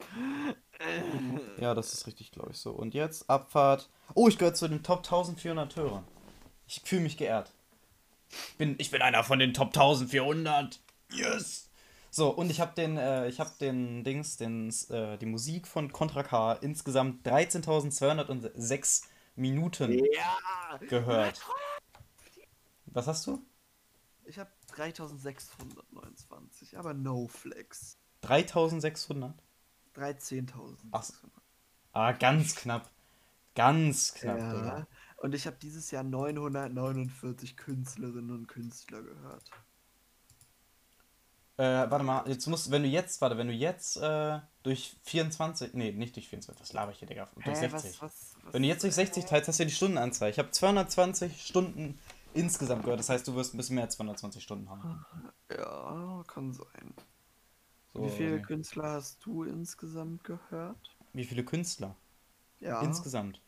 Ja, 1.60 1.74
das 1.74 1.94
ist 1.94 2.06
richtig, 2.06 2.30
glaube 2.30 2.52
ich, 2.52 2.58
so. 2.58 2.70
Und 2.70 2.94
jetzt 2.94 3.28
Abfahrt. 3.28 3.90
Oh, 4.14 4.28
ich 4.28 4.38
gehöre 4.38 4.54
zu 4.54 4.68
den 4.68 4.84
Top 4.84 4.98
1400 4.98 5.74
Hörern. 5.74 6.04
Ich 6.64 6.80
fühle 6.84 7.02
mich 7.02 7.16
geehrt. 7.16 7.52
Bin, 8.58 8.74
ich 8.78 8.90
bin 8.90 9.02
einer 9.02 9.24
von 9.24 9.38
den 9.38 9.54
Top 9.54 9.68
1400. 9.68 10.80
Yes! 11.10 11.70
So, 12.10 12.30
und 12.30 12.50
ich 12.50 12.60
habe 12.60 12.74
den, 12.74 12.96
äh, 12.96 13.28
ich 13.28 13.38
habe 13.40 13.50
den 13.60 14.02
Dings, 14.04 14.36
den, 14.36 14.70
äh, 14.90 15.18
die 15.18 15.26
Musik 15.26 15.66
von 15.66 15.92
Contra 15.92 16.22
K 16.22 16.54
insgesamt 16.54 17.26
13.206 17.26 19.04
Minuten 19.36 20.04
Ja! 20.12 20.78
gehört. 20.88 21.40
Was 22.86 23.06
hast 23.06 23.26
du? 23.26 23.42
Ich 24.24 24.38
habe 24.38 24.50
3629, 24.74 26.78
aber 26.78 26.94
no 26.94 27.28
flex. 27.28 27.98
3600? 28.22 29.34
13.000. 29.94 30.76
Ach, 30.92 31.04
Ah, 31.92 32.12
ganz 32.12 32.54
knapp. 32.54 32.90
Ganz 33.54 34.14
knapp, 34.14 34.38
Ja. 34.38 34.52
Digga. 34.52 34.86
Und 35.18 35.34
ich 35.34 35.46
habe 35.46 35.56
dieses 35.60 35.90
Jahr 35.90 36.04
949 36.04 37.56
Künstlerinnen 37.56 38.30
und 38.30 38.46
Künstler 38.46 39.02
gehört. 39.02 39.50
Äh, 41.56 41.90
warte 41.90 42.04
mal, 42.04 42.28
jetzt 42.28 42.46
musst 42.46 42.70
wenn 42.70 42.82
du 42.82 42.88
jetzt, 42.88 43.20
warte, 43.20 43.36
wenn 43.36 43.48
du 43.48 43.52
jetzt 43.52 43.96
äh, 43.96 44.38
durch 44.62 44.96
24, 45.02 45.74
nee, 45.74 45.90
nicht 45.90 46.14
durch 46.14 46.28
24, 46.28 46.62
was 46.62 46.72
laber 46.72 46.92
ich 46.92 47.00
hier, 47.00 47.08
Digga, 47.08 47.28
durch 47.34 47.46
Hä, 47.46 47.68
60. 47.68 47.72
was, 47.72 47.84
was, 47.84 48.36
was, 48.44 48.54
Wenn 48.54 48.62
du 48.62 48.68
jetzt 48.68 48.84
durch 48.84 48.94
60 48.94 49.24
teilst, 49.24 49.48
hast 49.48 49.58
du 49.58 49.64
ja 49.64 49.68
die 49.68 49.74
Stundenanzahl. 49.74 50.30
Ich 50.30 50.38
habe 50.38 50.52
220 50.52 51.44
Stunden 51.44 51.98
insgesamt 52.32 52.84
gehört, 52.84 53.00
das 53.00 53.08
heißt, 53.08 53.26
du 53.26 53.34
wirst 53.34 53.54
ein 53.54 53.56
bisschen 53.56 53.74
mehr 53.74 53.84
als 53.84 53.96
220 53.96 54.42
Stunden 54.42 54.70
haben. 54.70 55.04
Ja, 55.50 56.22
kann 56.26 56.52
sein. 56.52 56.92
So, 57.94 58.04
Wie 58.04 58.10
viele 58.10 58.36
nee. 58.36 58.42
Künstler 58.42 58.92
hast 58.92 59.24
du 59.24 59.44
insgesamt 59.44 60.22
gehört? 60.22 60.94
Wie 61.14 61.24
viele 61.24 61.42
Künstler? 61.42 61.96
Ja. 62.60 62.82
Insgesamt. 62.82 63.40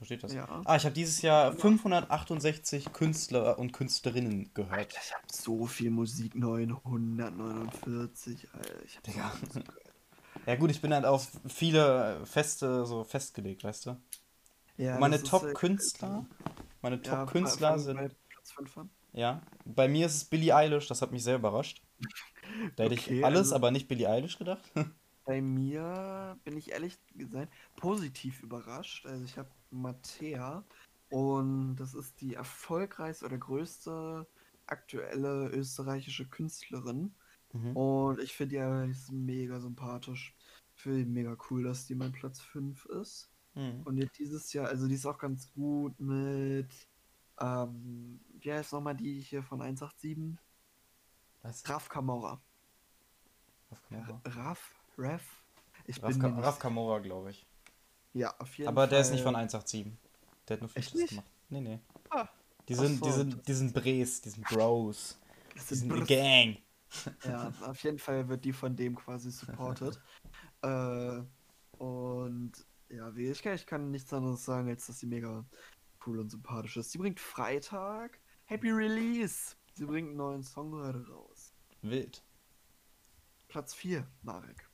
Wo 0.00 0.04
steht 0.06 0.22
das? 0.24 0.32
Ja. 0.32 0.62
Ah, 0.64 0.76
ich 0.76 0.84
habe 0.84 0.94
dieses 0.94 1.20
Jahr 1.20 1.52
568 1.52 2.90
Künstler 2.92 3.58
und 3.58 3.72
Künstlerinnen 3.72 4.50
gehört. 4.54 4.72
Alter, 4.72 4.98
ich 5.04 5.12
habe 5.14 5.24
so 5.30 5.66
viel 5.66 5.90
Musik, 5.90 6.34
949, 6.34 8.48
Alter. 8.54 8.82
Ich 8.84 8.96
hab 8.96 9.02
Digga. 9.04 9.28
viel 9.30 9.46
Musik 9.48 9.64
gehört. 9.66 9.84
Ja 10.46 10.56
gut, 10.56 10.70
ich 10.70 10.80
bin 10.80 10.94
halt 10.94 11.04
auf 11.04 11.28
viele 11.48 12.24
Feste 12.24 12.86
so 12.86 13.04
festgelegt, 13.04 13.62
weißt 13.62 13.84
du? 13.86 13.96
Ja, 14.78 14.98
meine 14.98 15.22
Top-Künstler, 15.22 16.24
meine 16.80 16.96
äh, 16.96 17.00
ja, 17.04 17.24
Top-Künstler 17.26 17.68
fang 17.72 17.78
sind, 17.78 17.96
bei 17.98 18.08
Platz 18.30 18.52
5 18.52 18.78
an. 18.78 18.88
ja, 19.12 19.42
bei 19.66 19.86
mir 19.86 20.06
ist 20.06 20.14
es 20.16 20.24
Billie 20.24 20.56
Eilish, 20.56 20.88
das 20.88 21.02
hat 21.02 21.12
mich 21.12 21.22
sehr 21.24 21.36
überrascht. 21.36 21.82
Da 22.76 22.84
hätte 22.84 22.94
ich 22.94 23.02
Okay, 23.06 23.22
alles, 23.22 23.40
also- 23.40 23.54
aber 23.56 23.70
nicht 23.70 23.86
Billie 23.86 24.08
Eilish 24.08 24.38
gedacht. 24.38 24.62
Bei 25.24 25.40
mir 25.40 26.38
bin 26.44 26.56
ich 26.56 26.70
ehrlich 26.72 26.98
gesagt 27.14 27.52
positiv 27.76 28.42
überrascht. 28.42 29.06
Also 29.06 29.24
ich 29.24 29.38
habe 29.38 29.50
Mattea 29.70 30.64
und 31.10 31.76
das 31.76 31.94
ist 31.94 32.20
die 32.20 32.34
erfolgreichste 32.34 33.26
oder 33.26 33.38
größte 33.38 34.26
aktuelle 34.66 35.48
österreichische 35.50 36.26
Künstlerin. 36.28 37.14
Mhm. 37.52 37.76
Und 37.76 38.20
ich 38.20 38.34
finde 38.34 38.84
die 38.84 38.90
ist 38.90 39.10
mega 39.12 39.60
sympathisch. 39.60 40.34
Ich 40.76 40.82
finde 40.82 41.04
die 41.04 41.10
mega 41.10 41.36
cool, 41.50 41.64
dass 41.64 41.86
die 41.86 41.94
mein 41.94 42.12
Platz 42.12 42.40
5 42.40 42.86
ist. 42.86 43.30
Mhm. 43.54 43.82
Und 43.84 43.96
jetzt 43.96 44.18
dieses 44.18 44.52
Jahr, 44.52 44.68
also 44.68 44.86
die 44.86 44.94
ist 44.94 45.06
auch 45.06 45.18
ganz 45.18 45.50
gut 45.52 45.98
mit, 45.98 46.70
ähm, 47.40 48.20
wie 48.38 48.52
heißt 48.52 48.72
nochmal 48.72 48.96
die 48.96 49.20
hier 49.20 49.42
von 49.42 49.60
187? 49.60 50.38
Was? 51.42 51.68
Raf 51.68 51.88
Kamora. 51.88 52.40
Raf 53.70 53.82
Kamora? 53.88 54.20
Raf? 54.24 54.79
Raf? 55.00 55.22
Ich 55.86 56.02
Raf, 56.02 56.10
bin 56.12 56.20
Ka 56.20 56.28
Raf 56.40 56.58
Kamora, 56.58 56.98
glaube 56.98 57.30
ich. 57.30 57.46
Ja, 58.12 58.34
auf 58.38 58.56
jeden 58.58 58.68
Aber 58.68 58.82
Fall. 58.82 58.88
der 58.90 59.00
ist 59.00 59.10
nicht 59.12 59.22
von 59.22 59.34
187. 59.34 59.86
Der 60.48 60.56
hat 60.56 60.60
nur 60.60 60.68
Features 60.68 61.08
gemacht. 61.10 61.30
Nee, 61.48 61.60
nee. 61.60 61.80
Ah, 62.10 62.28
Die 62.68 62.74
sind, 62.74 63.04
die 63.04 63.10
so, 63.10 63.16
sind, 63.16 63.34
das- 63.34 63.42
die 63.42 63.52
sind 63.54 63.72
Bres, 63.74 64.20
die 64.20 64.28
sind 64.30 64.46
Bros. 64.46 65.18
das 65.54 65.66
Die 65.66 65.74
sind 65.74 65.88
sind 65.90 65.92
eine. 65.92 66.04
Gang. 66.06 66.58
Ja, 67.24 67.52
auf 67.66 67.82
jeden 67.84 67.98
Fall 68.00 68.28
wird 68.28 68.44
die 68.44 68.52
von 68.52 68.74
dem 68.74 68.96
quasi 68.96 69.30
supported. 69.30 70.00
äh, 70.62 71.22
und 71.78 72.52
ja, 72.88 73.14
wie 73.14 73.26
ich 73.30 73.42
kann, 73.42 73.54
ich 73.54 73.64
kann 73.66 73.90
nichts 73.92 74.12
anderes 74.12 74.44
sagen, 74.44 74.68
als 74.68 74.86
dass 74.88 74.98
sie 74.98 75.06
mega 75.06 75.44
cool 76.06 76.18
und 76.18 76.30
sympathisch 76.30 76.76
ist. 76.76 76.90
Sie 76.90 76.98
bringt 76.98 77.20
Freitag 77.20 78.18
Happy 78.46 78.70
Release. 78.70 79.54
Sie 79.74 79.84
bringt 79.84 80.08
einen 80.08 80.16
neuen 80.16 80.42
Song 80.42 80.72
heute 80.74 81.06
raus. 81.08 81.52
Wild. 81.82 82.24
Platz 83.48 83.72
4, 83.74 84.04
Marek. 84.22 84.68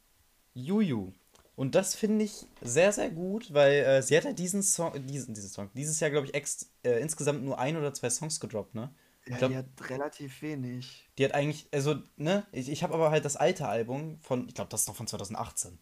Juju. 0.57 1.13
Und 1.55 1.75
das 1.75 1.95
finde 1.95 2.25
ich 2.25 2.47
sehr, 2.61 2.93
sehr 2.93 3.11
gut, 3.11 3.53
weil 3.55 3.73
äh, 3.85 4.03
sie 4.03 4.17
hat 4.17 4.25
ja 4.25 4.33
diesen 4.33 4.63
Song, 4.63 4.93
diesen, 5.07 5.33
diesen 5.35 5.49
Song, 5.49 5.71
dieses 5.75 6.01
Jahr, 6.01 6.11
glaube 6.11 6.27
ich, 6.27 6.35
ex, 6.35 6.71
äh, 6.83 7.01
insgesamt 7.01 7.43
nur 7.45 7.59
ein 7.59 7.77
oder 7.77 7.95
zwei 7.95 8.11
Songs 8.11 8.41
gedroppt, 8.41 8.75
ne? 8.75 8.91
Ja, 9.27 9.37
glaub- 9.39 9.51
die 9.51 9.57
hat 9.57 9.91
relativ 9.91 10.43
wenig. 10.43 11.09
Die 11.19 11.25
hat 11.25 11.33
eigentlich, 11.35 11.67
also, 11.73 11.97
ne, 12.17 12.47
ich, 12.53 12.69
ich 12.69 12.83
habe 12.83 12.95
aber 12.95 13.11
halt 13.11 13.25
das 13.25 13.37
alte 13.37 13.67
Album 13.69 14.19
von, 14.21 14.49
ich 14.49 14.55
glaube, 14.55 14.69
das 14.71 14.83
ist 14.83 14.89
noch 14.89 14.97
von 14.97 15.07
2018. 15.07 15.79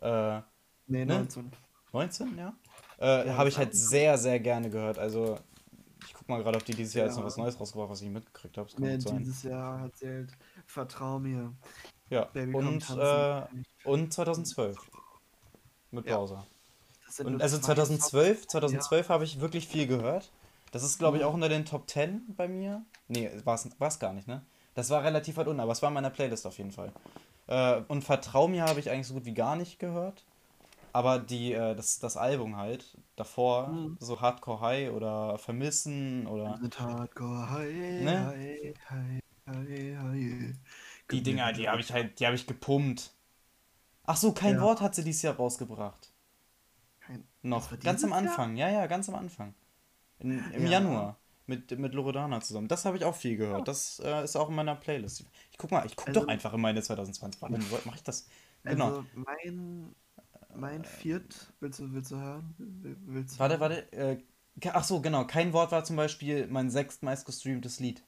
Äh, 0.00 0.40
Nee, 0.88 1.04
Ne? 1.04 1.14
19. 1.14 1.50
19, 1.92 2.38
ja? 2.38 2.54
Äh, 3.00 3.26
Ja, 3.26 3.36
habe 3.36 3.48
ich 3.48 3.58
halt 3.58 3.74
sehr, 3.74 4.18
sehr 4.18 4.38
gerne 4.38 4.70
gehört. 4.70 4.98
Also, 4.98 5.38
ich 6.06 6.14
guck 6.14 6.28
mal 6.28 6.40
gerade, 6.42 6.58
ob 6.58 6.64
die 6.64 6.74
dieses 6.74 6.94
Jahr 6.94 7.06
jetzt 7.06 7.16
noch 7.16 7.24
was 7.24 7.36
Neues 7.36 7.58
rausgebracht 7.58 7.90
was 7.90 8.00
ich 8.02 8.08
mitgekriegt 8.08 8.56
habe. 8.56 8.68
Nee, 8.78 8.96
dieses 8.98 9.42
Jahr 9.42 9.80
hat 9.80 9.96
sie 9.96 10.06
halt 10.08 10.30
Vertrau 10.66 11.18
mir. 11.18 11.52
Ja, 12.10 12.26
Baby, 12.26 12.54
und, 12.54 12.82
äh, 12.90 13.42
und 13.86 14.12
2012. 14.12 14.76
Mit 15.90 16.06
Ja. 16.06 16.16
Bowser. 16.18 16.46
Und 17.24 17.40
also 17.40 17.56
zwei 17.58 17.74
2012, 17.74 18.38
Songs. 18.40 18.46
2012 18.52 19.08
habe 19.08 19.24
ich 19.24 19.40
wirklich 19.40 19.66
viel 19.68 19.86
gehört. 19.86 20.30
Das 20.72 20.82
ist, 20.82 20.98
glaube 20.98 21.16
ich, 21.16 21.22
Mhm. 21.22 21.28
auch 21.28 21.34
unter 21.34 21.48
den 21.48 21.64
Top 21.64 21.88
10 21.88 22.22
bei 22.36 22.48
mir. 22.48 22.84
Nee, 23.08 23.30
war 23.44 23.54
es 23.54 23.98
gar 23.98 24.12
nicht, 24.12 24.26
ne? 24.28 24.42
Das 24.74 24.90
war 24.90 25.02
relativ 25.04 25.36
weit 25.38 25.46
unten, 25.46 25.60
aber 25.60 25.72
es 25.72 25.80
war 25.80 25.88
in 25.88 25.94
meiner 25.94 26.10
Playlist 26.10 26.46
auf 26.46 26.58
jeden 26.58 26.72
Fall. 26.72 26.92
Äh, 27.46 27.80
und 27.88 28.02
Vertrau 28.02 28.48
mir 28.48 28.64
habe 28.64 28.80
ich 28.80 28.90
eigentlich 28.90 29.06
so 29.06 29.14
gut 29.14 29.24
wie 29.24 29.32
gar 29.34 29.56
nicht 29.56 29.78
gehört. 29.78 30.24
Aber 30.92 31.18
die, 31.18 31.52
äh, 31.52 31.74
das, 31.74 31.98
das 31.98 32.16
Album 32.16 32.56
halt, 32.56 32.96
davor, 33.16 33.68
Mhm. 33.68 33.96
so 34.00 34.20
Hardcore 34.20 34.60
High 34.60 34.90
oder 34.92 35.38
Vermissen 35.38 36.26
oder 36.26 36.58
sind 36.60 36.78
Hardcore, 36.80 37.50
hi, 37.50 38.00
Ne? 38.02 38.26
hi, 38.26 38.74
hi, 38.90 39.20
hi, 39.46 39.96
hi. 40.00 40.54
die 41.10 41.22
Dinger, 41.22 41.52
die 41.52 41.68
habe 41.68 41.80
ich 41.80 41.92
halt, 41.92 42.18
die 42.18 42.26
habe 42.26 42.34
ich 42.36 42.46
gepumpt. 42.46 43.12
Ach 44.06 44.16
so, 44.16 44.32
kein 44.32 44.54
Ja. 44.56 44.60
Wort 44.62 44.80
hat 44.80 44.94
sie 44.94 45.04
dieses 45.04 45.22
Jahr 45.22 45.34
rausgebracht. 45.36 46.12
Kein- 47.00 47.24
Noch, 47.42 47.70
ganz 47.80 48.02
am 48.04 48.10
dieses 48.10 48.10
Jahr? 48.10 48.18
Anfang, 48.18 48.56
ja, 48.56 48.68
ja, 48.70 48.86
ganz 48.86 49.08
am 49.08 49.14
Anfang. 49.16 49.54
In, 50.18 50.38
Im 50.52 50.64
Ja. 50.64 50.70
Januar. 50.70 51.16
Mit, 51.48 51.78
mit 51.78 51.94
Loredana 51.94 52.40
zusammen. 52.40 52.66
Das 52.66 52.84
habe 52.84 52.96
ich 52.96 53.04
auch 53.04 53.14
viel 53.14 53.36
gehört. 53.36 53.68
Das 53.68 54.00
äh, 54.04 54.24
ist 54.24 54.34
auch 54.34 54.48
in 54.48 54.56
meiner 54.56 54.74
Playlist. 54.74 55.24
Ich 55.52 55.58
guck 55.58 55.70
mal, 55.70 55.86
ich 55.86 55.94
guck 55.94 56.08
Also- 56.08 56.20
doch 56.20 56.28
einfach 56.28 56.52
in 56.54 56.60
meine 56.60 56.82
2020. 56.82 57.40
Warum 57.40 57.60
mache 57.84 57.94
ich 57.96 58.02
das? 58.02 58.26
Genau. 58.64 58.86
Also 58.88 59.04
mein, 59.14 59.94
mein 60.56 60.84
Viert, 60.84 61.52
willst 61.60 61.78
du, 61.78 61.92
willst 61.92 62.10
du 62.10 62.16
hören? 62.16 62.54
Will- 62.58 62.96
Willst 63.06 63.36
du 63.36 63.38
warte, 63.38 63.60
warte. 63.60 63.92
Äh, 63.92 64.20
ach 64.72 64.82
so, 64.82 65.00
genau. 65.00 65.24
Kein 65.24 65.52
Wort 65.52 65.70
war 65.70 65.84
zum 65.84 65.94
Beispiel 65.94 66.48
mein 66.48 66.68
sechstmeist 66.68 67.24
gestreamtes 67.26 67.78
Lied. 67.78 68.02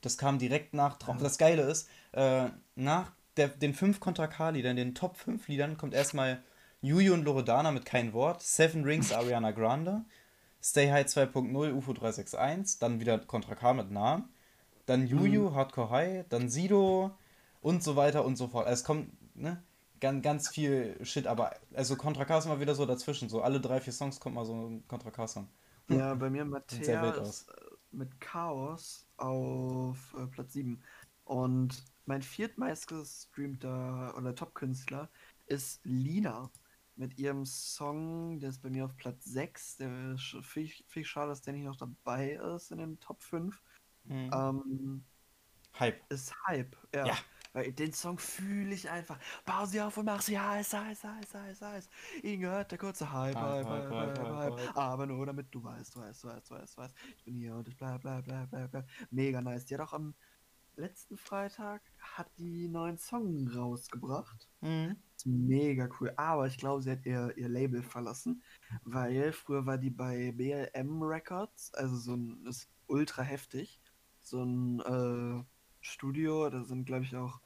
Das 0.00 0.16
kam 0.16 0.38
direkt 0.38 0.72
nach 0.72 0.96
Traum. 0.96 1.18
Das 1.18 1.36
Geile 1.36 1.62
ist, 1.62 1.86
äh, 2.12 2.48
nach 2.76 3.12
der, 3.36 3.48
den 3.48 3.74
fünf 3.74 4.00
Contra 4.00 4.26
K-Liedern, 4.26 4.76
den 4.76 4.94
Top 4.94 5.16
5 5.16 5.48
Liedern, 5.48 5.76
kommt 5.76 5.94
erstmal 5.94 6.42
Juju 6.80 7.14
und 7.14 7.24
Loredana 7.24 7.70
mit 7.70 7.84
kein 7.84 8.12
Wort, 8.12 8.42
Seven 8.42 8.84
Rings 8.84 9.12
Ariana 9.12 9.52
Grande, 9.52 10.04
Stay 10.62 10.90
High 10.90 11.06
2.0 11.06 11.72
UFO 11.72 11.92
361, 11.92 12.78
dann 12.78 13.00
wieder 13.00 13.18
Contra 13.18 13.54
K 13.54 13.72
mit 13.74 13.90
Namen, 13.90 14.28
dann 14.86 15.06
Juju, 15.06 15.50
Mhm. 15.50 15.54
Hardcore 15.54 15.90
High, 15.90 16.24
dann 16.28 16.48
Sido 16.48 17.12
und 17.60 17.82
so 17.82 17.96
weiter 17.96 18.24
und 18.24 18.36
so 18.36 18.48
fort. 18.48 18.66
Also 18.66 18.80
es 18.80 18.84
kommt, 18.84 19.36
ne? 19.36 19.62
Ganz, 20.00 20.22
ganz 20.24 20.48
viel 20.48 20.96
Shit, 21.04 21.28
aber 21.28 21.54
also 21.74 21.94
Contra 21.96 22.24
K 22.24 22.38
ist 22.38 22.46
immer 22.46 22.58
wieder 22.58 22.74
so 22.74 22.86
dazwischen. 22.86 23.28
So 23.28 23.42
alle 23.42 23.60
drei, 23.60 23.80
vier 23.80 23.92
Songs 23.92 24.18
kommt 24.18 24.34
mal 24.34 24.44
so 24.44 24.52
ein 24.54 24.84
Contra 24.88 25.10
K-Song. 25.12 25.48
Ja, 25.88 26.14
bei 26.14 26.28
mir 26.28 26.44
Mattea 26.44 27.12
aus. 27.12 27.42
ist 27.42 27.48
äh, 27.50 27.52
mit 27.92 28.20
Chaos 28.20 29.06
auf 29.16 30.14
äh, 30.18 30.26
Platz 30.26 30.54
7. 30.54 30.82
Und 31.24 31.84
mein 32.06 32.22
viertmeistgestreamter 32.22 34.14
oder 34.16 34.34
Top-Künstler 34.34 35.10
ist 35.46 35.80
Lina 35.84 36.50
mit 36.96 37.18
ihrem 37.18 37.46
Song, 37.46 38.38
der 38.38 38.50
ist 38.50 38.62
bei 38.62 38.70
mir 38.70 38.84
auf 38.84 38.96
Platz 38.96 39.24
6. 39.24 39.78
Der 39.78 39.88
finde 40.18 40.68
ich, 40.68 40.84
find 40.88 41.04
ich 41.04 41.08
schade, 41.08 41.28
dass 41.28 41.42
der 41.42 41.54
nicht 41.54 41.64
noch 41.64 41.76
dabei 41.76 42.32
ist 42.54 42.70
in 42.70 42.78
den 42.78 43.00
Top 43.00 43.22
5. 43.22 43.62
Mhm. 44.04 44.30
Ähm, 44.34 45.04
Hype. 45.78 46.00
ist 46.10 46.34
Hype, 46.46 46.76
ja. 46.94 47.06
Ja. 47.06 47.16
Weil 47.54 47.70
den 47.72 47.92
Song 47.92 48.18
fühle 48.18 48.74
ich 48.74 48.88
einfach. 48.88 49.18
Bau 49.44 49.66
sie 49.66 49.80
auf 49.80 49.96
und 49.98 50.06
mach 50.06 50.22
sie 50.22 50.38
heiß, 50.38 50.72
heiß, 50.72 51.04
heiß, 51.04 51.34
heiß, 51.34 51.60
heiß. 51.60 51.88
Ihnen 52.22 52.40
gehört 52.40 52.70
der 52.70 52.78
kurze 52.78 53.12
Hype, 53.12 53.36
Hype, 53.36 53.66
Hype, 53.66 53.90
Hype, 53.90 54.18
Hype, 54.18 54.58
Hype. 54.58 54.76
Aber 54.76 55.06
nur 55.06 55.26
damit 55.26 55.54
du 55.54 55.62
weißt, 55.62 55.94
du 55.94 56.00
weißt, 56.00 56.24
du 56.24 56.28
weißt, 56.28 56.50
du 56.50 56.54
weißt, 56.54 56.76
du 56.76 56.80
weißt. 56.80 56.94
Ich 57.18 57.24
bin 57.24 57.34
hier 57.34 57.54
und 57.54 57.68
ich 57.68 57.76
bleib, 57.76 58.00
bleib, 58.00 58.24
bleib, 58.24 58.50
bleib, 58.50 58.70
bleib. 58.70 58.88
Mega 59.10 59.42
nice. 59.42 59.66
Die 59.66 59.74
hat 59.74 59.82
auch 59.82 59.92
am 59.92 60.14
letzten 60.76 61.16
Freitag 61.16 61.82
hat 61.98 62.30
die 62.38 62.68
neuen 62.68 62.98
Song 62.98 63.48
rausgebracht. 63.48 64.48
Mhm. 64.60 64.96
Ist 65.16 65.26
mega 65.26 65.88
cool. 66.00 66.12
Aber 66.16 66.46
ich 66.46 66.56
glaube, 66.58 66.82
sie 66.82 66.90
hat 66.90 67.04
ihr, 67.06 67.36
ihr 67.36 67.48
Label 67.48 67.82
verlassen, 67.82 68.42
weil 68.84 69.32
früher 69.32 69.66
war 69.66 69.78
die 69.78 69.90
bei 69.90 70.32
BLM 70.32 71.02
Records, 71.02 71.72
also 71.74 71.96
so 71.96 72.14
ein, 72.14 72.46
ist 72.46 72.68
ultra 72.86 73.22
heftig. 73.22 73.80
So 74.20 74.42
ein 74.42 74.80
äh, 74.80 75.44
Studio, 75.80 76.48
da 76.50 76.62
sind, 76.64 76.84
glaube 76.84 77.04
ich, 77.04 77.14
auch. 77.16 77.40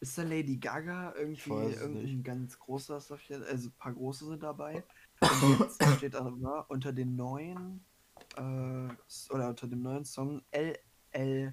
Ist 0.00 0.16
da 0.16 0.22
Lady 0.22 0.56
Gaga 0.56 1.14
irgendwie 1.14 1.50
irgendein 1.50 2.04
nicht. 2.04 2.24
ganz 2.24 2.58
großer, 2.58 3.00
jeden- 3.28 3.44
also 3.44 3.68
ein 3.68 3.72
paar 3.72 3.92
große 3.92 4.24
sind 4.26 4.42
dabei. 4.42 4.82
Und 5.20 5.60
jetzt 5.60 5.78
steht 5.98 6.16
aber 6.16 6.64
unter 6.70 6.92
den 6.92 7.16
neuen, 7.16 7.84
äh, 8.36 8.88
oder 9.30 9.48
unter 9.50 9.68
dem 9.68 9.82
neuen 9.82 10.04
Song 10.06 10.42
LLS 10.52 11.52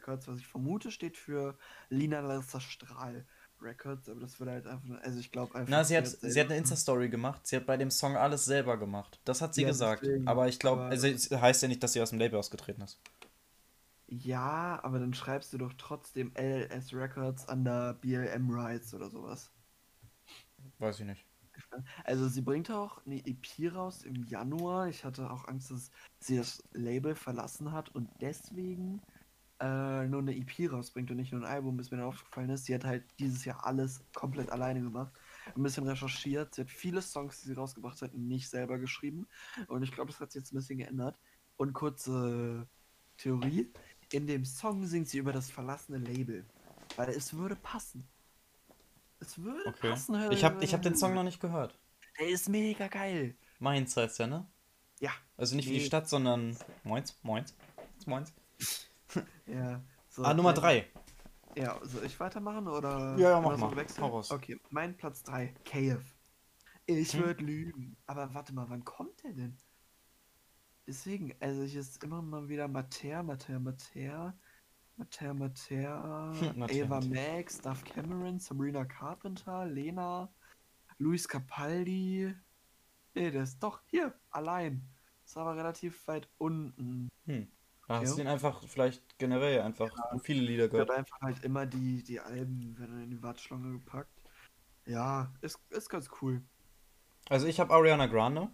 Records, 0.00 0.28
was 0.28 0.38
ich 0.38 0.46
vermute, 0.46 0.90
steht 0.90 1.16
für 1.16 1.56
Lina 1.88 2.20
Lasser 2.20 2.60
Strahl 2.60 3.26
Records, 3.60 4.08
aber 4.08 4.20
das 4.20 4.38
würde 4.40 4.52
halt 4.52 4.66
einfach, 4.66 4.86
nur- 4.86 5.02
also 5.02 5.20
ich 5.20 5.30
glaube 5.30 5.54
einfach. 5.54 5.70
Na, 5.70 5.84
sie 5.84 5.96
hat, 5.96 6.06
hat 6.06 6.16
sie 6.20 6.40
hat 6.40 6.46
eine 6.46 6.56
Insta-Story 6.56 7.10
gemacht. 7.10 7.46
Sie 7.46 7.56
hat 7.56 7.66
bei 7.66 7.76
dem 7.76 7.90
Song 7.90 8.16
alles 8.16 8.44
selber 8.46 8.78
gemacht. 8.78 9.20
Das 9.24 9.42
hat 9.42 9.54
sie 9.54 9.62
Ja, 9.62 9.68
gesagt. 9.68 10.02
deswegen. 10.02 10.26
Aber 10.28 10.48
ich 10.48 10.58
glaube, 10.58 10.82
also 10.82 11.06
es 11.06 11.30
heißt 11.30 11.62
ja 11.62 11.68
nicht, 11.68 11.82
dass 11.82 11.92
sie 11.92 12.00
aus 12.00 12.10
dem 12.10 12.18
Label 12.18 12.38
ausgetreten 12.38 12.82
ist. 12.82 12.98
Ja, 14.08 14.78
aber 14.82 14.98
dann 14.98 15.14
schreibst 15.14 15.54
du 15.54 15.58
doch 15.58 15.72
trotzdem 15.78 16.32
LLS 16.34 16.92
Records 16.92 17.48
an 17.48 17.64
der 17.64 17.94
BLM 17.94 18.50
Rights 18.50 18.92
oder 18.92 19.08
sowas. 19.08 19.50
Weiß 20.78 21.00
ich 21.00 21.06
nicht. 21.06 21.24
Also 22.04 22.28
sie 22.28 22.42
bringt 22.42 22.70
auch 22.70 23.04
eine 23.06 23.24
EP 23.26 23.68
raus 23.68 24.02
im 24.02 24.24
Januar. 24.24 24.88
Ich 24.88 25.04
hatte 25.04 25.30
auch 25.30 25.46
Angst, 25.48 25.70
dass 25.70 25.90
sie 26.18 26.36
das 26.36 26.62
Label 26.72 27.14
verlassen 27.14 27.72
hat 27.72 27.94
und 27.94 28.08
deswegen 28.20 29.00
äh, 29.60 30.06
nur 30.08 30.20
eine 30.20 30.34
EP 30.36 30.70
rausbringt 30.72 31.10
und 31.10 31.16
nicht 31.18 31.32
nur 31.32 31.42
ein 31.42 31.46
Album, 31.46 31.76
bis 31.76 31.90
mir 31.90 31.98
dann 31.98 32.06
aufgefallen 32.06 32.50
ist. 32.50 32.64
Sie 32.64 32.74
hat 32.74 32.84
halt 32.84 33.04
dieses 33.18 33.44
Jahr 33.44 33.64
alles 33.66 34.02
komplett 34.14 34.50
alleine 34.50 34.80
gemacht. 34.80 35.12
Ein 35.54 35.62
bisschen 35.62 35.86
recherchiert. 35.86 36.54
Sie 36.54 36.62
hat 36.62 36.70
viele 36.70 37.02
Songs, 37.02 37.40
die 37.42 37.48
sie 37.48 37.54
rausgebracht 37.54 38.00
hat, 38.02 38.14
nicht 38.14 38.48
selber 38.48 38.78
geschrieben. 38.78 39.26
Und 39.68 39.82
ich 39.82 39.92
glaube, 39.92 40.10
das 40.10 40.20
hat 40.20 40.32
sich 40.32 40.40
jetzt 40.42 40.52
ein 40.52 40.56
bisschen 40.56 40.78
geändert. 40.78 41.18
Und 41.56 41.72
kurze 41.74 42.66
Theorie. 43.18 43.70
In 44.12 44.26
dem 44.26 44.44
Song 44.44 44.86
singt 44.86 45.08
sie 45.08 45.18
über 45.18 45.32
das 45.32 45.50
verlassene 45.50 45.98
Label. 45.98 46.44
Weil 46.96 47.10
es 47.10 47.34
würde 47.34 47.54
passen. 47.56 48.08
Es 49.20 49.38
würde 49.38 49.60
Okay. 49.68 49.90
passen. 49.90 50.18
hör- 50.18 50.32
Ich 50.32 50.42
habe 50.44 50.64
ich 50.64 50.72
hab 50.72 50.82
den 50.82 50.96
Song 50.96 51.14
noch 51.14 51.22
nicht 51.22 51.40
gehört. 51.40 51.78
Der 52.18 52.28
ist 52.28 52.48
mega 52.48 52.88
geil. 52.88 53.36
Mainz 53.58 53.96
heißt 53.96 54.18
ja, 54.20 54.26
ne? 54.26 54.46
Ja. 55.00 55.10
Also 55.36 55.54
nicht 55.56 55.66
wie 55.68 55.74
die 55.74 55.78
Nee. 55.80 55.84
Stadt, 55.84 56.08
sondern 56.08 56.56
Moins, 56.82 57.18
Moins, 57.22 57.54
Moins. 58.06 58.32
Ja. 59.46 59.82
So, 60.08 60.22
Ah, 60.22 60.34
Nummer 60.34 60.50
mein- 60.52 60.60
3. 60.60 60.86
Ja, 61.56 61.78
soll 61.84 62.04
ich 62.04 62.18
weitermachen 62.20 62.68
oder? 62.68 63.16
Ja, 63.18 63.30
ja, 63.30 63.40
mach 63.40 63.56
mal. 63.56 63.74
Wechseln? 63.76 64.04
Hau 64.04 64.10
raus. 64.10 64.30
Okay, 64.30 64.60
mein 64.70 64.96
Platz 64.96 65.22
3, 65.24 65.52
KF. 65.64 66.02
Ich 66.86 67.12
Hm. 67.14 67.24
würde 67.24 67.44
lügen. 67.44 67.96
Aber 68.06 68.32
warte 68.34 68.54
mal, 68.54 68.68
wann 68.68 68.84
kommt 68.84 69.22
der 69.24 69.32
denn? 69.32 69.56
Deswegen, 70.86 71.34
also 71.40 71.62
ich 71.62 71.74
ist 71.76 72.02
immer 72.02 72.20
mal 72.22 72.48
wieder 72.48 72.66
Mater, 72.68 73.22
Mater, 73.22 73.60
Mater, 73.60 74.34
Mater, 74.96 75.34
Mater, 75.34 76.54
Mater. 76.56 77.06
Max, 77.08 77.60
Duff 77.60 77.84
Cameron, 77.84 78.38
Sabrina 78.40 78.84
Carpenter, 78.84 79.66
Lena, 79.66 80.28
Luis 80.98 81.28
Capaldi. 81.28 82.34
Nee, 83.14 83.30
der 83.30 83.42
ist 83.44 83.58
doch 83.62 83.80
hier, 83.86 84.14
allein. 84.30 84.82
Ist 85.24 85.36
aber 85.36 85.56
relativ 85.56 86.06
weit 86.08 86.28
unten. 86.38 87.08
Hm. 87.26 87.48
Da 87.90 87.98
hast 87.98 88.10
Ja. 88.10 88.12
du 88.12 88.16
den 88.18 88.28
einfach 88.28 88.62
vielleicht 88.68 89.02
generell 89.18 89.62
einfach 89.62 89.90
viele 90.22 90.42
Lieder 90.42 90.66
Ich 90.66 90.70
gehört. 90.70 90.88
habe 90.88 90.98
einfach 91.00 91.20
halt 91.20 91.42
immer 91.42 91.66
die, 91.66 92.04
die 92.04 92.20
Alben 92.20 92.78
werden 92.78 93.02
in 93.02 93.10
die 93.10 93.20
Warteschlange 93.20 93.72
gepackt. 93.72 94.12
Ja, 94.86 95.32
ist, 95.40 95.58
ist 95.70 95.88
ganz 95.88 96.08
cool. 96.22 96.40
Also 97.28 97.48
ich 97.48 97.58
habe 97.58 97.74
Ariana 97.74 98.06
Grande 98.06 98.48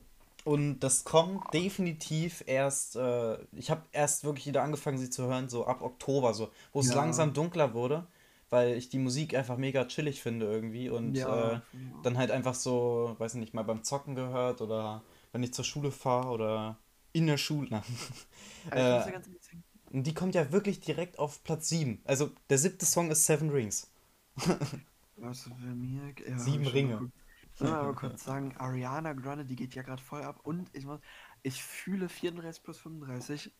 und 0.47 0.81
das 0.81 1.05
kommt 1.05 1.53
definitiv 1.53 2.45
erst, 2.47 2.97
äh, 2.97 3.37
ich 3.53 3.71
habe 3.71 3.83
erst 3.93 4.25
wirklich 4.25 4.47
wieder 4.47 4.63
angefangen, 4.63 4.97
sie 4.97 5.11
zu 5.11 5.25
hören, 5.27 5.51
so 5.51 5.67
ab 5.67 5.83
Oktober, 5.83 6.33
so, 6.33 6.51
wo 6.73 6.81
es 6.81 6.89
Ja. 6.89 6.95
langsam 6.95 7.35
dunkler 7.35 7.75
wurde, 7.75 8.07
weil 8.49 8.73
ich 8.79 8.89
die 8.89 8.99
Musik 8.99 9.35
einfach 9.35 9.59
mega 9.59 9.85
chillig 9.85 10.23
finde 10.23 10.47
irgendwie 10.47 10.89
und 10.89 11.27
äh, 11.27 11.61
dann 12.03 12.17
halt 12.17 12.31
einfach 12.31 12.55
so, 12.55 13.17
weiß 13.19 13.35
nicht, 13.35 13.53
mal 13.53 13.65
beim 13.65 13.85
Zocken 13.85 14.15
gehört 14.15 14.63
oder 14.63 15.03
wenn 15.33 15.43
ich 15.43 15.53
zur 15.53 15.65
Schule 15.67 15.91
fahre 15.91 16.29
oder 16.31 16.79
in 17.17 17.27
der 17.27 17.39
Schule. 17.39 17.71
Muss 18.65 18.73
äh, 18.75 19.13
die 19.91 20.15
kommt 20.15 20.35
ja 20.35 20.53
wirklich 20.53 20.81
direkt 20.81 21.19
auf 21.19 21.43
Platz 21.45 21.69
7. 21.69 22.01
Also 22.05 22.31
der 22.51 22.59
siebte 22.59 22.85
Song 22.85 23.11
ist 23.11 23.25
Seven 23.25 23.51
Rings. 23.51 23.91
was 25.17 25.43
für 25.43 25.55
mir. 25.55 26.15
Ja, 26.29 26.39
Sieben 26.39 26.67
Ringe. 26.67 27.11
Ich 27.55 27.61
will 27.61 27.71
mal 27.71 27.81
aber 27.81 27.95
kurz 27.95 28.25
sagen, 28.25 28.55
Ariana 28.59 29.15
Grande, 29.15 29.45
die 29.47 29.57
geht 29.57 29.75
ja 29.75 29.83
gerade 29.83 30.03
voll 30.03 30.23
ab 30.23 30.41
und 30.45 30.69
ich 30.75 30.85
muss, 30.85 31.01
ich 31.43 31.63
fühle 31.63 32.09
34 32.09 32.63
plus 32.63 32.79
35. 32.79 33.53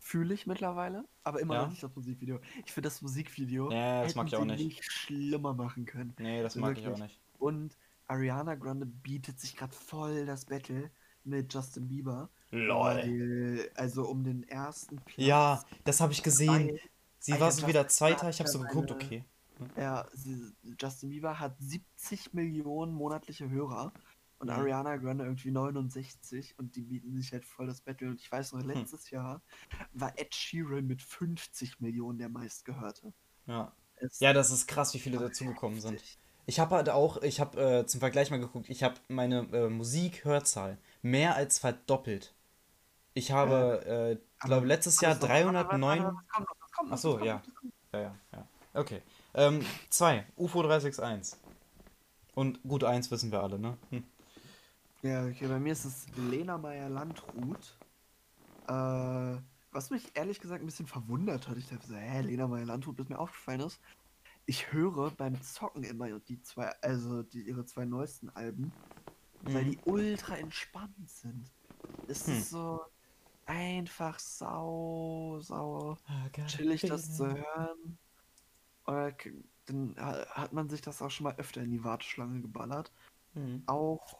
Fühle 0.00 0.34
ich 0.34 0.46
mittlerweile, 0.46 1.04
aber 1.22 1.40
immer 1.40 1.54
Ja? 1.54 1.62
noch 1.62 1.70
nicht 1.70 1.82
das 1.82 1.94
Musikvideo. 1.94 2.40
Ich 2.66 2.72
finde 2.72 2.88
das 2.88 3.00
Musikvideo 3.00 3.70
Ja, 3.70 4.02
das 4.02 4.14
mag 4.16 4.26
ich 4.26 4.36
auch 4.36 4.42
sie 4.42 4.46
nicht. 4.46 4.84
schlimmer 4.84 5.54
machen 5.54 5.86
können. 5.86 6.14
Nee, 6.18 6.42
das 6.42 6.56
mag 6.56 6.76
ich 6.76 6.86
auch 6.88 6.98
Wirklich. 6.98 7.00
nicht. 7.00 7.20
Und 7.38 7.78
Ariana 8.06 8.54
Grande 8.56 8.86
bietet 8.86 9.38
sich 9.40 9.56
gerade 9.56 9.72
voll 9.74 10.26
das 10.26 10.46
Battle 10.46 10.90
mit 11.22 11.54
Justin 11.54 11.88
Bieber. 11.88 12.28
Lol. 12.54 12.94
Weil, 12.96 13.70
also 13.74 14.06
um 14.08 14.24
den 14.24 14.42
ersten 14.48 14.96
Platz. 14.96 15.16
Ja, 15.26 15.62
das 15.84 16.00
habe 16.00 16.12
ich 16.12 16.22
gesehen. 16.22 16.68
Weil, 16.68 16.80
Sie 17.18 17.40
war 17.40 17.50
so 17.50 17.66
wieder 17.66 17.88
Zweiter, 17.88 18.28
ich 18.28 18.38
habe 18.38 18.50
so 18.50 18.60
geguckt, 18.60 18.90
eine- 18.90 19.02
okay. 19.02 19.24
ja, 19.78 20.06
sie, 20.12 20.52
Justin 20.78 21.08
Bieber 21.08 21.40
hat 21.40 21.56
70 21.58 22.34
Millionen 22.34 22.92
monatliche 22.92 23.48
Hörer 23.48 23.92
und 24.38 24.48
Mhm. 24.48 24.52
Ariana 24.54 24.96
Grande 24.96 25.24
irgendwie 25.24 25.50
69 25.50 26.54
und 26.58 26.76
die 26.76 26.82
bieten 26.82 27.14
sich 27.16 27.32
halt 27.32 27.46
voll 27.46 27.66
das 27.66 27.80
Battle. 27.80 28.08
Und 28.10 28.20
ich 28.20 28.30
weiß 28.30 28.52
Hm. 28.52 28.58
noch, 28.58 28.66
letztes 28.66 29.08
Jahr 29.10 29.40
war 29.94 30.12
Ed 30.18 30.34
Sheeran 30.34 30.86
mit 30.86 31.00
50 31.00 31.80
Millionen 31.80 32.18
der 32.18 32.28
meistgehörte. 32.28 33.12
Ja. 33.46 33.72
Es- 33.96 34.20
Ja, 34.20 34.32
das 34.34 34.50
ist 34.50 34.66
krass, 34.66 34.92
wie 34.92 34.98
viele 34.98 35.18
dazugekommen 35.18 35.80
sind. 35.80 36.02
Ich 36.46 36.60
habe 36.60 36.74
halt 36.74 36.90
auch, 36.90 37.22
ich 37.22 37.40
habe 37.40 37.58
äh, 37.58 37.86
zum 37.86 38.00
Vergleich 38.00 38.30
mal 38.30 38.38
geguckt, 38.40 38.68
ich 38.68 38.82
habe 38.82 38.96
meine 39.08 39.48
äh, 39.52 39.70
Musikhörzahl 39.70 40.76
mehr 41.00 41.36
als 41.36 41.58
verdoppelt. 41.58 42.34
Ich 43.14 43.30
habe, 43.30 44.20
äh, 44.40 44.44
glaube 44.46 44.66
letztes 44.66 45.00
Jahr 45.00 45.12
Aber 45.12 45.20
so, 45.20 45.28
warte, 45.28 45.44
warte, 45.54 45.68
309. 45.68 46.02
warte, 46.04 46.16
das 46.16 46.28
kommt 46.32 46.48
noch, 46.48 46.56
das 46.60 46.72
kommt 46.72 46.88
noch, 46.90 46.96
Ach 46.96 47.00
so, 47.00 47.18
das 47.18 47.42
kommt 47.42 47.64
ja. 47.92 48.00
Ja, 48.00 48.00
ja, 48.00 48.14
ja. 48.32 48.48
Okay. 48.80 49.02
Ähm, 49.34 49.64
zwei, 49.88 50.26
UFO 50.36 50.62
361. 50.62 51.38
Und 52.34 52.60
gut, 52.64 52.82
eins 52.82 53.10
wissen 53.12 53.30
wir 53.30 53.42
alle, 53.42 53.58
ne? 53.58 53.76
Hm. 53.90 54.02
Ja, 55.02 55.26
okay, 55.26 55.46
bei 55.46 55.60
mir 55.60 55.72
ist 55.72 55.84
es 55.84 56.06
Lena 56.16 56.58
Meyer-Landrut. 56.58 57.78
Äh, 58.66 59.36
was 59.70 59.90
mich 59.90 60.10
ehrlich 60.14 60.40
gesagt 60.40 60.62
ein 60.62 60.66
bisschen 60.66 60.86
verwundert 60.86 61.46
hat. 61.48 61.56
Ich 61.56 61.68
dachte 61.68 61.86
so, 61.86 61.94
hä, 61.94 62.22
Lena 62.22 62.48
Meyer-Landrut, 62.48 62.96
bis 62.96 63.08
mir 63.08 63.18
aufgefallen 63.18 63.60
ist. 63.60 63.78
Ich 64.46 64.72
höre 64.72 65.10
beim 65.12 65.40
Zocken 65.40 65.84
immer 65.84 66.18
die 66.20 66.40
zwei, 66.42 66.68
also 66.82 67.22
die, 67.22 67.42
ihre 67.42 67.64
zwei 67.64 67.84
neuesten 67.84 68.30
Alben, 68.30 68.72
weil 69.42 69.64
Mhm. 69.64 69.70
die 69.70 69.78
ultra 69.84 70.36
entspannt 70.36 71.08
sind. 71.08 71.50
Es 72.08 72.26
Hm. 72.26 72.34
ist 72.34 72.50
so 72.50 72.80
einfach 73.46 74.18
sau, 74.18 75.38
sau 75.40 75.96
chillig, 76.46 76.82
das 76.82 77.16
zu 77.16 77.26
hören. 77.28 77.98
Oder 78.86 79.12
k- 79.12 79.32
dann 79.66 79.94
ha- 79.98 80.26
hat 80.30 80.52
man 80.52 80.68
sich 80.68 80.80
das 80.80 81.00
auch 81.02 81.10
schon 81.10 81.24
mal 81.24 81.36
öfter 81.36 81.62
in 81.62 81.70
die 81.70 81.84
Warteschlange 81.84 82.40
geballert. 82.40 82.92
Mhm. 83.34 83.64
auch 83.66 84.18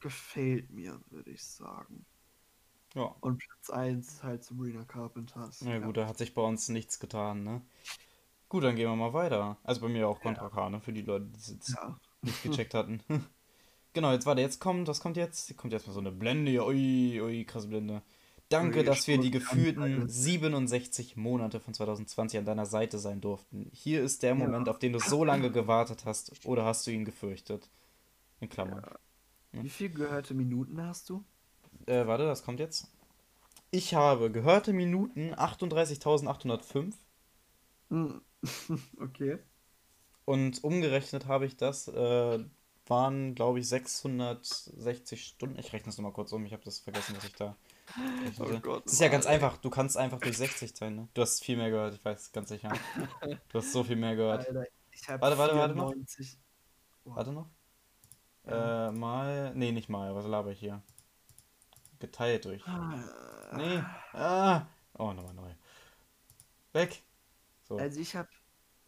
gefällt 0.00 0.70
mir, 0.70 0.98
würde 1.10 1.30
ich 1.30 1.42
sagen. 1.44 2.06
Ja. 2.94 3.14
Und 3.20 3.38
Platz 3.38 3.70
1 3.70 4.22
halt 4.22 4.44
Sabrina 4.44 4.84
Carpenters. 4.84 5.60
Ja 5.60 5.78
gut, 5.78 5.96
da 5.98 6.06
hat 6.06 6.18
sich 6.18 6.34
bei 6.34 6.42
uns 6.42 6.68
nichts 6.70 6.98
getan, 6.98 7.44
ne? 7.44 7.62
Gut, 8.48 8.64
dann 8.64 8.76
gehen 8.76 8.88
wir 8.88 8.96
mal 8.96 9.12
weiter. 9.12 9.58
Also 9.62 9.82
bei 9.82 9.88
mir 9.88 10.08
auch 10.08 10.20
Contra 10.20 10.48
K, 10.48 10.70
ne? 10.70 10.80
Für 10.80 10.92
die 10.92 11.02
Leute, 11.02 11.26
die 11.26 11.38
es 11.38 11.48
jetzt 11.50 11.68
Ja. 11.70 11.96
nicht 12.22 12.42
gecheckt 12.42 12.74
hatten. 12.74 13.02
genau, 13.92 14.10
jetzt 14.12 14.26
warte, 14.26 14.40
jetzt 14.40 14.58
kommt, 14.60 14.88
was 14.88 15.00
kommt 15.00 15.16
jetzt? 15.16 15.56
Kommt 15.56 15.72
jetzt 15.72 15.86
mal 15.86 15.92
so 15.92 16.00
eine 16.00 16.12
Blende. 16.12 16.64
Ui, 16.66 17.20
ui, 17.20 17.44
krasse 17.44 17.68
Blende. 17.68 18.02
Danke, 18.50 18.82
dass 18.84 19.06
wir 19.06 19.18
die 19.18 19.30
gefühlten 19.30 19.82
Anzeige. 19.82 20.08
67 20.10 21.16
Monate 21.16 21.60
von 21.60 21.72
2020 21.72 22.40
an 22.40 22.44
deiner 22.44 22.66
Seite 22.66 22.98
sein 22.98 23.20
durften. 23.20 23.70
Hier 23.72 24.02
ist 24.02 24.22
der 24.24 24.34
Moment, 24.34 24.66
Ja. 24.66 24.72
auf 24.72 24.78
den 24.80 24.92
du 24.92 24.98
so 24.98 25.24
lange 25.24 25.50
gewartet 25.52 26.04
hast. 26.04 26.44
Oder 26.44 26.64
hast 26.64 26.86
du 26.86 26.90
ihn 26.90 27.04
gefürchtet? 27.04 27.70
In 28.40 28.48
Klammern. 28.48 28.82
Wie 29.52 29.68
viel 29.68 29.90
gehörte 29.90 30.34
Minuten 30.34 30.82
hast 30.82 31.08
du? 31.10 31.24
Äh, 31.86 32.06
warte, 32.06 32.24
das 32.24 32.42
kommt 32.42 32.58
jetzt. 32.60 32.88
Ich 33.70 33.94
habe 33.94 34.30
gehörte 34.32 34.72
Minuten 34.72 35.32
38.805 35.34 36.94
Hm. 37.90 38.20
okay. 39.00 39.38
und 40.24 40.62
umgerechnet 40.64 41.26
habe 41.26 41.46
ich 41.46 41.56
das, 41.56 41.86
äh, 41.88 42.38
waren 42.86 43.34
glaube 43.36 43.60
ich 43.60 43.68
660 43.68 45.22
Stunden. 45.24 45.58
Ich 45.58 45.72
rechne 45.72 45.90
es 45.90 45.98
nochmal 45.98 46.12
kurz 46.12 46.32
um, 46.32 46.44
ich 46.44 46.52
habe 46.52 46.64
das 46.64 46.80
vergessen, 46.80 47.14
was 47.16 47.24
ich 47.24 47.34
da 47.34 47.56
Oh 48.38 48.58
Gott, 48.60 48.86
Das 48.86 48.94
ist 48.94 49.00
ja 49.00 49.08
ganz 49.08 49.26
einfach, 49.26 49.56
du 49.58 49.70
kannst 49.70 49.96
einfach 49.96 50.20
durch 50.20 50.36
60 50.36 50.72
teilen, 50.74 50.96
ne? 50.96 51.08
Du 51.14 51.22
hast 51.22 51.44
viel 51.44 51.56
mehr 51.56 51.70
gehört, 51.70 51.94
ich 51.94 52.04
weiß 52.04 52.32
ganz 52.32 52.48
sicher. 52.48 52.72
Du 53.48 53.58
hast 53.58 53.72
so 53.72 53.84
viel 53.84 53.96
mehr 53.96 54.16
gehört. 54.16 54.46
Alter, 54.46 54.64
ich 54.90 55.08
hab 55.08 55.20
Warte, 55.20 55.38
warte, 55.38 55.56
warte 55.56 55.74
noch. 55.74 55.88
94. 55.90 56.38
Warte 57.04 57.32
noch. 57.32 57.48
Ja. 58.46 58.88
Äh, 58.88 58.92
mal. 58.92 59.52
Nee, 59.54 59.72
nicht 59.72 59.88
mal, 59.88 60.14
was 60.14 60.26
laber 60.26 60.50
ich 60.50 60.60
hier? 60.60 60.82
Geteilt 61.98 62.44
durch. 62.44 62.66
Ah. 62.66 63.52
Nee. 63.56 63.82
Ah. 64.12 64.66
Oh, 64.98 65.12
nochmal 65.12 65.34
neu. 65.34 65.50
Weg. 66.72 67.02
So. 67.68 67.76
Also 67.76 68.00
ich 68.00 68.14
habe 68.16 68.28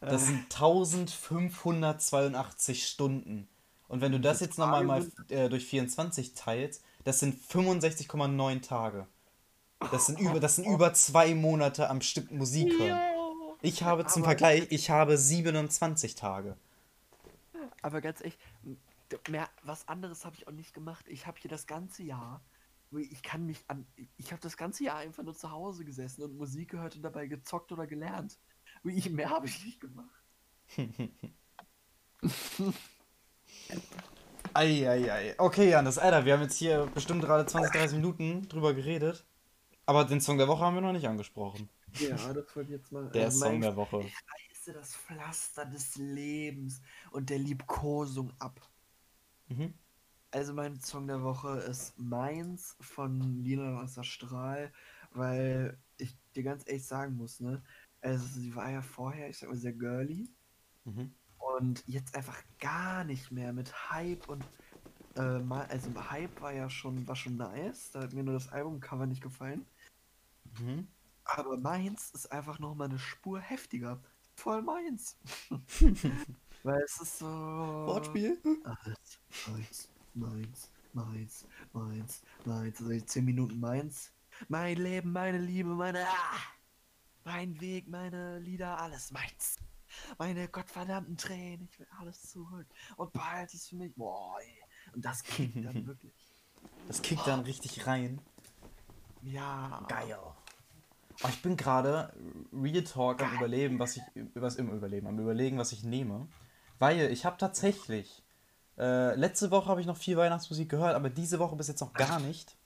Das 0.00 0.22
Äh, 0.22 0.26
sind 0.26 0.42
1582 0.44 2.86
Stunden. 2.86 3.48
Und 3.88 4.00
wenn 4.00 4.12
du 4.12 4.20
das 4.20 4.40
jetzt 4.40 4.58
nochmal 4.58 4.84
mal 4.84 5.06
äh, 5.28 5.48
durch 5.48 5.66
24 5.66 6.34
teilst, 6.34 6.84
das 7.04 7.20
sind 7.20 7.40
65,9 7.42 8.62
Tage. 8.62 9.06
Das 9.90 10.06
sind 10.06 10.20
über, 10.20 10.40
das 10.40 10.56
sind 10.56 10.66
über 10.66 10.92
zwei 10.92 11.34
Monate 11.34 11.88
am 11.88 12.00
Stück 12.00 12.30
Musik 12.30 12.72
hören. 12.78 12.98
Ich 13.62 13.82
habe 13.82 14.06
zum 14.06 14.24
Vergleich, 14.24 14.66
ich 14.70 14.90
habe 14.90 15.16
27 15.16 16.14
Tage. 16.14 16.56
Aber 17.82 18.00
ganz 18.00 18.20
ehrlich, 18.20 18.38
mehr, 19.28 19.48
was 19.62 19.88
anderes 19.88 20.24
habe 20.24 20.36
ich 20.36 20.46
auch 20.46 20.52
nicht 20.52 20.74
gemacht. 20.74 21.06
Ich 21.08 21.26
habe 21.26 21.38
hier 21.40 21.50
das 21.50 21.66
ganze 21.66 22.02
Jahr, 22.02 22.44
ich 22.92 23.22
kann 23.22 23.46
mich 23.46 23.64
an, 23.68 23.86
ich 24.16 24.32
habe 24.32 24.40
das 24.40 24.56
ganze 24.56 24.84
Jahr 24.84 24.96
einfach 24.96 25.22
nur 25.22 25.34
zu 25.34 25.50
Hause 25.50 25.84
gesessen 25.84 26.22
und 26.22 26.36
Musik 26.36 26.70
gehört 26.70 26.96
und 26.96 27.02
dabei 27.02 27.26
gezockt 27.26 27.72
oder 27.72 27.86
gelernt. 27.86 28.38
Ich, 28.84 29.10
mehr 29.10 29.30
habe 29.30 29.46
ich 29.46 29.64
nicht 29.64 29.80
gemacht. 29.80 30.24
Eieiei. 34.54 35.34
Okay, 35.38 35.70
Janis, 35.70 35.98
Alter, 35.98 36.24
wir 36.24 36.34
haben 36.34 36.42
jetzt 36.42 36.56
hier 36.56 36.88
bestimmt 36.94 37.22
gerade 37.22 37.46
20, 37.46 37.72
30 37.72 37.96
Minuten 37.96 38.48
drüber 38.48 38.74
geredet. 38.74 39.24
Aber 39.86 40.04
den 40.04 40.20
Song 40.20 40.38
der 40.38 40.48
Woche 40.48 40.64
haben 40.64 40.74
wir 40.74 40.82
noch 40.82 40.92
nicht 40.92 41.08
angesprochen. 41.08 41.68
Ja, 41.94 42.16
das 42.16 42.54
wollte 42.54 42.74
ich 42.74 42.78
jetzt 42.78 42.92
mal. 42.92 43.08
Der 43.10 43.26
also 43.26 43.38
Song 43.38 43.60
der 43.60 43.74
Woche. 43.74 44.00
Ich 44.00 44.14
reiße 44.14 44.74
das 44.74 44.94
Pflaster 44.94 45.64
des 45.64 45.96
Lebens 45.96 46.82
und 47.10 47.30
der 47.30 47.38
Liebkosung 47.38 48.32
ab. 48.38 48.60
Mhm. 49.48 49.74
Also 50.30 50.52
mein 50.52 50.78
Song 50.80 51.06
der 51.06 51.22
Woche 51.22 51.58
ist 51.60 51.98
Meins 51.98 52.76
von 52.80 53.42
Lina 53.42 53.74
Wasser 53.76 54.04
Strahl, 54.04 54.72
weil 55.12 55.78
ich 55.96 56.16
dir 56.36 56.42
ganz 56.42 56.64
ehrlich 56.66 56.86
sagen 56.86 57.16
muss, 57.16 57.40
ne? 57.40 57.62
Also 58.02 58.26
sie 58.26 58.54
war 58.54 58.70
ja 58.70 58.82
vorher, 58.82 59.28
ich 59.28 59.38
sag 59.38 59.48
mal, 59.48 59.56
sehr 59.56 59.72
girly 59.72 60.30
Mhm. 60.84 61.12
und 61.38 61.82
jetzt 61.86 62.14
einfach 62.14 62.42
gar 62.60 63.04
nicht 63.04 63.30
mehr 63.30 63.52
mit 63.52 63.90
Hype 63.90 64.28
und 64.28 64.44
äh, 65.16 65.20
also 65.20 66.10
Hype 66.10 66.40
war 66.40 66.52
ja 66.52 66.70
schon, 66.70 67.06
war 67.06 67.16
schon 67.16 67.36
nice, 67.36 67.90
da 67.92 68.02
hat 68.02 68.12
mir 68.12 68.22
nur 68.22 68.34
das 68.34 68.48
Albumcover 68.50 69.06
nicht 69.06 69.22
gefallen. 69.22 69.66
Mhm. 70.58 70.88
Aber 71.24 71.56
meins 71.58 72.10
ist 72.12 72.32
einfach 72.32 72.58
noch 72.58 72.74
mal 72.74 72.86
eine 72.86 72.98
Spur 72.98 73.40
heftiger. 73.40 74.00
Voll 74.34 74.62
meins. 74.62 75.18
Weil 76.68 76.82
es 76.82 77.00
ist 77.00 77.18
so. 77.20 77.24
Wortspiel? 77.24 78.36
Alles 78.62 79.20
meins, 79.46 79.88
meins, 80.12 80.70
meins, 80.92 81.46
meins, 81.72 82.22
meins. 82.44 82.80
Also 82.80 82.92
die 82.92 83.06
10 83.06 83.24
Minuten 83.24 83.58
meins. 83.58 84.12
Mein 84.48 84.76
Leben, 84.76 85.10
meine 85.12 85.38
Liebe, 85.38 85.70
meine. 85.70 86.04
Ah, 86.06 86.36
mein 87.24 87.58
Weg, 87.62 87.88
meine 87.88 88.38
Lieder, 88.40 88.78
alles 88.78 89.10
meins. 89.12 89.56
Meine 90.18 90.46
gottverdammten 90.46 91.16
Tränen, 91.16 91.70
ich 91.72 91.80
will 91.80 91.86
alles 91.98 92.20
zurück. 92.20 92.66
Und 92.98 93.14
bald 93.14 93.54
ist 93.54 93.70
für 93.70 93.76
mich. 93.76 93.94
Boah, 93.94 94.38
ey. 94.38 94.60
Und 94.92 95.02
das 95.02 95.22
kickt 95.22 95.56
dann 95.64 95.86
wirklich. 95.86 96.12
Das 96.86 97.00
kickt 97.00 97.26
dann 97.26 97.40
richtig 97.40 97.86
rein. 97.86 98.20
Ja. 99.22 99.86
Geil. 99.88 100.18
Oh, 100.20 101.28
ich 101.30 101.40
bin 101.40 101.56
gerade 101.56 102.12
Real 102.52 102.84
Talk 102.84 103.22
am 103.22 103.34
Überleben, 103.36 103.78
was 103.78 103.96
ich 103.96 104.02
was 104.34 104.56
im 104.56 104.70
Überleben, 104.70 105.06
am 105.06 105.18
Überlegen, 105.18 105.56
was 105.56 105.72
ich 105.72 105.82
nehme, 105.82 106.28
weil 106.78 107.10
ich 107.12 107.24
habe 107.24 107.36
tatsächlich 107.38 108.22
äh, 108.78 109.14
letzte 109.16 109.50
Woche 109.50 109.68
habe 109.68 109.80
ich 109.80 109.86
noch 109.86 109.96
viel 109.96 110.16
Weihnachtsmusik 110.16 110.68
gehört, 110.68 110.94
aber 110.94 111.10
diese 111.10 111.38
Woche 111.38 111.56
bis 111.56 111.68
jetzt 111.68 111.80
noch 111.80 111.92
gar 111.92 112.20
nicht. 112.20 112.56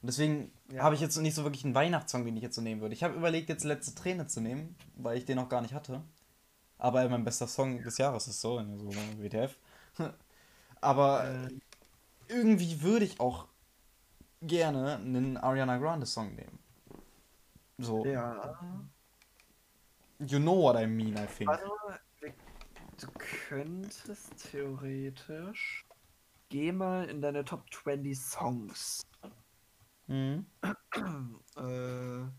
Und 0.00 0.06
deswegen 0.08 0.50
Ja. 0.72 0.82
habe 0.82 0.94
ich 0.94 1.00
jetzt 1.00 1.16
nicht 1.18 1.34
so 1.34 1.44
wirklich 1.44 1.64
einen 1.64 1.74
Weihnachtssong, 1.74 2.24
den 2.24 2.36
ich 2.36 2.42
jetzt 2.42 2.56
so 2.56 2.62
nehmen 2.62 2.80
würde. 2.80 2.94
Ich 2.94 3.04
habe 3.04 3.14
überlegt, 3.14 3.48
jetzt 3.50 3.64
letzte 3.64 3.94
Träne 3.94 4.26
zu 4.26 4.40
nehmen, 4.40 4.74
weil 4.96 5.18
ich 5.18 5.24
den 5.26 5.36
noch 5.36 5.48
gar 5.48 5.60
nicht 5.60 5.74
hatte. 5.74 6.02
Aber 6.78 7.08
mein 7.08 7.22
bester 7.24 7.46
Song 7.46 7.82
des 7.82 7.98
Jahres 7.98 8.26
ist 8.26 8.40
so, 8.40 8.58
so 8.58 8.90
WTF. 9.20 9.56
Aber 10.80 11.24
Äh, 11.24 11.48
irgendwie 12.28 12.82
würde 12.82 13.04
ich 13.04 13.20
auch 13.20 13.46
gerne 14.40 14.96
einen 14.96 15.36
Ariana 15.36 15.76
Grande 15.78 16.06
Song 16.06 16.34
nehmen. 16.34 16.58
So, 17.78 18.04
ja. 18.06 18.58
you 20.18 20.38
know 20.38 20.62
what 20.62 20.76
I 20.76 20.86
mean, 20.86 21.16
I 21.16 21.26
think. 21.26 21.50
Wir- 21.50 21.60
du 23.02 23.08
könntest 23.48 24.50
theoretisch. 24.50 25.84
Geh 26.48 26.70
mal 26.72 27.08
in 27.08 27.20
deine 27.20 27.44
Top 27.44 27.64
20 27.72 28.18
Songs. 28.18 29.02
Mhm. 30.06 30.46
äh, 31.56 32.30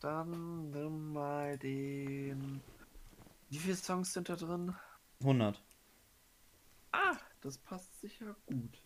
dann 0.00 0.70
nimm 0.70 1.12
mal 1.12 1.58
den. 1.58 2.60
Wie 3.48 3.58
viele 3.58 3.76
Songs 3.76 4.12
sind 4.12 4.28
da 4.28 4.36
drin? 4.36 4.74
100. 5.20 5.62
Ah, 6.92 7.16
das 7.40 7.58
passt 7.58 8.00
sicher 8.00 8.36
gut. 8.46 8.82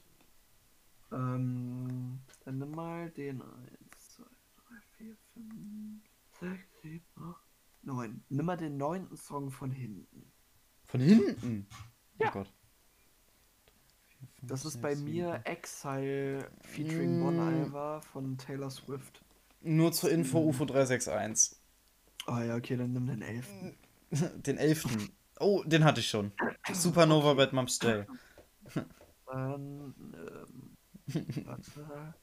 Ähm, 1.13 2.21
dann 2.45 2.59
nimm 2.59 2.71
mal 2.71 3.11
den 3.11 3.43
1, 3.43 3.51
2, 4.17 4.25
3, 4.69 4.81
4, 4.99 5.17
5, 5.35 6.03
6, 6.41 6.83
7, 6.83 7.05
8, 7.17 7.43
9. 7.83 8.25
Nimm 8.29 8.47
mal 8.47 8.57
den 8.57 8.77
neunten 8.77 9.17
Song 9.17 9.51
von 9.51 9.71
hinten. 9.71 10.33
Von 10.87 11.01
hinten? 11.01 11.67
Ja. 12.19 12.29
Oh 12.29 12.33
Gott. 12.33 12.53
Das 14.43 14.65
ist 14.65 14.81
bei 14.81 14.95
mir 14.95 15.41
Exile 15.45 16.49
featuring 16.61 17.19
Mm. 17.19 17.23
Bon 17.23 17.65
Iver 17.67 18.03
von 18.03 18.39
Taylor 18.39 18.71
Swift. 18.71 19.23
Nur 19.63 19.93
zur 19.93 20.11
Info 20.11 20.41
UFO 20.41 20.65
361. 20.65 21.59
Ah 22.27 22.45
ja, 22.45 22.57
okay, 22.57 22.77
dann 22.77 22.93
nimm 22.93 23.07
den 23.07 23.23
11. 23.23 23.49
Den 24.47 24.57
11. 24.57 24.87
Oh, 25.41 25.65
den 25.65 25.85
hatte 25.85 26.01
ich 26.01 26.09
schon. 26.09 26.33
Supernova 26.73 27.35
Bad 27.35 27.53
Moms 27.53 27.79
Day. 27.81 28.05
Dann, 29.27 29.95
ähm, 31.09 31.45
Warte. 31.45 32.15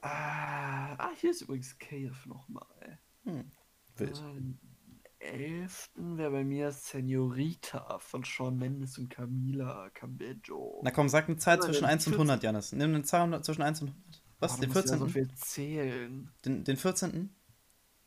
Ah, 0.00 0.94
ah, 0.94 1.10
hier 1.20 1.30
ist 1.30 1.42
übrigens 1.42 1.78
Cave 1.78 2.16
nochmal. 2.26 2.98
Hm. 3.24 3.50
Wild. 3.96 4.16
Den 4.18 4.58
11. 5.20 5.90
wäre 5.96 6.30
bei 6.30 6.44
mir 6.44 6.70
Senorita 6.72 7.98
von 7.98 8.24
Shawn 8.24 8.56
Mendes 8.58 8.98
und 8.98 9.08
Camila 9.10 9.90
Cabello. 9.90 10.80
Na 10.84 10.90
komm, 10.90 11.08
sag 11.08 11.28
eine 11.28 11.38
Zahl 11.38 11.60
zwischen 11.60 11.82
den 11.82 11.90
1 11.90 12.06
und 12.06 12.12
14. 12.14 12.20
100, 12.30 12.42
Janis. 12.44 12.72
Nimm 12.72 12.94
eine 12.94 13.02
Zahl 13.04 13.42
zwischen 13.42 13.62
1 13.62 13.82
und 13.82 13.88
100. 13.88 14.22
Was, 14.40 14.52
Oh, 14.52 14.60
den 14.60 14.70
du 14.70 14.74
musst 14.74 14.88
ja 14.90 14.96
14.? 14.96 14.98
so 14.98 15.06
viel 15.08 15.34
zählen. 15.34 16.30
Den, 16.44 16.64
den 16.64 16.76
14.? 16.76 17.34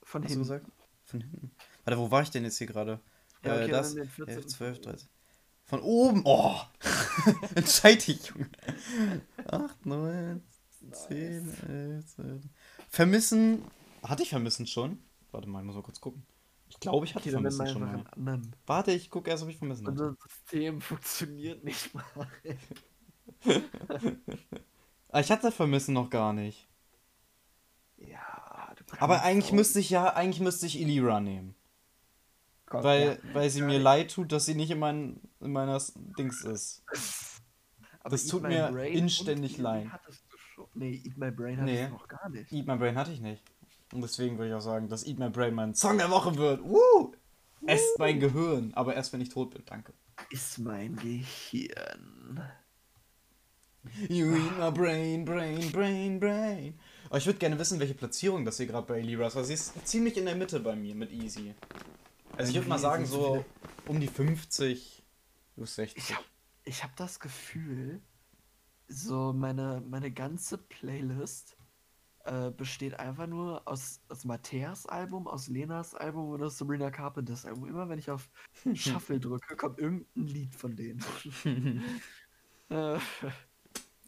Von 0.04 0.24
Hast 0.24 0.30
du 0.30 0.34
hinten. 0.34 0.40
gesagt? 0.44 0.66
Von 1.04 1.22
hinten. 1.22 1.52
Warte, 1.84 2.00
wo 2.00 2.10
war 2.12 2.22
ich 2.22 2.30
denn 2.32 2.44
jetzt 2.44 2.58
hier 2.58 2.68
gerade? 2.68 3.00
Ja, 3.44 3.54
okay, 3.56 3.66
äh, 3.66 3.68
das, 3.68 3.94
den 3.96 4.08
14. 4.08 4.36
11, 4.36 4.48
12, 4.48 4.82
13. 4.82 5.10
Von 5.66 5.80
oben! 5.82 6.22
Oh! 6.26 6.56
Entscheid 7.56 8.06
dich, 8.08 8.26
Junge. 8.28 8.50
8, 9.48 9.86
9, 9.86 10.44
10, 10.92 11.54
11, 11.68 12.08
12. 12.16 12.42
Vermissen. 12.90 13.64
Hatte 14.04 14.24
ich 14.24 14.30
Vermissen 14.30 14.66
schon? 14.68 15.00
Warte 15.32 15.48
mal, 15.50 15.60
ich 15.60 15.66
muss 15.66 15.76
mal 15.76 15.84
kurz 15.84 16.02
gucken. 16.02 16.24
Ich 16.72 16.80
glaube, 16.80 17.06
ich 17.06 17.14
hatte 17.16 17.30
nennen 17.30 17.52
Vermissen 17.52 17.68
schon 17.68 17.82
mal. 17.82 18.06
anderen. 18.16 18.56
Warte, 18.66 18.92
ich 18.94 19.10
gucke 19.10 19.30
erst, 19.30 19.44
ob 19.44 19.50
ich 19.50 19.58
Vermissen 19.58 19.86
hatte. 19.88 19.92
Unser 19.92 20.18
System 20.24 20.80
funktioniert 20.82 21.64
nicht 21.64 21.94
mal. 21.94 22.06
Ah, 25.14 25.20
ich 25.20 25.30
hatte 25.30 25.52
Vermissen 25.52 25.94
noch 25.94 26.10
gar 26.10 26.32
nicht. 26.32 26.70
Ja, 27.98 28.74
du 28.78 28.84
Aber 29.00 29.24
eigentlich 29.24 29.52
auch- 29.52 29.56
müsste 29.56 29.80
ich 29.82 29.90
ja, 29.90 30.14
eigentlich 30.14 30.40
müsste 30.40 30.66
ich 30.66 30.80
Elira 30.80 31.20
nehmen. 31.20 31.54
Gott, 32.68 32.84
Weil, 32.86 33.20
ja. 33.22 33.34
weil 33.34 33.50
sie 33.50 33.62
mir 33.62 33.78
leid 33.80 34.12
tut, 34.14 34.32
dass 34.32 34.46
sie 34.46 34.56
nicht 34.56 34.72
in, 34.72 34.80
mein, 34.80 35.20
in 35.42 35.52
meiner 35.52 35.82
Dings 36.18 36.46
ist. 36.46 36.86
Aber 38.00 38.12
das 38.12 38.24
Eat 38.24 38.32
tut 38.32 38.44
mir 38.44 38.70
Brain 38.72 38.94
inständig 38.94 39.58
leid. 39.58 39.88
Nee, 40.74 41.02
Eat 41.04 41.18
My 41.18 41.30
Brain 41.32 41.60
hattest 41.60 41.76
Nee. 41.76 41.88
du 41.88 41.94
noch 41.94 42.08
gar 42.08 42.30
nicht. 42.30 42.52
Eat 42.54 42.66
My 42.66 42.78
Brain 42.78 42.96
hatte 42.98 43.12
ich 43.12 43.20
nicht. 43.20 43.44
Und 43.92 44.02
deswegen 44.02 44.38
würde 44.38 44.50
ich 44.50 44.56
auch 44.56 44.62
sagen, 44.62 44.88
dass 44.90 45.06
Eat 45.06 45.20
My 45.20 45.30
Brain 45.30 45.54
mein 45.54 45.76
Song 45.76 45.98
der 45.98 46.10
Woche 46.10 46.36
wird. 46.38 46.64
Woo! 46.64 47.14
Esst 47.66 48.00
mein 48.00 48.20
Gehirn, 48.20 48.74
aber 48.74 48.96
erst 48.96 49.14
wenn 49.14 49.22
ich 49.22 49.30
tot 49.30 49.52
bin, 49.52 49.64
danke. 49.66 49.94
Ist 50.30 50.60
mein 50.60 50.96
Gehirn. 50.96 52.42
You 54.10 54.36
eat 54.36 54.58
my 54.60 54.72
brain, 54.72 55.26
brain, 55.26 55.72
brain, 55.72 56.20
brain. 56.20 56.80
Aber 57.10 57.18
ich 57.18 57.26
würde 57.26 57.40
gerne 57.40 57.58
wissen, 57.58 57.80
welche 57.80 57.94
Platzierung 57.94 58.46
das 58.46 58.58
hier 58.58 58.68
gerade 58.68 58.88
bei 58.88 59.00
Elira 59.00 59.28
ist, 59.28 59.36
weil 59.36 59.44
sie 59.44 59.56
ist 59.56 59.88
ziemlich 59.88 60.18
in 60.18 60.26
der 60.26 60.36
Mitte 60.36 60.60
bei 60.60 60.76
mir 60.76 60.96
mit 60.96 61.12
Easy. 61.12 61.56
Also 62.38 62.52
ich 62.52 62.56
würde 62.56 62.70
mal 62.70 62.80
sagen, 62.80 63.06
so 63.06 63.44
um 63.88 64.00
die 64.00 64.08
50 64.08 65.04
bis 65.56 65.76
60. 65.76 65.98
Ich 65.98 66.16
hab, 66.16 66.24
ich 66.64 66.84
hab 66.84 66.96
das 66.96 67.20
Gefühl, 67.20 68.02
so 68.88 69.34
meine, 69.34 69.84
meine 69.88 70.12
ganze 70.12 70.58
Playlist 70.58 71.58
äh, 72.26 72.52
besteht 72.52 73.00
einfach 73.00 73.28
nur 73.28 73.68
aus, 73.68 74.02
aus 74.10 74.26
Mateas 74.26 74.86
Album, 74.86 75.28
aus 75.28 75.48
Lenas 75.48 75.96
Album 75.96 76.30
und 76.30 76.44
aus 76.44 76.58
Sabrina 76.58 76.92
Carpenters 76.92 77.46
Album. 77.46 77.68
Immer 77.68 77.90
wenn 77.90 78.00
ich 78.00 78.10
auf 78.10 78.30
Shuffle 78.74 79.20
drücke, 79.20 79.56
kommt 79.56 79.80
irgendein 79.80 80.28
Lied 80.28 80.56
von 80.56 80.76
denen. 80.76 81.04
äh, 82.70 82.98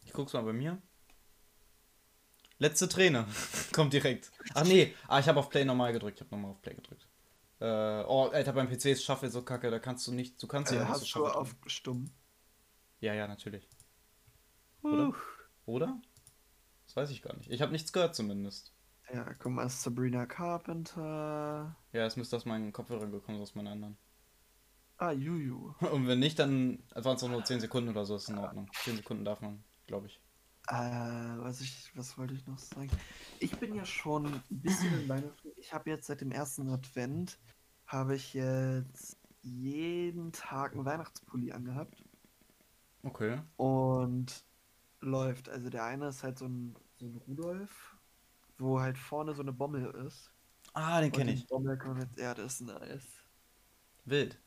Ich 0.04 0.12
guck's 0.12 0.32
mal 0.32 0.42
bei 0.42 0.52
mir. 0.52 0.80
Letzte 2.58 2.88
Träne. 2.88 3.26
Kommt 3.72 3.92
direkt. 3.92 4.30
Ach 4.54 4.64
nee, 4.64 4.94
ah, 5.08 5.18
ich 5.18 5.28
habe 5.28 5.40
auf 5.40 5.50
Play 5.50 5.64
normal 5.64 5.92
gedrückt. 5.92 6.18
Ich 6.18 6.20
habe 6.24 6.34
nochmal 6.34 6.52
auf 6.52 6.62
Play 6.62 6.74
gedrückt. 6.74 7.08
Äh, 7.60 8.04
oh, 8.06 8.30
Alter, 8.32 8.52
beim 8.52 8.68
PC 8.68 8.86
ist 8.86 9.04
Shuffle 9.04 9.30
so 9.30 9.42
kacke, 9.42 9.70
da 9.70 9.78
kannst 9.78 10.06
du 10.06 10.12
nicht, 10.12 10.42
du 10.42 10.46
kannst 10.46 10.72
ja 10.72 10.78
äh, 10.78 10.84
nicht 10.84 10.94
so 10.94 11.00
hast 11.00 11.14
du 11.14 11.26
auf 11.26 11.56
stumm? 11.66 12.10
Ja, 13.00 13.14
ja, 13.14 13.26
natürlich. 13.26 13.68
Oder? 14.82 15.08
Uh. 15.08 15.14
Oder? 15.66 16.00
Das 16.94 17.02
weiß 17.02 17.10
ich 17.10 17.22
gar 17.22 17.36
nicht. 17.36 17.50
Ich 17.50 17.60
habe 17.60 17.72
nichts 17.72 17.92
gehört 17.92 18.14
zumindest. 18.14 18.72
Ja, 19.12 19.24
guck 19.34 19.50
mal, 19.52 19.68
Sabrina 19.68 20.26
Carpenter. 20.26 21.76
Ja, 21.92 22.06
es 22.06 22.16
müsste 22.16 22.36
aus 22.36 22.44
meinen 22.44 22.72
Kopfhörern 22.72 23.10
gekommen, 23.10 23.40
aus 23.42 23.56
meinen 23.56 23.66
anderen. 23.66 23.96
Ah, 24.98 25.10
Juju. 25.10 25.74
Und 25.92 26.06
wenn 26.06 26.20
nicht, 26.20 26.38
dann 26.38 26.84
waren 26.94 27.16
es 27.16 27.22
auch 27.24 27.28
nur 27.28 27.44
10 27.44 27.58
Sekunden 27.60 27.90
oder 27.90 28.04
so, 28.06 28.14
ist 28.14 28.28
in 28.28 28.38
Ordnung. 28.38 28.70
10 28.84 28.96
Sekunden 28.98 29.24
darf 29.24 29.40
man, 29.40 29.64
glaube 29.88 30.06
ich. 30.06 30.20
Äh, 30.68 30.74
was 30.74 31.60
ich, 31.60 31.90
was 31.96 32.16
wollte 32.16 32.34
ich 32.34 32.46
noch 32.46 32.58
sagen? 32.60 32.90
Ich 33.40 33.58
bin 33.58 33.74
ja 33.74 33.84
schon 33.84 34.26
ein 34.26 34.42
bisschen 34.48 35.00
in 35.00 35.08
Weihnachten. 35.08 35.48
Ich 35.56 35.74
habe 35.74 35.90
jetzt 35.90 36.06
seit 36.06 36.20
dem 36.20 36.30
ersten 36.30 36.68
Advent 36.68 37.38
habe 37.86 38.14
ich 38.14 38.34
jetzt 38.34 39.18
jeden 39.42 40.30
Tag 40.32 40.72
einen 40.74 40.84
Weihnachtspulli 40.84 41.50
angehabt 41.52 42.02
Okay. 43.02 43.42
und 43.56 44.44
läuft. 45.00 45.50
Also 45.50 45.68
der 45.68 45.84
eine 45.84 46.08
ist 46.08 46.22
halt 46.22 46.38
so 46.38 46.46
ein, 46.46 46.74
ein 47.06 47.16
Rudolf, 47.28 47.96
wo 48.58 48.80
halt 48.80 48.98
vorne 48.98 49.34
so 49.34 49.42
eine 49.42 49.52
Bommel 49.52 49.86
ist. 50.06 50.30
Ah, 50.72 51.00
den 51.00 51.12
kenne 51.12 51.32
ich. 51.32 51.46
Bommel 51.46 51.78
kommt 51.78 52.02
jetzt, 52.02 52.18
ja, 52.18 52.34
das 52.34 52.54
ist 52.54 52.60
nice. 52.62 53.06
Wild. 54.04 54.38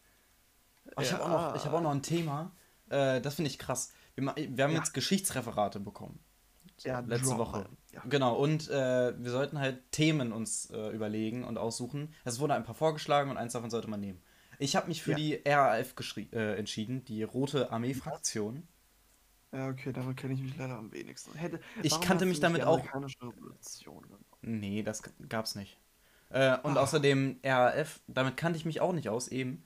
Oh, 0.96 1.02
ich 1.02 1.12
habe 1.14 1.24
auch, 1.24 1.30
noch- 1.30 1.56
ich 1.56 1.66
hab 1.66 1.72
Ja. 1.72 1.78
auch 1.80 1.84
noch 1.84 1.92
ein 1.92 2.02
Thema. 2.04 2.52
Äh, 2.90 3.22
das 3.22 3.36
finde 3.36 3.50
ich 3.50 3.60
krass. 3.60 3.92
Wir, 4.16 4.24
wir 4.36 4.64
haben 4.64 4.72
Ja. 4.74 4.80
jetzt 4.80 4.94
Geschichtsreferate 4.94 5.80
bekommen. 5.80 6.20
Ja, 6.80 7.00
letzte 7.00 7.30
drop 7.30 7.40
Woche. 7.40 7.70
Ja. 7.92 8.02
Genau, 8.08 8.36
und 8.36 8.70
äh, 8.70 9.14
wir 9.18 9.32
sollten 9.32 9.60
halt 9.60 9.92
Themen 9.92 10.32
uns 10.32 10.70
äh, 10.70 10.90
überlegen 10.92 11.44
und 11.44 11.58
aussuchen. 11.58 12.14
Es 12.24 12.40
wurden 12.40 12.52
ein 12.52 12.64
paar 12.64 12.76
vorgeschlagen 12.76 13.32
und 13.32 13.38
eins 13.38 13.54
davon 13.54 13.70
sollte 13.72 13.90
man 13.90 14.00
nehmen. 14.00 14.22
Ich 14.60 14.76
habe 14.76 14.88
mich 14.88 15.02
für 15.02 15.12
Ja. 15.12 15.18
die 15.18 15.42
RAF 15.46 15.96
äh, 16.32 16.56
entschieden, 16.58 17.04
die 17.06 17.24
Rote 17.24 17.72
Armee-Fraktion. 17.72 18.68
Ja, 19.54 19.70
okay, 19.70 19.94
damit 19.94 20.18
kenne 20.18 20.34
ich 20.34 20.42
mich 20.42 20.58
leider 20.58 20.78
am 20.78 20.92
wenigsten. 20.92 21.34
Hätte, 21.38 21.60
Ich 21.82 22.00
kannte 22.02 22.26
mich 22.26 22.40
damit 22.40 22.64
auch-? 22.64 22.86
Nee, 24.42 24.84
das 24.84 25.02
gab's 25.30 25.56
nicht. 25.56 25.78
Äh, 26.30 26.58
und 26.64 26.78
Ah. 26.78 26.82
außerdem 26.82 27.40
RAF, 27.44 28.02
damit 28.08 28.36
kannte 28.38 28.58
ich 28.58 28.66
mich 28.66 28.82
auch 28.82 28.92
nicht 28.94 29.10
aus 29.10 29.30
eben. 29.30 29.64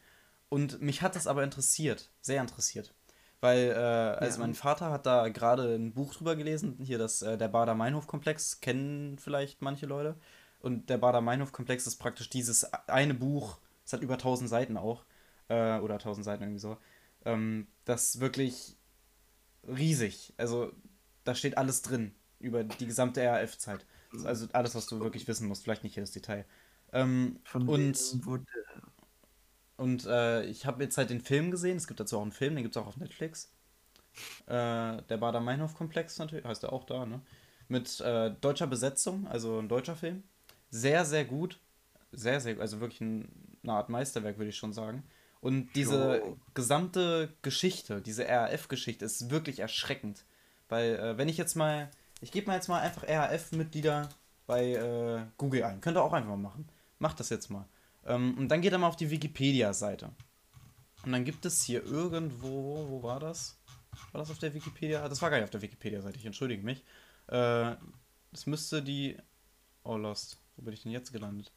Und 0.49 0.81
mich 0.81 1.01
hat 1.01 1.15
das 1.15 1.27
aber 1.27 1.43
interessiert, 1.43 2.11
sehr 2.21 2.41
interessiert. 2.41 2.93
Weil, 3.39 3.71
äh, 3.71 3.73
also 3.75 4.39
Ja. 4.39 4.45
mein 4.45 4.53
Vater 4.53 4.91
hat 4.91 5.05
da 5.07 5.29
gerade 5.29 5.73
ein 5.75 5.93
Buch 5.93 6.13
drüber 6.13 6.35
gelesen, 6.35 6.77
hier 6.79 6.99
das, 6.99 7.23
äh, 7.23 7.37
der 7.37 7.47
Bader-Meinhof-Komplex, 7.47 8.61
kennen 8.61 9.17
vielleicht 9.17 9.61
manche 9.63 9.87
Leute. 9.87 10.15
Und 10.59 10.89
der 10.91 10.99
Bader-Meinhof-Komplex 10.99 11.87
ist 11.87 11.95
praktisch 11.97 12.29
dieses 12.29 12.65
eine 12.87 13.15
Buch, 13.15 13.57
es 13.83 13.93
hat 13.93 14.01
über 14.03 14.19
1000 14.19 14.47
Seiten 14.49 14.77
auch, 14.77 15.05
äh, 15.49 15.79
oder 15.79 15.97
1000 15.97 16.23
Seiten 16.23 16.43
irgendwie 16.43 16.59
so, 16.59 16.77
ähm, 17.25 17.67
das 17.85 18.19
wirklich 18.19 18.77
riesig, 19.67 20.33
also 20.37 20.71
da 21.23 21.35
steht 21.35 21.57
alles 21.57 21.81
drin 21.81 22.13
über 22.39 22.63
die 22.63 22.87
gesamte 22.87 23.21
RAF-Zeit. 23.21 23.85
Also 24.25 24.47
alles, 24.53 24.75
was 24.75 24.87
du 24.87 24.99
wirklich 24.99 25.27
wissen 25.27 25.47
musst, 25.47 25.63
vielleicht 25.63 25.83
nicht 25.83 25.95
jedes 25.95 26.11
Detail. 26.11 26.45
Ähm, 26.91 27.39
Von 27.43 27.67
und 27.69 27.97
und 29.77 30.05
äh, 30.05 30.43
ich 30.45 30.67
habe 30.67 30.83
jetzt 30.83 30.97
halt 30.97 31.09
den 31.09 31.21
Film 31.21 31.49
gesehen, 31.49 31.77
es 31.77 31.87
gibt 31.87 31.99
dazu 31.99 32.17
auch 32.17 32.21
einen 32.21 32.31
Film, 32.31 32.55
den 32.55 32.63
gibt 32.63 32.75
es 32.75 32.81
auch 32.81 32.87
auf 32.87 32.97
Netflix. 32.97 33.51
Äh, 34.45 35.01
der 35.01 35.17
Bader-Meinhof-Komplex 35.17 36.19
natürlich, 36.19 36.45
heißt 36.45 36.63
er 36.63 36.73
auch 36.73 36.83
da, 36.83 37.05
ne? 37.05 37.21
Mit 37.67 37.99
äh, 38.01 38.31
deutscher 38.41 38.67
Besetzung, 38.67 39.25
also 39.27 39.57
ein 39.57 39.69
deutscher 39.69 39.95
Film. 39.95 40.23
Sehr, 40.69 41.05
sehr 41.05 41.25
gut. 41.25 41.59
Sehr, 42.11 42.41
sehr, 42.41 42.59
also 42.59 42.79
wirklich 42.79 43.01
ein, 43.01 43.57
eine 43.63 43.73
Art 43.73 43.89
Meisterwerk, 43.89 44.37
würde 44.37 44.49
ich 44.49 44.57
schon 44.57 44.73
sagen. 44.73 45.03
Und 45.41 45.73
diese 45.75 46.21
Jo. 46.23 46.37
gesamte 46.53 47.33
Geschichte, 47.41 48.01
diese 48.01 48.27
RAF-Geschichte 48.27 49.05
ist 49.05 49.31
wirklich 49.31 49.59
erschreckend. 49.59 50.23
Weil, 50.69 50.95
äh, 50.95 51.17
wenn 51.17 51.27
ich 51.27 51.37
jetzt 51.37 51.55
mal, 51.55 51.89
ich 52.21 52.31
gebe 52.31 52.47
mal 52.47 52.55
jetzt 52.55 52.69
mal 52.69 52.79
einfach 52.79 53.07
RAF-Mitglieder 53.07 54.09
bei 54.45 54.73
äh, 54.73 55.25
Google 55.37 55.63
ein. 55.63 55.81
Könnt 55.81 55.97
ihr 55.97 56.03
auch 56.03 56.13
einfach 56.13 56.29
mal 56.29 56.37
machen. 56.37 56.69
Macht 56.99 57.19
das 57.19 57.29
jetzt 57.29 57.49
mal. 57.49 57.65
Ähm, 58.05 58.37
und 58.37 58.49
dann 58.49 58.61
geht 58.61 58.71
er 58.71 58.77
mal 58.77 58.87
auf 58.87 58.95
die 58.95 59.09
Wikipedia-Seite. 59.09 60.11
Und 61.03 61.11
dann 61.11 61.25
gibt 61.25 61.45
es 61.45 61.63
hier 61.63 61.83
irgendwo, 61.83 62.87
wo 62.87 63.03
war 63.03 63.19
das? 63.19 63.57
War 64.11 64.19
das 64.19 64.29
auf 64.29 64.37
der 64.37 64.53
Wikipedia? 64.53 65.07
Das 65.09 65.21
war 65.21 65.29
gar 65.29 65.37
nicht 65.37 65.45
auf 65.45 65.49
der 65.51 65.61
Wikipedia-Seite, 65.61 66.17
ich 66.17 66.25
entschuldige 66.25 66.63
mich. 66.63 66.83
Äh, 67.27 67.75
das 68.31 68.45
müsste 68.45 68.81
die. 68.81 69.17
Oh, 69.83 69.97
Lost. 69.97 70.37
Wo 70.55 70.63
bin 70.63 70.73
ich 70.73 70.83
denn 70.83 70.91
jetzt 70.91 71.11
gelandet? 71.11 71.51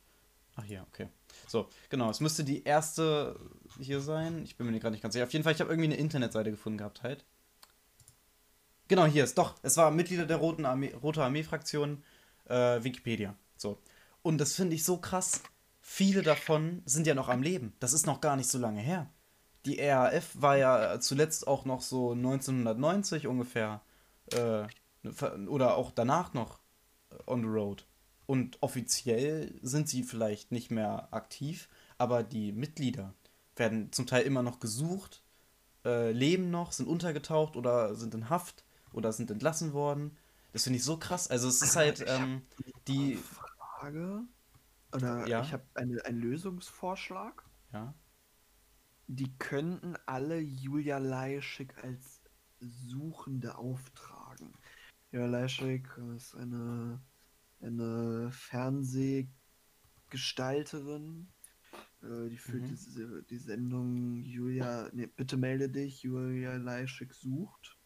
Ach 0.56 0.64
ja, 0.64 0.82
okay. 0.82 1.08
So, 1.46 1.68
genau. 1.88 2.10
Es 2.10 2.20
müsste 2.20 2.44
die 2.44 2.64
erste 2.64 3.38
hier 3.78 4.00
sein. 4.00 4.42
Ich 4.44 4.56
bin 4.56 4.66
mir 4.66 4.78
gerade 4.78 4.92
nicht 4.92 5.02
ganz 5.02 5.14
sicher. 5.14 5.24
Auf 5.24 5.32
jeden 5.32 5.44
Fall, 5.44 5.52
ich 5.52 5.60
habe 5.60 5.70
irgendwie 5.70 5.92
eine 5.92 5.96
Internetseite 5.96 6.50
gefunden 6.50 6.78
gehabt 6.78 7.02
halt. 7.02 7.24
Genau, 8.88 9.06
hier 9.06 9.24
ist 9.24 9.38
doch. 9.38 9.54
Es 9.62 9.76
war 9.76 9.90
Mitglieder 9.90 10.26
der 10.26 10.36
Roten 10.36 10.66
Armee, 10.66 10.92
Rote 11.02 11.22
Armee-Fraktion 11.22 12.02
äh, 12.46 12.82
Wikipedia. 12.84 13.34
So. 13.56 13.78
Und 14.22 14.38
das 14.38 14.54
finde 14.54 14.74
ich 14.74 14.84
so 14.84 14.98
krass. 14.98 15.42
Viele 15.80 16.22
davon 16.22 16.82
sind 16.84 17.06
ja 17.06 17.14
noch 17.14 17.28
am 17.28 17.42
Leben. 17.42 17.74
Das 17.80 17.92
ist 17.92 18.06
noch 18.06 18.20
gar 18.20 18.36
nicht 18.36 18.48
so 18.48 18.58
lange 18.58 18.80
her. 18.80 19.10
Die 19.66 19.80
RAF 19.80 20.30
war 20.34 20.56
ja 20.56 21.00
zuletzt 21.00 21.46
auch 21.46 21.64
noch 21.64 21.80
so 21.80 22.12
1990 22.12 23.26
ungefähr. 23.26 23.80
Äh, 24.32 24.66
oder 25.48 25.76
auch 25.76 25.90
danach 25.90 26.34
noch 26.34 26.58
äh, 27.10 27.16
on 27.26 27.40
the 27.40 27.48
road. 27.48 27.86
Und 28.26 28.62
offiziell 28.62 29.58
sind 29.62 29.88
sie 29.88 30.02
vielleicht 30.02 30.52
nicht 30.52 30.70
mehr 30.70 31.08
aktiv, 31.12 31.68
aber 31.98 32.22
die 32.22 32.52
Mitglieder 32.52 33.14
werden 33.56 33.92
zum 33.92 34.06
Teil 34.06 34.22
immer 34.24 34.42
noch 34.42 34.60
gesucht, 34.60 35.22
äh, 35.84 36.12
leben 36.12 36.50
noch, 36.50 36.72
sind 36.72 36.88
untergetaucht 36.88 37.56
oder 37.56 37.94
sind 37.96 38.14
in 38.14 38.30
Haft 38.30 38.64
oder 38.92 39.12
sind 39.12 39.30
entlassen 39.30 39.72
worden. 39.74 40.16
Das 40.52 40.64
finde 40.64 40.78
ich 40.78 40.84
so 40.84 40.98
krass. 40.98 41.28
Also 41.30 41.48
es 41.48 41.62
ist 41.62 41.76
halt 41.76 42.04
ähm, 42.06 42.42
die 42.88 43.16
Frage 43.16 44.22
oder 44.92 45.26
Ja. 45.28 45.40
ich 45.40 45.52
habe 45.52 45.64
eine, 45.74 46.04
einen 46.04 46.20
Lösungsvorschlag. 46.20 47.44
ja 47.72 47.94
Die 49.06 49.36
könnten 49.38 49.96
alle 50.06 50.38
Julia 50.40 50.98
Leischig 50.98 51.74
als 51.82 52.20
Suchende 52.60 53.56
auftragen. 53.58 54.52
Julia 55.12 55.26
Leischig 55.28 55.88
ist 56.16 56.34
eine, 56.34 57.00
eine 57.64 58.30
Fernsehgestalterin. 58.32 61.28
Äh, 62.02 62.28
die 62.28 62.38
führt 62.38 62.62
Mhm. 62.62 62.68
diese, 62.68 63.22
die 63.24 63.38
Sendung 63.38 64.22
Julia, 64.24 64.88
nee, 64.92 65.06
bitte 65.06 65.36
melde 65.36 65.68
dich, 65.68 66.02
Julia 66.02 66.56
Leischig 66.56 67.12
sucht. 67.14 67.78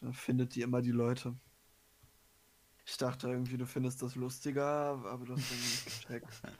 Da 0.00 0.12
findet 0.12 0.54
die 0.54 0.62
immer 0.62 0.80
die 0.82 0.92
Leute. 0.92 1.36
Ich 2.86 2.96
dachte 2.96 3.28
irgendwie, 3.28 3.56
du 3.56 3.66
findest 3.66 4.02
das 4.02 4.16
lustiger, 4.16 4.64
aber 4.64 5.24
du 5.24 5.34
hast 5.34 5.50
irgendwie 5.50 5.70
nicht 5.70 5.84
gecheckt. 5.84 6.42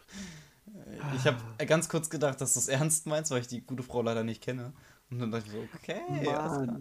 Ich 1.16 1.26
habe 1.26 1.42
ganz 1.66 1.88
kurz 1.88 2.10
gedacht, 2.10 2.40
dass 2.40 2.52
du 2.54 2.60
es 2.60 2.68
ernst 2.68 3.06
meinst, 3.06 3.32
weil 3.32 3.40
ich 3.40 3.48
die 3.48 3.62
gute 3.62 3.82
Frau 3.82 4.02
leider 4.02 4.22
nicht 4.22 4.40
kenne. 4.42 4.72
Und 5.10 5.18
dann 5.18 5.32
dachte 5.32 5.46
ich 5.46 5.52
so, 5.52 5.68
okay, 5.74 6.32
alles 6.34 6.62
klar. 6.62 6.80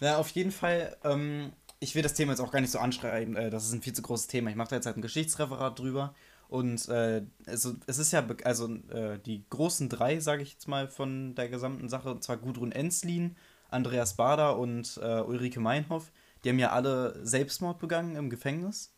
Na, 0.00 0.16
auf 0.16 0.30
jeden 0.30 0.52
Fall, 0.52 0.96
ähm, 1.04 1.52
ich 1.80 1.94
will 1.94 2.02
das 2.02 2.14
Thema 2.14 2.32
jetzt 2.32 2.40
auch 2.40 2.52
gar 2.52 2.60
nicht 2.60 2.70
so 2.70 2.78
anschreiben, 2.78 3.36
äh, 3.36 3.50
das 3.50 3.66
ist 3.66 3.72
ein 3.72 3.82
viel 3.82 3.92
zu 3.92 4.02
großes 4.02 4.28
Thema. 4.28 4.50
Ich 4.50 4.56
mache 4.56 4.70
da 4.70 4.76
jetzt 4.76 4.86
halt 4.86 4.96
ein 4.96 5.02
Geschichtsreferat 5.02 5.78
drüber. 5.78 6.14
Und 6.48 6.88
äh, 6.88 7.24
also, 7.46 7.74
es 7.86 7.98
ist 7.98 8.12
ja, 8.12 8.24
also 8.44 8.72
äh, 8.90 9.18
die 9.18 9.44
großen 9.50 9.88
drei, 9.88 10.20
sage 10.20 10.42
ich 10.42 10.52
jetzt 10.52 10.68
mal, 10.68 10.88
von 10.88 11.34
der 11.34 11.48
gesamten 11.48 11.88
Sache, 11.88 12.10
und 12.10 12.22
zwar 12.22 12.36
Gudrun 12.36 12.72
Enslin, 12.72 13.36
Andreas 13.68 14.14
Bader 14.14 14.58
und 14.58 14.98
äh, 15.02 15.20
Ulrike 15.20 15.60
Meinhoff, 15.60 16.12
die 16.44 16.50
haben 16.50 16.58
ja 16.60 16.70
alle 16.70 17.18
Selbstmord 17.26 17.78
begangen 17.80 18.14
im 18.16 18.30
Gefängnis. 18.30 18.94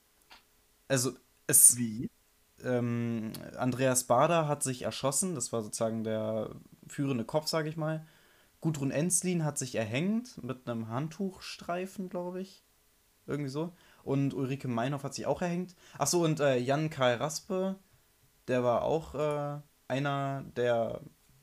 Also, 0.89 1.13
es, 1.47 1.77
Wie? 1.79 2.11
ähm, 2.65 3.33
Andreas 3.57 4.05
Bader 4.05 4.49
hat 4.49 4.63
sich 4.63 4.83
erschossen, 4.83 5.35
das 5.35 5.53
war 5.53 5.63
sozusagen 5.63 6.05
der 6.05 6.51
führende 6.87 7.25
Kopf, 7.25 7.49
sage 7.49 7.69
ich 7.69 7.77
mal. 7.77 8.07
Gudrun 8.61 8.91
Enslin 8.91 9.45
hat 9.45 9.57
sich 9.59 9.77
erhängt 9.77 10.43
mit 10.43 10.69
einem 10.69 10.89
Handtuchstreifen, 10.89 12.09
glaube 12.09 12.41
ich. 12.41 12.65
Irgendwie 13.29 13.51
so. 13.51 13.73
Und 14.03 14.35
Ulrike 14.35 14.69
Meinhoff 14.69 15.05
hat 15.05 15.15
sich 15.15 15.27
auch 15.27 15.43
erhängt. 15.43 15.77
Achso, 15.99 16.25
und 16.25 16.41
äh, 16.41 16.57
Jan 16.57 16.91
Karl 16.91 17.17
Raspe, 17.17 17.77
der 18.49 18.65
war 18.65 18.83
auch 18.83 19.15
äh, 19.15 19.61
einer, 19.87 20.45
der 20.57 21.03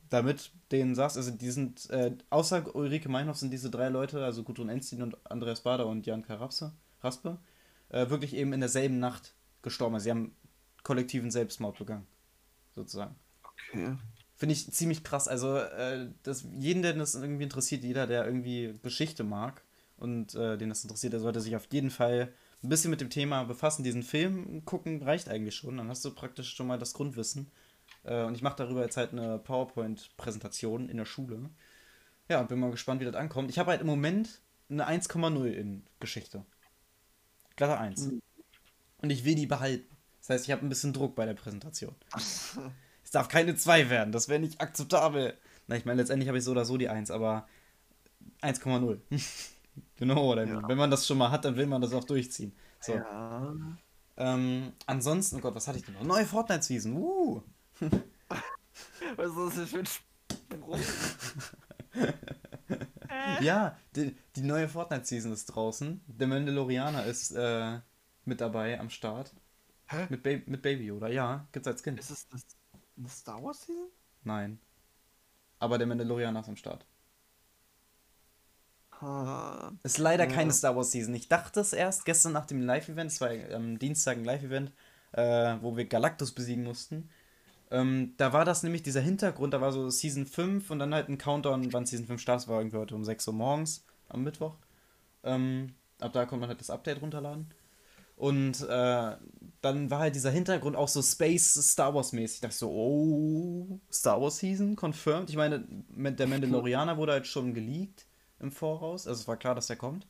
damit 0.09 0.51
denen 0.71 0.95
saß. 0.95 1.17
Also 1.17 1.31
die 1.31 1.51
sind, 1.51 1.89
äh, 1.91 2.15
außer 2.29 2.75
Ulrike 2.75 3.09
Meinhoff 3.09 3.37
sind 3.37 3.51
diese 3.51 3.69
drei 3.69 3.89
Leute, 3.89 4.23
also 4.23 4.43
Gudrun 4.43 4.69
Enslin 4.69 5.03
und 5.03 5.15
Andreas 5.29 5.61
Bader 5.61 5.85
und 5.85 6.05
Jan 6.05 6.23
Karl 6.23 6.37
Raspe, 6.37 6.71
Raspe 7.01 7.37
äh, 7.89 8.09
wirklich 8.09 8.33
eben 8.35 8.53
in 8.53 8.59
derselben 8.59 8.99
Nacht 8.99 9.35
gestorben. 9.61 9.95
Also 9.95 10.05
sie 10.05 10.11
haben 10.11 10.35
kollektiven 10.83 11.31
Selbstmord 11.31 11.77
begangen, 11.77 12.07
sozusagen. 12.73 13.15
Okay. 13.43 13.95
Finde 14.35 14.53
ich 14.53 14.71
ziemlich 14.71 15.03
krass. 15.03 15.27
Also, 15.27 15.57
äh, 15.57 16.09
das, 16.23 16.45
jeden, 16.53 16.81
der 16.81 16.93
das 16.93 17.15
irgendwie 17.15 17.43
interessiert, 17.43 17.83
jeder, 17.83 18.05
der 18.05 18.25
irgendwie 18.25 18.77
Geschichte 18.81 19.23
mag 19.23 19.64
und 19.97 20.35
äh, 20.35 20.57
den 20.57 20.69
das 20.69 20.83
interessiert, 20.83 21.13
der 21.13 21.19
sollte 21.19 21.41
sich 21.41 21.55
auf 21.55 21.67
jeden 21.71 21.89
Fall 21.89 22.33
ein 22.63 22.69
bisschen 22.69 22.91
mit 22.91 23.01
dem 23.01 23.09
Thema 23.09 23.43
befassen. 23.43 23.83
Diesen 23.83 24.03
Film 24.03 24.65
gucken 24.65 25.01
reicht 25.01 25.29
eigentlich 25.29 25.55
schon. 25.55 25.77
Dann 25.77 25.89
hast 25.89 26.03
du 26.03 26.13
praktisch 26.13 26.53
schon 26.55 26.67
mal 26.67 26.79
das 26.79 26.93
Grundwissen. 26.93 27.51
Äh, 28.03 28.23
und 28.23 28.35
ich 28.35 28.41
mache 28.41 28.57
darüber 28.57 28.81
jetzt 28.81 28.97
halt 28.97 29.11
eine 29.11 29.39
PowerPoint-Präsentation 29.39 30.89
in 30.89 30.97
der 30.97 31.05
Schule. 31.05 31.49
Ja, 32.27 32.41
und 32.41 32.49
bin 32.49 32.59
mal 32.59 32.71
gespannt, 32.71 33.01
wie 33.01 33.05
das 33.05 33.15
ankommt. 33.15 33.49
Ich 33.49 33.59
habe 33.59 33.71
halt 33.71 33.81
im 33.81 33.87
Moment 33.87 34.41
eine 34.69 34.87
1,0 34.87 35.45
in 35.45 35.83
Geschichte. 35.99 36.43
Glatte 37.55 37.77
1. 37.77 38.07
Mhm. 38.07 38.21
Und 38.97 39.09
ich 39.09 39.23
will 39.23 39.35
die 39.35 39.45
behalten. 39.45 39.95
Das 40.19 40.29
heißt, 40.29 40.45
ich 40.45 40.51
habe 40.51 40.65
ein 40.65 40.69
bisschen 40.69 40.93
Druck 40.93 41.15
bei 41.15 41.25
der 41.25 41.35
Präsentation. 41.35 41.95
Es 43.05 43.11
darf 43.11 43.27
keine 43.27 43.55
2 43.55 43.91
werden, 43.91 44.11
das 44.11 44.29
wäre 44.29 44.39
nicht 44.39 44.59
akzeptabel. 44.59 45.37
Na, 45.67 45.75
ich 45.75 45.85
meine, 45.85 46.01
letztendlich 46.01 46.27
habe 46.27 46.39
ich 46.39 46.43
so 46.43 46.51
oder 46.51 46.65
so 46.65 46.75
die 46.75 46.89
1, 46.89 47.11
aber 47.11 47.47
1,0. 48.41 48.99
genau, 49.95 50.31
oder 50.31 50.45
Ja. 50.45 50.67
wenn 50.67 50.77
man 50.77 50.91
das 50.91 51.05
schon 51.07 51.17
mal 51.17 51.31
hat, 51.31 51.45
dann 51.45 51.55
will 51.55 51.67
man 51.67 51.81
das 51.81 51.93
auch 51.93 52.03
durchziehen. 52.03 52.53
So. 52.79 52.93
Ja. 52.93 53.53
Ähm, 54.17 54.73
ansonsten, 54.85 55.37
oh 55.37 55.39
Gott, 55.39 55.55
was 55.55 55.67
hatte 55.67 55.79
ich 55.79 55.85
denn 55.85 55.95
noch? 55.95 56.03
Neue 56.03 56.25
Fortnite-Season. 56.25 56.93
Uh. 56.93 57.41
Was 59.15 59.53
ist 59.53 59.57
das 59.57 59.69
für 59.69 59.79
ein 59.79 59.85
Spruch? 59.85 60.77
Ja, 63.41 63.77
die, 63.95 64.15
die 64.35 64.41
neue 64.41 64.67
Fortnite-Season 64.67 65.31
ist 65.31 65.45
draußen. 65.47 66.01
Der 66.07 66.27
Mandalorianer 66.27 67.05
ist 67.05 67.31
äh, 67.31 67.79
mit 68.25 68.41
dabei 68.41 68.79
am 68.79 68.89
Start. 68.89 69.33
Hä? 69.87 70.07
Mit, 70.09 70.23
ba 70.23 70.31
mit 70.45 70.61
Baby, 70.61 70.91
oder? 70.91 71.09
Ja, 71.09 71.47
gibt's 71.51 71.67
als 71.67 71.81
Skin. 71.81 71.97
Ist 71.97 72.09
es 72.11 72.27
das 72.29 72.45
eine 72.97 73.09
Star 73.09 73.43
Wars 73.43 73.61
Season? 73.61 73.87
Nein. 74.23 74.59
Aber 75.59 75.77
der 75.77 75.87
Mandalorianer 75.87 76.41
ist 76.41 76.49
am 76.49 76.55
Start. 76.55 76.85
Ist 79.83 79.97
leider 79.97 80.25
Ja. 80.27 80.31
keine 80.31 80.51
Star 80.51 80.75
Wars 80.75 80.91
Season. 80.91 81.13
Ich 81.13 81.27
dachte 81.27 81.59
es 81.59 81.73
erst 81.73 82.05
gestern 82.05 82.33
nach 82.33 82.45
dem 82.45 82.61
Live-Event, 82.61 83.11
es 83.11 83.21
war 83.21 83.29
am 83.53 83.77
Dienstag 83.77 84.17
ein 84.17 84.25
Live-Event, 84.25 84.71
äh, 85.11 85.55
wo 85.61 85.75
wir 85.75 85.85
Galactus 85.85 86.31
besiegen 86.31 86.63
mussten. 86.63 87.09
Ähm, 87.71 88.13
da 88.17 88.31
war 88.31 88.45
das 88.45 88.63
nämlich 88.63 88.83
dieser 88.83 89.01
Hintergrund, 89.01 89.53
da 89.53 89.59
war 89.61 89.71
so 89.71 89.89
Season 89.89 90.25
5 90.25 90.69
und 90.71 90.79
dann 90.79 90.93
halt 90.93 91.09
ein 91.09 91.17
Countdown, 91.17 91.73
wann 91.73 91.85
Season 91.85 92.05
5 92.05 92.21
startet, 92.21 92.47
war 92.47 92.59
irgendwie 92.59 92.77
heute 92.77 92.95
um 92.95 93.03
6 93.03 93.27
Uhr 93.27 93.33
morgens 93.33 93.83
am 94.07 94.23
Mittwoch. 94.23 94.55
Ähm, 95.23 95.73
ab 95.99 96.13
da 96.13 96.25
konnte 96.25 96.41
man 96.41 96.49
halt 96.49 96.59
das 96.61 96.69
Update 96.69 97.01
runterladen. 97.01 97.47
Und 98.17 98.61
äh, 98.61 99.15
dann 99.61 99.89
war 99.91 99.99
halt 99.99 100.15
dieser 100.15 100.31
Hintergrund 100.31 100.75
auch 100.77 100.87
so 100.87 101.01
Space 101.01 101.53
Star 101.71 101.93
Wars 101.93 102.13
mäßig. 102.13 102.35
Ich 102.35 102.41
dachte 102.41 102.55
so, 102.55 102.69
oh, 102.71 103.79
Star 103.91 104.21
Wars 104.21 104.37
Season, 104.37 104.75
confirmed. 104.75 105.29
Ich 105.29 105.35
meine, 105.35 105.65
der 105.67 106.27
Mandalorianer 106.27 106.97
wurde 106.97 107.11
halt 107.13 107.27
schon 107.27 107.53
geleakt 107.53 108.05
im 108.45 108.51
Voraus. 108.51 109.07
Also 109.07 109.21
es 109.21 109.27
war 109.27 109.37
klar, 109.37 109.55
dass 109.55 109.67
der 109.67 109.75
kommt. 109.75 110.07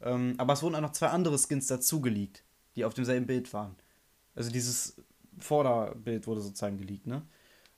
Ähm, 0.00 0.34
aber 0.38 0.54
es 0.54 0.62
wurden 0.62 0.74
auch 0.76 0.80
noch 0.80 0.92
zwei 0.92 1.08
andere 1.08 1.38
Skins 1.38 1.66
dazu 1.66 2.00
geleakt, 2.00 2.44
die 2.76 2.84
auf 2.84 2.94
demselben 2.94 3.26
Bild 3.26 3.52
waren. 3.52 3.76
Also 4.34 4.50
dieses 4.50 4.96
Vorderbild 5.38 6.26
wurde 6.26 6.40
sozusagen 6.40 6.78
geleakt, 6.78 7.06
ne? 7.06 7.22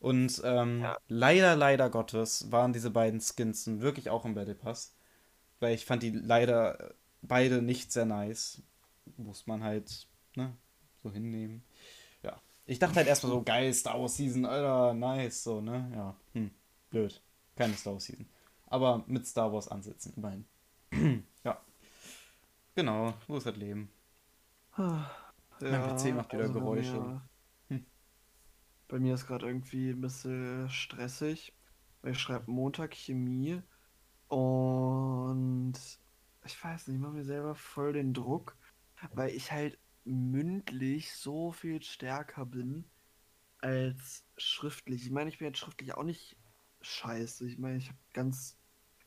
Und 0.01 0.41
ähm, 0.45 0.83
Ja. 0.83 0.97
leider, 1.09 1.57
leider 1.57 1.89
Gottes 1.91 2.51
waren 2.53 2.73
diese 2.73 2.91
beiden 2.91 3.21
Skins 3.21 3.67
wirklich 3.81 4.11
auch 4.11 4.25
im 4.25 4.35
Battle 4.35 4.55
Pass. 4.55 4.95
Weil 5.61 5.75
ich 5.75 5.87
fand 5.87 6.03
die 6.03 6.11
leider 6.11 6.95
beide 7.23 7.63
nicht 7.63 7.93
sehr 7.93 8.05
nice. 8.05 8.63
Muss 9.17 9.47
man 9.47 9.63
halt, 9.65 10.07
ne, 10.37 10.53
so 11.03 11.11
hinnehmen. 11.11 11.63
Ja. 12.23 12.41
Ich 12.67 12.79
dachte 12.79 12.97
halt 12.97 13.07
erstmal 13.09 13.33
so, 13.33 13.43
geil, 13.43 13.73
Star 13.73 14.01
Wars 14.01 14.17
Season, 14.17 14.45
Alter, 14.47 14.95
nice, 14.95 15.45
so, 15.45 15.61
ne? 15.61 15.91
Ja, 15.95 16.17
hm, 16.35 16.51
blöd. 16.91 17.21
Keine 17.57 17.75
Star 17.75 17.95
Wars 17.95 18.05
Season. 18.05 18.27
Aber 18.75 19.05
mit 19.07 19.25
Star 19.25 19.53
Wars 19.53 19.69
ansetzen, 19.69 20.15
immerhin. 20.17 20.45
ja. 21.45 21.61
Genau, 22.75 23.15
so 23.29 23.37
ist 23.37 23.47
das 23.47 23.55
Leben. 23.57 23.89
Ja, 24.77 25.97
PC 25.97 26.13
macht 26.13 26.33
wieder 26.33 26.43
also 26.43 26.55
bei 26.55 26.59
Geräusche. 26.59 27.01
Mir, 27.01 27.23
Hm. 27.69 27.87
Bei 28.89 28.99
mir 28.99 29.15
ist 29.15 29.29
gerade 29.29 29.47
irgendwie 29.47 29.91
ein 29.91 30.01
bisschen 30.01 30.69
stressig, 30.71 31.55
weil 32.03 32.11
ich 32.15 32.19
schreibe 32.19 32.51
Montag 32.51 32.95
Chemie 32.95 33.63
und 34.27 35.75
ich 36.45 36.65
weiß 36.65 36.89
nicht, 36.89 36.97
ich 36.97 37.01
mache 37.01 37.13
mir 37.13 37.25
selber 37.25 37.55
voll 37.55 37.93
den 37.93 38.13
Druck, 38.13 38.57
weil 39.13 39.31
ich 39.31 39.53
halt 39.53 39.79
mündlich 40.03 41.15
so 41.15 41.53
viel 41.53 41.81
stärker 41.81 42.45
bin 42.45 42.91
als 43.59 44.25
schriftlich. 44.37 45.05
Ich 45.07 45.13
meine, 45.13 45.31
ich 45.31 45.39
bin 45.39 45.47
jetzt 45.47 45.59
schriftlich 45.59 45.95
auch 45.95 46.03
nicht 46.03 46.37
scheiße. 46.81 47.47
Ich 47.47 47.57
meine, 47.59 47.77
ich 47.79 47.87
habe 47.89 47.99
ganz 48.13 48.59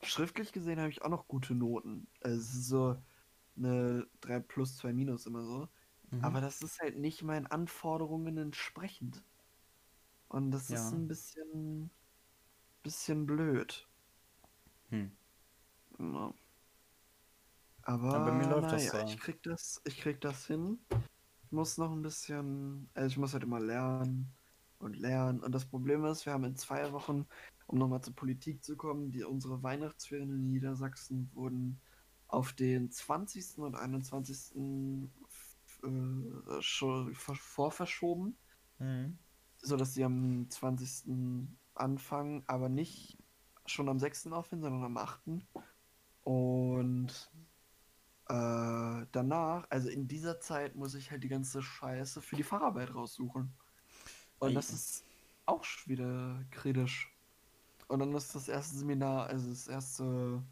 schriftlich 0.04 0.52
gesehen 0.52 0.80
habe 0.80 0.90
ich 0.90 1.02
auch 1.04 1.10
noch 1.10 1.28
gute 1.28 1.56
Noten. 1.56 2.08
Also 2.22 2.38
es 2.40 2.54
ist 2.54 2.68
so 2.68 3.02
eine 3.58 4.08
3 4.22 4.40
plus 4.40 4.78
2 4.78 4.94
minus 4.94 5.26
immer 5.26 5.44
so. 5.44 5.70
Mhm. 6.12 6.22
Aber 6.24 6.42
das 6.42 6.62
ist 6.62 6.80
halt 6.80 6.98
nicht 6.98 7.24
meinen 7.24 7.48
Anforderungen 7.48 8.38
entsprechend. 8.38 9.24
Und 10.30 10.52
das 10.52 10.70
Ja. 10.70 10.76
ist 10.76 10.92
ein 10.94 11.08
bisschen, 11.08 11.92
bisschen 12.84 13.26
blöd. 13.26 13.90
Hm. 14.90 15.18
Ja. 16.00 16.34
Aber, 17.84 18.14
Ja, 18.14 18.20
bei 18.20 18.32
mir 18.32 18.48
läuft 18.48 18.72
das 18.72 18.84
naja, 18.84 18.92
so. 18.92 18.98
ich 19.08 19.18
krieg 19.20 19.42
das, 19.44 19.82
ich 19.86 19.98
krieg 19.98 20.20
das 20.22 20.46
hin. 20.48 20.86
Ich 21.46 21.52
muss 21.52 21.78
noch 21.78 21.92
ein 21.92 22.02
bisschen, 22.02 22.90
also 22.94 23.08
ich 23.08 23.18
muss 23.18 23.34
halt 23.34 23.44
immer 23.44 23.60
lernen 23.60 24.36
und 24.80 24.98
lernen. 24.98 25.42
Und 25.44 25.54
das 25.56 25.66
Problem 25.70 26.04
ist, 26.06 26.26
wir 26.26 26.34
haben 26.34 26.44
in 26.44 26.56
zwei 26.58 26.92
Wochen, 26.92 27.28
um 27.68 27.78
nochmal 27.78 28.02
zur 28.02 28.16
Politik 28.16 28.64
zu 28.64 28.76
kommen, 28.76 29.12
die 29.12 29.24
unsere 29.24 29.62
Weihnachtsferien 29.64 30.30
in 30.30 30.48
Niedersachsen 30.48 31.30
wurden 31.34 31.80
auf 32.28 32.54
den 32.54 32.92
20. 32.92 33.60
und 33.62 33.76
21. 33.76 35.10
f- 35.28 35.84
äh, 35.84 37.12
vorverschoben, 37.36 38.38
Mhm. 38.80 39.18
sodass 39.58 39.94
die 39.94 40.04
am 40.04 40.50
20. 40.50 41.48
anfangen, 41.76 42.44
aber 42.48 42.70
nicht 42.70 43.18
schon 43.66 43.90
am 43.90 44.00
6. 44.00 44.28
aufhören, 44.34 44.62
sondern 44.62 44.84
am 44.84 44.98
8. 44.98 45.46
Und 46.24 47.32
äh, 48.30 49.06
danach, 49.12 49.66
also 49.70 49.90
in 49.90 50.08
dieser 50.08 50.40
Zeit 50.40 50.76
muss 50.76 50.96
ich 50.96 51.12
halt 51.12 51.24
die 51.24 51.30
ganze 51.30 51.62
Scheiße 51.62 52.22
für 52.22 52.36
die 52.36 52.44
Fahrarbeit 52.44 52.94
raussuchen. 52.94 53.54
Und 54.40 54.54
das 54.54 54.72
ist 54.72 55.06
auch 55.46 55.66
wieder 55.86 56.44
kritisch. 56.52 57.14
Und 57.88 58.00
dann 58.00 58.14
ist 58.16 58.36
das 58.36 58.48
erste 58.48 58.78
Seminar, 58.78 59.28
also 59.28 59.50
das 59.50 59.68
erste 59.68 60.44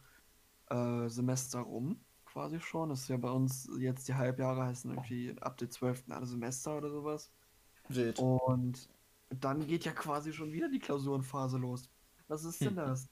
äh, 0.70 1.10
Semester 1.10 1.60
rum, 1.60 2.00
quasi 2.26 2.60
schon. 2.60 2.90
Das 2.90 3.02
ist 3.02 3.10
ja 3.10 3.18
bei 3.18 3.30
uns 3.30 3.70
jetzt 3.78 4.08
die 4.08 4.14
Halbjahre 4.14 4.66
heißen 4.66 4.92
irgendwie 4.92 5.36
ab 5.42 5.58
dem 5.58 5.70
12. 5.70 6.06
alle 6.10 6.26
Semester 6.26 6.78
oder 6.78 6.90
sowas. 6.90 7.32
Wild. 7.90 8.20
Und 8.20 8.90
dann 9.30 9.68
geht 9.68 9.86
ja 9.86 9.92
quasi 9.92 10.34
schon 10.34 10.52
wieder 10.52 10.70
die 10.70 10.80
Klausurenphase 10.80 11.58
los. 11.58 11.90
Was 12.28 12.44
ist 12.44 12.62
denn 12.62 12.70
hm. 12.70 12.76
das? 12.78 13.10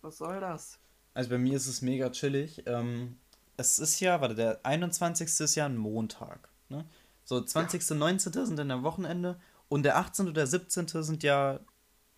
Was 0.00 0.18
soll 0.18 0.40
das? 0.40 0.78
Also 1.14 1.30
bei 1.30 1.38
mir 1.38 1.56
ist 1.56 1.66
es 1.66 1.82
mega 1.82 2.10
chillig. 2.10 2.62
Ähm, 2.66 3.18
es 3.56 3.78
ist 3.78 4.00
ja, 4.00 4.20
warte, 4.20 4.34
der 4.34 4.60
21. 4.64 5.40
ist 5.40 5.54
ja 5.54 5.66
ein 5.66 5.76
Montag. 5.76 6.48
Ne? 6.68 6.84
So, 7.24 7.40
20. 7.40 7.88
Ja. 7.88 7.96
19. 7.96 8.32
sind 8.46 8.56
dann 8.56 8.70
am 8.70 8.82
Wochenende 8.82 9.40
und 9.68 9.82
der 9.82 9.96
18. 9.96 10.28
und 10.28 10.36
der 10.36 10.46
17. 10.46 10.86
sind 11.02 11.22
ja 11.22 11.60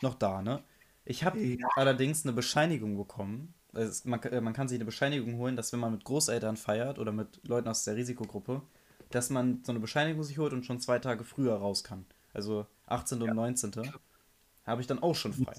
noch 0.03 0.15
da, 0.15 0.43
ne? 0.43 0.63
Ich 1.09 1.25
habe 1.25 1.41
ja. 1.41 1.67
allerdings 1.77 2.25
eine 2.25 2.35
Bescheinigung 2.35 2.99
bekommen. 2.99 3.55
Es, 3.73 4.05
man, 4.05 4.23
äh, 4.25 4.43
man 4.43 4.53
kann 4.53 4.69
sich 4.69 4.77
eine 4.77 4.85
Bescheinigung 4.85 5.39
holen, 5.39 5.57
dass 5.57 5.73
wenn 5.73 5.81
man 5.81 5.93
mit 5.93 6.05
Großeltern 6.05 6.59
feiert 6.59 6.99
oder 6.99 7.13
mit 7.13 7.41
Leuten 7.49 7.67
aus 7.69 7.85
der 7.85 7.97
Risikogruppe, 7.97 8.61
dass 9.09 9.31
man 9.31 9.65
so 9.65 9.73
eine 9.73 9.81
Bescheinigung 9.81 10.23
sich 10.23 10.37
holt 10.37 10.53
und 10.53 10.67
schon 10.67 10.81
zwei 10.81 10.99
Tage 10.99 11.25
früher 11.25 11.55
raus 11.55 11.83
kann. 11.83 12.05
Also 12.35 12.67
18. 12.87 13.23
Ja. 13.23 13.31
und 13.31 13.37
19. 13.37 13.73
habe 14.67 14.81
ich 14.83 14.87
dann 14.87 14.99
auch 14.99 15.15
schon 15.15 15.33
frei. 15.33 15.55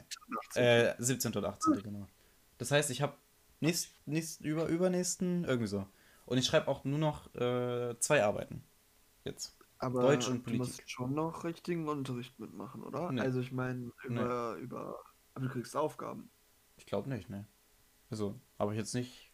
17. 0.53 0.63
Äh, 0.63 0.95
17. 0.99 1.33
und 1.33 1.45
18. 1.45 1.81
genau. 1.81 2.07
Das 2.59 2.69
heißt, 2.69 2.91
ich 2.91 3.01
habe 3.01 3.13
nächst, 3.59 3.89
nächst, 4.05 4.41
über, 4.41 4.67
übernächsten, 4.67 5.45
irgendwie 5.45 5.67
so. 5.67 5.87
Und 6.27 6.37
ich 6.37 6.45
schreibe 6.45 6.67
auch 6.67 6.83
nur 6.83 6.99
noch 6.99 7.33
äh, 7.33 7.97
zwei 7.99 8.23
Arbeiten. 8.23 8.63
Jetzt. 9.23 9.57
Aber 9.79 10.03
Deutsch 10.03 10.27
und 10.27 10.43
Politik. 10.43 10.51
du 10.51 10.57
musst 10.57 10.91
schon 10.91 11.15
noch 11.15 11.43
richtigen 11.43 11.87
Unterricht 11.87 12.37
mitmachen, 12.37 12.83
oder? 12.83 13.11
Nee. 13.11 13.21
Also 13.21 13.39
ich 13.39 13.51
meine, 13.51 13.91
über, 14.03 14.55
nee. 14.55 14.61
über. 14.61 14.99
Aber 15.39 15.47
du 15.47 15.53
kriegst 15.53 15.75
Aufgaben. 15.75 16.29
Ich 16.75 16.85
glaube 16.85 17.09
nicht, 17.09 17.29
ne. 17.29 17.45
Also, 18.09 18.39
habe 18.57 18.73
ich 18.73 18.77
jetzt 18.77 18.93
nicht 18.93 19.31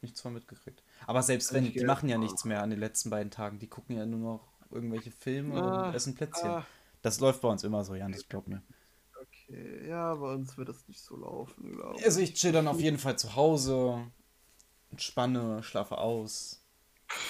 nichts 0.00 0.20
von 0.20 0.32
mitgekriegt. 0.32 0.84
Aber 1.06 1.22
selbst 1.22 1.52
wenn, 1.52 1.64
die 1.64 1.84
machen 1.84 2.08
ja 2.08 2.18
nichts 2.18 2.44
mehr 2.44 2.62
an 2.62 2.70
den 2.70 2.78
letzten 2.78 3.10
beiden 3.10 3.30
Tagen. 3.30 3.58
Die 3.58 3.68
gucken 3.68 3.96
ja 3.96 4.06
nur 4.06 4.20
noch 4.20 4.52
irgendwelche 4.70 5.10
Filme 5.10 5.60
ah, 5.60 5.88
und 5.88 5.94
essen 5.94 6.14
Plätzchen. 6.14 6.48
Ah. 6.48 6.66
Das 7.02 7.20
läuft 7.20 7.40
bei 7.40 7.48
uns 7.48 7.64
immer 7.64 7.84
so, 7.84 7.94
Jan, 7.94 8.12
das 8.12 8.28
glaubt 8.28 8.48
mir. 8.48 8.62
Okay, 9.20 9.88
ja, 9.88 10.14
bei 10.14 10.34
uns 10.34 10.56
wird 10.56 10.68
das 10.68 10.86
nicht 10.86 11.00
so 11.00 11.16
laufen, 11.16 11.72
glaube 11.72 11.96
ich. 11.98 12.04
Also 12.04 12.20
ich 12.20 12.34
chill 12.34 12.52
dann 12.52 12.68
auf 12.68 12.80
jeden 12.80 12.98
Fall 12.98 13.18
zu 13.18 13.34
Hause, 13.34 14.06
entspanne, 14.90 15.62
schlafe 15.62 15.98
aus, 15.98 16.62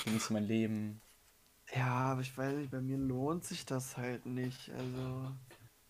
genieße 0.05 0.33
mein 0.33 0.45
Leben. 0.45 1.01
Ja, 1.75 2.13
aber 2.13 2.21
ich 2.21 2.37
weiß 2.37 2.57
nicht, 2.57 2.71
bei 2.71 2.81
mir 2.81 2.99
lohnt 2.99 3.45
sich 3.45 3.65
das 3.65 3.97
halt 3.97 4.27
nicht. 4.27 4.71
Also, 4.71 5.33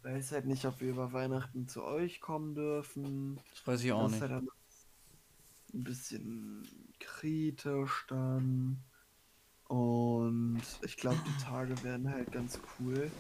weiß 0.05 0.32
halt 0.32 0.46
nicht, 0.46 0.64
ob 0.66 0.80
wir 0.80 0.90
über 0.90 1.12
Weihnachten 1.12 1.66
zu 1.66 1.82
euch 1.82 2.20
kommen 2.20 2.55
dürfen. 2.55 3.40
Das 3.50 3.66
weiß 3.66 3.84
ich 3.84 3.92
auch 3.92 4.02
das 4.02 4.12
nicht. 4.12 4.22
Ist 4.22 4.30
halt 4.30 4.44
ein 5.72 5.84
bisschen 5.84 6.68
kritisch 7.00 8.07
dann. 8.09 8.84
Und 9.68 10.62
ich 10.82 10.96
glaube, 10.96 11.18
die 11.26 11.42
Tage 11.42 11.82
werden 11.82 12.11
halt 12.11 12.30
ganz 12.32 12.61
cool, 12.78 13.11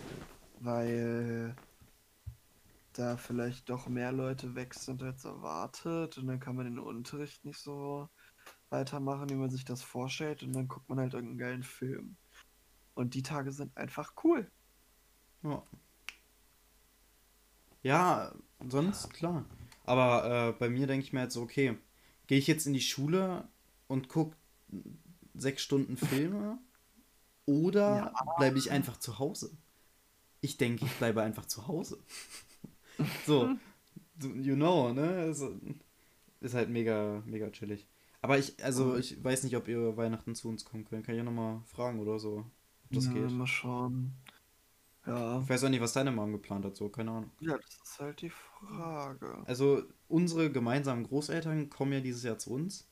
weil 0.60 1.56
da 2.92 3.16
vielleicht 3.16 3.68
doch 3.70 3.88
mehr 3.88 4.12
Leute 4.12 4.54
weg 4.54 4.74
sind 4.74 5.02
als 5.02 5.24
erwartet 5.24 6.16
und 6.18 6.26
dann 6.28 6.38
kann 6.38 6.54
man 6.54 6.66
den 6.66 6.78
Unterricht 6.78 7.44
nicht 7.44 7.58
so 7.58 8.08
weitermachen, 8.68 9.30
wie 9.30 9.34
man 9.34 9.50
sich 9.50 9.64
das 9.64 9.82
vorstellt 9.82 10.42
und 10.42 10.52
dann 10.52 10.68
guckt 10.68 10.88
man 10.88 11.00
halt 11.00 11.14
irgendeinen 11.14 11.38
geilen 11.38 11.62
Film. 11.62 12.16
Und 12.94 13.14
die 13.14 13.22
Tage 13.22 13.50
sind 13.50 13.76
einfach 13.76 14.12
cool. 14.22 14.50
Ja. 15.42 15.62
Ja, 17.84 18.32
sonst 18.68 19.12
klar. 19.12 19.44
Aber 19.84 20.48
äh, 20.48 20.52
bei 20.58 20.68
mir 20.68 20.86
denke 20.86 21.04
ich 21.04 21.12
mir 21.12 21.22
jetzt 21.22 21.34
so, 21.34 21.42
okay, 21.42 21.76
gehe 22.26 22.38
ich 22.38 22.46
jetzt 22.46 22.66
in 22.66 22.72
die 22.72 22.80
Schule 22.80 23.46
und 23.86 24.08
gucke 24.08 24.36
sechs 25.34 25.62
Stunden 25.62 25.96
Filme 25.96 26.58
oder 27.44 28.12
ja. 28.14 28.34
bleibe 28.38 28.58
ich 28.58 28.70
einfach 28.70 28.96
zu 28.96 29.18
Hause? 29.18 29.56
Ich 30.40 30.56
denke, 30.56 30.86
ich 30.86 30.92
bleibe 30.92 31.22
einfach 31.22 31.44
zu 31.44 31.68
Hause. 31.68 31.98
so, 33.26 33.50
you 34.20 34.54
know, 34.54 34.92
ne? 34.92 35.08
Also, 35.08 35.54
ist 36.40 36.54
halt 36.54 36.70
mega, 36.70 37.22
mega 37.26 37.50
chillig. 37.50 37.86
Aber 38.22 38.38
ich, 38.38 38.64
also 38.64 38.96
ich 38.96 39.22
weiß 39.22 39.44
nicht, 39.44 39.56
ob 39.56 39.68
ihr 39.68 39.98
Weihnachten 39.98 40.34
zu 40.34 40.48
uns 40.48 40.64
kommen 40.64 40.86
könnt. 40.86 41.04
Kann 41.04 41.14
ich 41.14 41.18
ja 41.18 41.24
nochmal 41.24 41.60
fragen 41.66 41.98
oder 41.98 42.18
so, 42.18 42.46
ob 42.84 42.92
das 42.92 43.06
ja, 43.06 43.12
geht. 43.12 43.30
mal 43.30 43.46
schauen. 43.46 44.14
Ja. 45.06 45.40
Ich 45.40 45.48
weiß 45.48 45.64
auch 45.64 45.68
nicht, 45.68 45.80
was 45.80 45.92
deine 45.92 46.10
Mom 46.10 46.32
geplant 46.32 46.64
hat, 46.64 46.76
so, 46.76 46.88
keine 46.88 47.10
Ahnung. 47.10 47.30
Ja, 47.40 47.58
das 47.58 47.78
ist 47.82 48.00
halt 48.00 48.20
die 48.22 48.30
Frage. 48.30 49.42
Also, 49.46 49.82
unsere 50.08 50.50
gemeinsamen 50.50 51.04
Großeltern 51.04 51.68
kommen 51.68 51.92
ja 51.92 52.00
dieses 52.00 52.22
Jahr 52.22 52.38
zu 52.38 52.52
uns. 52.52 52.88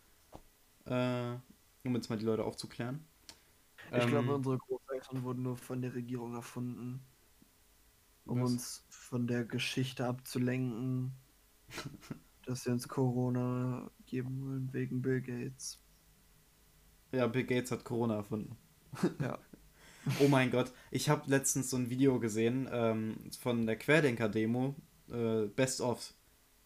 Äh, 0.85 1.37
um 1.85 1.95
jetzt 1.95 2.11
mal 2.11 2.19
die 2.19 2.25
Leute 2.25 2.45
aufzuklären. 2.45 3.05
Ich 3.91 4.03
ähm, 4.03 4.11
glaube, 4.11 4.35
unsere 4.35 4.59
Großeltern 4.59 5.23
wurden 5.23 5.43
nur 5.43 5.57
von 5.57 5.81
der 5.81 5.95
Regierung 5.95 6.35
erfunden. 6.35 7.01
Um 8.25 8.41
was? 8.41 8.53
uns 8.53 8.85
von 8.89 9.27
der 9.27 9.45
Geschichte 9.45 10.07
abzulenken, 10.07 11.13
dass 12.47 12.65
sie 12.65 12.71
uns 12.71 12.89
Corona 12.89 13.91
geben 14.07 14.43
wollen 14.43 14.73
wegen 14.73 15.03
Bill 15.03 15.21
Gates. 15.21 15.79
Ja, 17.11 17.27
Bill 17.27 17.45
Gates 17.45 17.71
hat 17.71 17.85
Corona 17.85 18.17
erfunden. 18.17 18.57
Ja. 19.21 19.39
oh 20.21 20.29
mein 20.29 20.51
Gott, 20.51 20.73
ich 20.91 21.09
habe 21.09 21.31
letztens 21.31 21.71
so 21.71 21.77
ein 21.77 21.91
Video 21.91 22.19
gesehen 22.19 22.69
ähm, 22.73 23.17
von 23.41 23.67
der 23.67 23.77
Querdenker-Demo, 23.77 24.75
äh, 25.11 25.47
Best 25.47 25.81
of. 25.81 26.13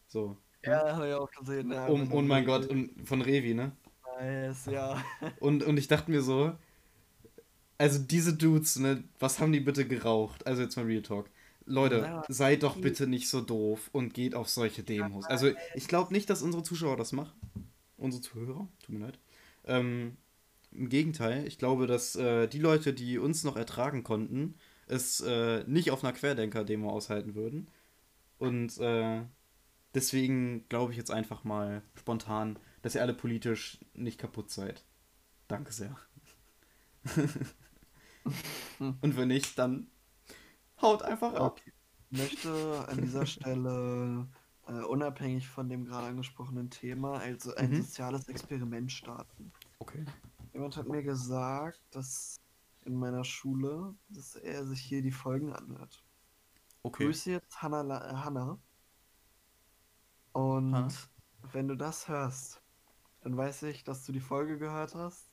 So. 0.09 0.37
Ja, 0.65 0.97
habe 0.97 1.09
ich 1.09 1.15
auch 1.15 1.31
gesehen. 1.31 1.71
Ja, 1.71 1.87
um, 1.87 2.13
oh 2.13 2.23
mein 2.23 2.45
Gott, 2.45 2.67
und 2.67 3.07
von 3.07 3.23
Revi, 3.23 3.55
ne? 3.55 3.73
Nice, 4.19 4.67
ja. 4.67 5.03
Und, 5.41 5.63
und 5.63 5.77
ich 5.77 5.89
dachte 5.89 6.11
mir 6.11 6.23
so, 6.23 6.53
also 7.79 7.99
diese 7.99 8.35
Dudes, 8.35 8.79
ne, 8.79 9.05
was 9.19 9.39
haben 9.39 9.53
die 9.53 9.61
bitte 9.61 9.87
geraucht? 9.87 10.47
Also 10.47 10.63
jetzt 10.63 10.77
mal 10.77 10.87
Real 10.87 11.03
Talk. 11.03 11.29
Leute, 11.67 12.23
seid 12.29 12.63
doch 12.63 12.77
bitte 12.77 13.07
nicht 13.07 13.29
so 13.29 13.41
doof 13.41 13.91
und 13.93 14.15
geht 14.15 14.35
auf 14.35 14.49
solche 14.49 14.85
Demos. 14.85 15.27
Also 15.27 15.51
ich 15.75 15.89
glaube 15.89 16.13
nicht, 16.13 16.31
dass 16.31 16.41
unsere 16.43 16.63
Zuschauer 16.63 16.97
das 16.97 17.13
machen. 17.13 17.33
Unsere 17.97 18.23
Zuhörer, 18.23 18.69
tut 18.85 18.95
mir 18.95 19.05
leid. 19.05 19.19
Ähm, 19.65 20.17
Im 20.71 20.89
Gegenteil, 20.89 21.47
ich 21.47 21.59
glaube, 21.59 21.87
dass 21.87 22.17
äh, 22.17 22.49
die 22.49 22.59
Leute, 22.59 22.93
die 22.93 23.19
uns 23.19 23.45
noch 23.45 23.57
ertragen 23.57 24.03
konnten, 24.05 24.57
es 24.87 25.21
äh, 25.21 25.65
nicht 25.67 25.91
auf 25.91 26.05
einer 26.05 26.13
Querdenker-Demo 26.13 26.91
aushalten 26.91 27.35
würden. 27.35 27.71
Und 28.39 28.79
äh, 28.79 29.23
deswegen 29.95 30.69
glaube 30.69 30.93
ich 30.93 30.99
jetzt 30.99 31.11
einfach 31.11 31.45
mal 31.45 31.83
spontan, 31.95 32.59
dass 32.83 32.95
ihr 32.95 33.03
alle 33.03 33.15
politisch 33.15 33.79
nicht 33.95 34.19
kaputt 34.19 34.51
seid. 34.51 34.85
Danke 35.49 35.73
sehr. 35.73 35.97
Und 38.79 39.17
wenn 39.17 39.29
nicht, 39.29 39.59
dann 39.59 39.89
haut 40.83 41.03
einfach 41.03 41.35
ab. 41.35 41.61
Ich 42.11 42.19
möchte 42.19 42.85
an 42.89 43.01
dieser 43.01 43.27
Stelle 43.27 44.29
äh, 44.67 44.83
unabhängig 44.83 45.49
von 45.49 45.69
dem 45.69 45.85
gerade 45.85 46.09
angesprochenen 46.09 46.71
Thema 46.71 47.19
also 47.19 47.55
ein 47.55 47.71
mhm. 47.71 47.83
soziales 47.83 48.29
Experiment 48.29 48.91
starten. 48.93 49.53
Okay. 49.79 50.05
Jemand 50.57 50.75
hat 50.79 50.89
mir 50.89 51.03
gesagt, 51.03 51.83
dass 51.91 52.41
in 52.87 52.95
meiner 52.95 53.25
Schule, 53.25 53.95
dass 54.09 54.37
er 54.37 54.65
sich 54.65 54.81
hier 54.81 55.03
die 55.03 55.11
Folgen 55.11 55.53
anhört. 55.53 56.03
Okay. 56.83 57.05
Grüße 57.05 57.33
jetzt 57.33 57.61
Hanna. 57.61 58.25
Hanna. 58.25 58.59
Und 60.33 60.73
ha? 60.75 60.89
wenn 61.53 61.69
du 61.69 61.77
das 61.77 62.09
hörst, 62.09 62.63
dann 63.21 63.37
weiß 63.37 63.65
ich, 63.65 63.85
dass 63.85 64.07
du 64.07 64.13
die 64.13 64.21
Folge 64.21 64.57
gehört 64.57 64.95
hast. 64.95 65.31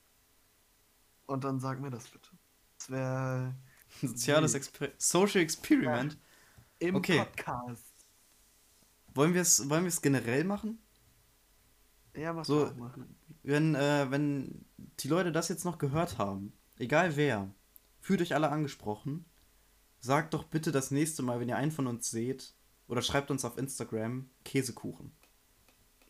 Und 1.26 1.45
dann 1.45 1.61
sag 1.61 1.80
mir 1.80 1.89
das 1.89 2.09
bitte. 2.09 2.30
Das 2.80 2.89
wäre. 2.89 3.55
Soziales 4.01 4.55
Exper 4.55 4.89
Social 4.97 5.39
Experiment. 5.39 6.19
Ja, 6.82 6.89
Im 6.89 6.95
okay. 6.95 7.19
Podcast. 7.19 7.93
Wollen 9.13 9.34
wir 9.34 9.43
es 9.43 9.69
wollen 9.69 9.89
generell 10.01 10.43
machen? 10.43 10.84
Ja, 12.13 12.34
mach 12.34 12.43
so, 12.43 12.74
machen. 12.76 13.15
Wenn, 13.43 13.75
äh, 13.75 14.09
wenn 14.09 14.65
die 14.99 15.07
Leute 15.07 15.31
das 15.31 15.49
jetzt 15.49 15.65
noch 15.65 15.77
gehört 15.77 16.17
haben, 16.17 16.53
egal 16.77 17.15
wer, 17.15 17.53
fühlt 17.99 18.21
euch 18.21 18.33
alle 18.33 18.49
angesprochen. 18.49 19.25
Sagt 19.99 20.33
doch 20.33 20.43
bitte 20.45 20.71
das 20.71 20.91
nächste 20.91 21.23
Mal, 21.23 21.39
wenn 21.39 21.49
ihr 21.49 21.57
einen 21.57 21.71
von 21.71 21.87
uns 21.87 22.09
seht, 22.09 22.53
oder 22.87 23.01
schreibt 23.01 23.31
uns 23.31 23.45
auf 23.45 23.57
Instagram 23.57 24.29
Käsekuchen. 24.43 25.11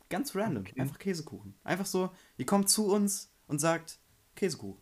Ganz 0.09 0.35
random. 0.35 0.63
Okay. 0.63 0.79
Einfach 0.79 0.99
Käsekuchen. 0.99 1.55
Einfach 1.63 1.85
so, 1.85 2.11
ihr 2.37 2.45
kommt 2.45 2.69
zu 2.69 2.91
uns 2.91 3.31
und 3.47 3.59
sagt 3.59 3.99
Käsekuchen. 4.35 4.81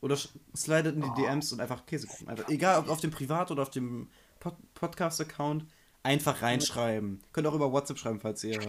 Oder 0.00 0.16
slidet 0.56 0.94
in 0.94 1.02
die 1.02 1.08
oh. 1.08 1.14
DMs 1.14 1.52
und 1.52 1.60
einfach 1.60 1.84
Käsekuchen. 1.86 2.28
Einfach, 2.28 2.48
egal 2.48 2.80
ob 2.80 2.88
auf 2.88 3.00
dem 3.00 3.10
Privat- 3.10 3.50
oder 3.50 3.62
auf 3.62 3.70
dem 3.70 4.10
Pod 4.38 4.54
Podcast-Account, 4.74 5.66
einfach 6.02 6.42
reinschreiben. 6.42 7.22
Könnt 7.32 7.46
auch 7.46 7.54
über 7.54 7.72
WhatsApp 7.72 7.98
schreiben, 7.98 8.20
falls 8.20 8.44
ihr 8.44 8.60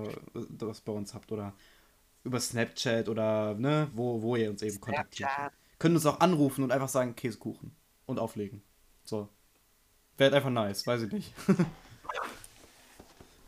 das 0.50 0.82
bei 0.82 0.92
uns 0.92 1.14
habt. 1.14 1.32
Oder 1.32 1.54
über 2.24 2.40
Snapchat 2.40 3.10
oder 3.10 3.56
ne, 3.56 3.90
wo, 3.94 4.22
wo 4.22 4.36
ihr 4.36 4.50
uns 4.50 4.62
eben 4.62 4.80
kontaktiert. 4.80 5.30
Snapchat. 5.30 5.54
Könnt 5.80 5.96
uns 5.96 6.06
auch 6.06 6.20
anrufen 6.20 6.64
und 6.64 6.72
einfach 6.72 6.90
sagen 6.90 7.16
Käsekuchen 7.16 7.72
und 8.06 8.20
auflegen. 8.20 8.62
So. 9.04 9.30
Wäre 10.18 10.36
einfach 10.36 10.50
nice, 10.50 10.86
weiß 10.86 11.04
ich 11.04 11.12
nicht. 11.12 11.34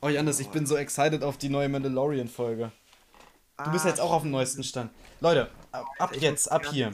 oh 0.01 0.07
Janis, 0.07 0.39
ich 0.39 0.49
bin 0.49 0.65
so 0.65 0.77
excited 0.77 1.23
auf 1.23 1.37
die 1.37 1.49
neue 1.49 1.67
Mandalorian-Folge. 1.67 2.71
Du 3.63 3.71
bist 3.71 3.85
Ah, 3.85 3.89
jetzt 3.89 3.99
auch 3.99 4.11
auf 4.11 4.21
dem 4.21 4.31
neuesten 4.31 4.63
Stand. 4.63 4.91
Leute, 5.19 5.51
ab, 5.71 6.15
jetzt, 6.15 6.51
ab 6.51 6.65
hier. 6.71 6.93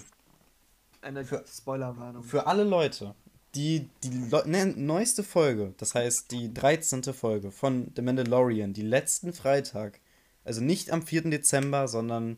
Eine 1.02 1.26
Spoilerwarnung. 1.26 2.24
Für 2.24 2.48
alle 2.48 2.64
Leute, 2.64 3.16
die 3.56 3.88
die 4.04 4.10
Le 4.10 4.44
ne, 4.46 4.66
neueste 4.66 5.24
Folge, 5.24 5.74
das 5.78 5.96
heißt 5.96 6.32
die 6.32 6.54
13. 6.54 7.04
Folge 7.14 7.52
von 7.52 7.92
The 7.96 8.02
Mandalorian, 8.02 8.74
die 8.74 8.82
letzten 8.82 9.32
Freitag, 9.32 10.02
also 10.48 10.62
nicht 10.62 10.92
am 10.92 11.02
4. 11.04 11.24
Dezember, 11.30 11.88
sondern 11.88 12.38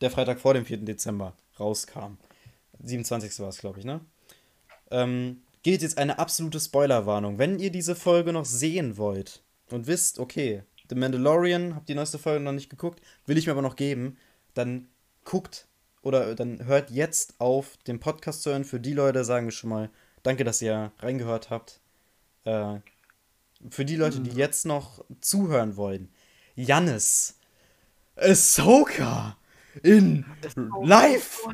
der 0.00 0.10
Freitag 0.10 0.40
vor 0.40 0.54
dem 0.54 0.64
4. 0.64 0.78
Dezember 0.78 1.34
rauskam. 1.60 2.16
27. 2.82 3.38
war 3.40 3.48
es, 3.48 3.58
glaube 3.58 3.78
ich, 3.78 3.84
ne? 3.84 4.00
Ähm, 4.90 5.42
gilt 5.62 5.82
jetzt 5.82 5.98
eine 5.98 6.18
absolute 6.18 6.60
Spoilerwarnung. 6.60 7.38
Wenn 7.38 7.58
ihr 7.58 7.70
diese 7.70 7.94
Folge 7.94 8.32
noch 8.32 8.44
sehen 8.44 8.96
wollt 8.96 9.42
und 9.70 9.86
wisst, 9.86 10.18
okay, 10.18 10.62
The 10.88 10.94
Mandalorian, 10.94 11.74
habt 11.74 11.88
die 11.88 11.94
neueste 11.94 12.18
Folge 12.18 12.44
noch 12.44 12.52
nicht 12.52 12.68
geguckt, 12.68 13.00
will 13.26 13.38
ich 13.38 13.46
mir 13.46 13.52
aber 13.52 13.62
noch 13.62 13.76
geben, 13.76 14.18
dann 14.52 14.88
guckt 15.24 15.66
oder 16.02 16.34
dann 16.34 16.66
hört 16.66 16.90
jetzt 16.90 17.34
auf, 17.38 17.78
den 17.86 18.00
Podcast 18.00 18.42
zu 18.42 18.50
hören. 18.50 18.64
Für 18.64 18.80
die 18.80 18.92
Leute 18.92 19.24
sagen 19.24 19.46
wir 19.46 19.52
schon 19.52 19.70
mal, 19.70 19.90
danke, 20.22 20.44
dass 20.44 20.60
ihr 20.60 20.92
reingehört 20.98 21.48
habt. 21.48 21.80
Äh, 22.44 22.80
für 23.70 23.86
die 23.86 23.96
Leute, 23.96 24.20
die 24.20 24.32
Mhm. 24.32 24.36
jetzt 24.36 24.66
noch 24.66 25.02
zuhören 25.22 25.76
wollen, 25.76 26.10
Jannis, 26.56 27.38
Ahsoka 28.16 29.36
in 29.82 30.24
Live-Action. 30.82 31.46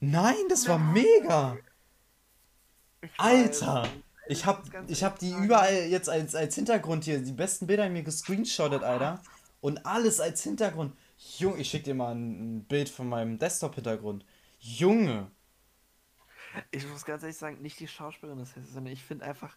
Nein, 0.00 0.36
das 0.48 0.68
war 0.68 0.78
mega. 0.78 1.58
Alter, 3.16 3.88
ich 4.28 4.46
hab, 4.46 4.64
ich 4.88 5.02
hab 5.02 5.18
die 5.18 5.32
überall 5.32 5.86
jetzt 5.86 6.08
als, 6.08 6.34
als 6.34 6.54
Hintergrund 6.54 7.04
hier, 7.04 7.18
die 7.18 7.32
besten 7.32 7.66
Bilder 7.66 7.88
mir 7.88 8.02
gescreenshottet, 8.02 8.82
Alter. 8.82 9.20
Und 9.60 9.84
alles 9.84 10.20
als 10.20 10.42
Hintergrund. 10.42 10.96
Junge, 11.38 11.58
ich 11.58 11.68
schick 11.68 11.84
dir 11.84 11.94
mal 11.94 12.14
ein, 12.14 12.64
Bild 12.64 12.88
von 12.88 13.08
meinem 13.08 13.38
Desktop-Hintergrund. 13.38 14.24
Junge. 14.58 15.30
Ich 16.70 16.86
muss 16.86 17.04
ganz 17.04 17.22
ehrlich 17.22 17.36
sagen, 17.36 17.60
nicht 17.60 17.78
die 17.78 17.88
Schauspielerin 17.88 18.38
das 18.38 18.56
heißt, 18.56 18.72
sondern 18.72 18.92
ich 18.92 19.02
finde 19.02 19.26
einfach, 19.26 19.56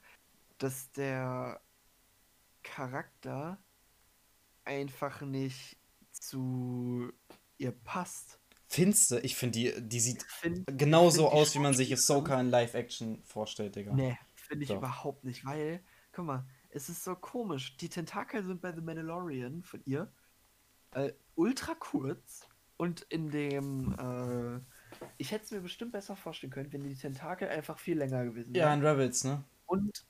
dass 0.58 0.92
der 0.92 1.62
Charakter 2.64 3.58
einfach 4.66 5.22
nicht 5.22 5.78
zu 6.12 7.12
ihr 7.58 7.72
passt. 7.72 8.40
Finste, 8.68 9.20
ich 9.20 9.36
finde 9.36 9.60
die, 9.60 9.74
die 9.88 10.00
sieht 10.00 10.24
find- 10.24 10.66
genauso 10.78 11.24
find 11.30 11.34
aus, 11.34 11.54
wie 11.54 11.60
man 11.60 11.74
sich 11.76 11.94
Ahsoka 11.94 12.40
in 12.40 12.50
Live-Action 12.50 13.22
vorstellt, 13.24 13.76
Digga. 13.76 13.94
Nee, 13.94 14.18
finde 14.36 14.64
ich 14.64 14.70
Doch. 14.70 14.78
überhaupt 14.78 15.24
nicht, 15.26 15.46
weil, 15.46 15.84
guck 16.12 16.26
mal, 16.26 16.46
es 16.70 16.90
ist 16.90 17.04
so 17.04 17.14
komisch. 17.16 17.78
Die 17.78 17.90
Tentakel 17.90 18.44
sind 18.44 18.62
bei 18.62 18.74
The 18.74 18.82
Mandalorian 18.82 19.62
von 19.64 19.82
ihr 19.86 20.12
äh, 20.96 21.12
ultra 21.36 21.76
kurz 21.76 22.48
und 22.78 23.02
in 23.10 23.30
dem, 23.30 23.94
äh, 24.00 24.60
ich 25.18 25.32
hätte 25.32 25.46
es 25.46 25.52
mir 25.52 25.62
bestimmt 25.62 25.92
besser 25.92 26.16
vorstellen 26.16 26.52
können, 26.52 26.74
wenn 26.74 26.84
die 26.84 26.96
Tentakel 26.96 27.50
einfach 27.50 27.78
viel 27.78 27.98
länger 27.98 28.24
gewesen 28.26 28.56
Ja, 28.56 28.68
wären. 28.68 28.80
in 28.80 28.86
Rebels, 28.88 29.24
ne? 29.24 29.44
Und, 29.68 30.04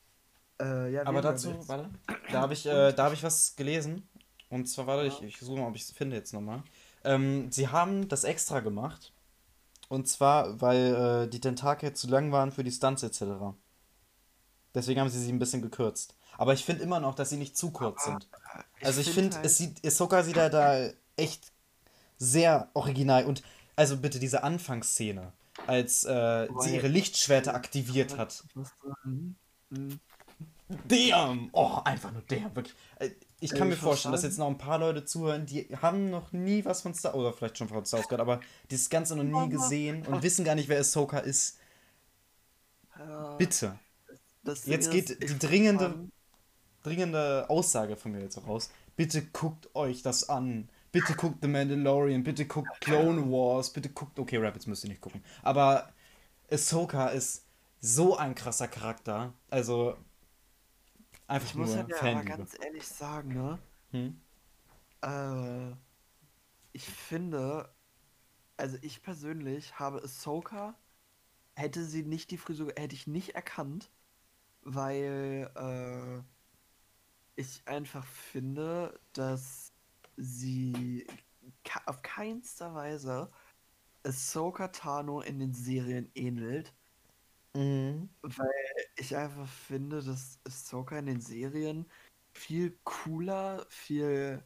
äh, 0.63 0.91
ja, 0.91 1.05
Aber 1.05 1.21
dazu, 1.21 1.55
warte, 1.67 1.89
da 2.31 2.41
habe 2.41 2.53
ich, 2.53 2.65
äh, 2.65 2.93
da 2.93 3.05
hab 3.05 3.13
ich 3.13 3.23
was 3.23 3.55
gelesen. 3.55 4.07
Und 4.49 4.67
zwar, 4.67 4.87
warte, 4.87 5.07
ich, 5.07 5.21
ich 5.21 5.39
suche 5.39 5.59
mal, 5.59 5.67
ob 5.67 5.75
ich 5.75 5.81
es 5.83 5.91
finde 5.91 6.15
jetzt 6.15 6.33
nochmal. 6.33 6.63
Ähm, 7.03 7.51
sie 7.51 7.67
haben 7.67 8.07
das 8.07 8.23
extra 8.23 8.59
gemacht. 8.59 9.11
Und 9.89 10.07
zwar, 10.07 10.61
weil 10.61 11.25
äh, 11.25 11.27
die 11.29 11.39
Tentakel 11.39 11.93
zu 11.93 12.07
lang 12.07 12.31
waren 12.31 12.51
für 12.51 12.63
die 12.63 12.71
Stunts 12.71 13.03
etc. 13.03 13.53
Deswegen 14.73 14.99
haben 14.99 15.09
sie 15.09 15.19
sie 15.19 15.31
ein 15.31 15.39
bisschen 15.39 15.61
gekürzt. 15.61 16.15
Aber 16.37 16.53
ich 16.53 16.65
finde 16.65 16.83
immer 16.83 16.99
noch, 16.99 17.13
dass 17.15 17.29
sie 17.29 17.37
nicht 17.37 17.55
zu 17.57 17.71
kurz 17.71 18.05
sind. 18.05 18.27
Also 18.81 19.01
ich 19.01 19.11
finde, 19.11 19.35
halt- 19.35 19.45
es 19.45 19.57
sieht, 19.57 19.85
Ahsoka 19.85 20.23
sieht 20.23 20.37
da, 20.37 20.49
da 20.49 20.89
echt 21.15 21.51
sehr 22.17 22.69
original. 22.73 23.25
Und 23.25 23.43
also 23.75 23.97
bitte 23.97 24.19
diese 24.19 24.43
Anfangsszene, 24.43 25.31
als 25.67 26.05
äh, 26.05 26.47
sie 26.59 26.75
ihre 26.75 26.87
Lichtschwerter 26.87 27.53
aktiviert 27.53 28.17
hat. 28.17 28.43
Ich 28.47 28.55
muss 28.55 28.69
sagen, 28.83 29.35
hm, 29.71 29.99
Damn! 30.87 31.49
Oh, 31.53 31.79
einfach 31.83 32.11
nur 32.11 32.23
damn, 32.27 32.55
wirklich. 32.55 32.75
Äh, 32.99 33.11
Ich 33.39 33.53
kann 33.55 33.67
Äh, 33.67 33.71
mir 33.71 33.75
vorstellen, 33.77 34.11
dass 34.13 34.23
jetzt 34.23 34.37
noch 34.37 34.47
ein 34.47 34.57
paar 34.57 34.79
Leute 34.79 35.03
zuhören, 35.05 35.45
die 35.45 35.67
haben 35.81 36.09
noch 36.09 36.31
nie 36.31 36.63
was 36.65 36.81
von 36.81 36.93
Star 36.93 37.15
oder 37.15 37.33
vielleicht 37.33 37.57
schon 37.57 37.67
von 37.67 37.85
Star 37.85 37.99
Wars 37.99 38.07
gehört, 38.07 38.21
aber 38.21 38.39
dieses 38.71 38.89
Ganze 38.89 39.15
noch 39.15 39.23
nie 39.23 39.49
gesehen 39.49 40.05
und 40.05 40.23
wissen 40.23 40.45
gar 40.45 40.55
nicht, 40.55 40.69
wer 40.69 40.79
Ahsoka 40.79 41.19
ist. 41.19 41.57
Bitte. 43.37 43.79
das 44.43 44.65
Jetzt 44.65 44.91
geht 44.91 45.21
die 45.29 45.39
dringende, 45.39 45.95
dringende 46.83 47.49
Aussage 47.49 47.95
von 47.97 48.11
mir 48.11 48.21
jetzt 48.21 48.37
auch 48.37 48.47
raus. 48.47 48.71
Bitte 48.95 49.23
guckt 49.25 49.69
euch 49.75 50.01
das 50.03 50.29
an. 50.29 50.69
Bitte 50.91 51.13
guckt 51.15 51.39
The 51.41 51.47
Mandalorian, 51.47 52.23
bitte 52.23 52.45
guckt 52.45 52.79
Clone 52.81 53.23
Wars, 53.31 53.71
bitte 53.71 53.89
guckt. 53.89 54.19
Okay, 54.19 54.37
Rabbits 54.37 54.67
müsst 54.67 54.83
ihr 54.83 54.89
nicht 54.89 55.01
gucken. 55.01 55.23
Aber 55.41 55.91
Ahsoka 56.51 57.07
ist 57.07 57.45
so 57.79 58.15
ein 58.17 58.35
krasser 58.35 58.67
Charakter. 58.67 59.33
Also. 59.49 59.97
Einfach 61.27 61.49
Ich 61.49 61.55
muss 61.55 61.75
nur 61.75 61.89
ja 61.89 61.97
aber 61.99 62.23
ganz 62.23 62.57
ehrlich 62.59 62.87
sagen, 62.87 63.33
ne? 63.33 63.59
Hm? 63.91 64.21
Äh, 65.01 65.75
ich 66.73 66.85
finde, 66.85 67.73
also 68.57 68.77
ich 68.81 69.01
persönlich 69.01 69.79
habe 69.79 70.03
Ahsoka, 70.03 70.75
hätte 71.55 71.85
sie 71.85 72.03
nicht 72.03 72.31
die 72.31 72.37
Frisur, 72.37 72.73
hätte 72.75 72.95
ich 72.95 73.07
nicht 73.07 73.35
erkannt, 73.35 73.91
weil 74.61 75.51
äh, 75.55 76.23
ich 77.35 77.61
einfach 77.65 78.05
finde, 78.05 78.99
dass 79.13 79.73
sie 80.17 81.05
auf 81.85 82.01
keinster 82.01 82.73
Weise 82.73 83.31
Ahsoka 84.03 84.67
Tano 84.69 85.21
in 85.21 85.39
den 85.39 85.53
Serien 85.53 86.11
ähnelt. 86.15 86.73
Mhm. 87.55 88.09
Weil 88.21 88.47
ich 88.95 89.15
einfach 89.15 89.47
finde, 89.47 90.01
dass 90.01 90.39
Ahsoka 90.45 90.97
in 90.97 91.05
den 91.07 91.21
Serien 91.21 91.89
viel 92.33 92.79
cooler, 92.83 93.65
viel 93.69 94.43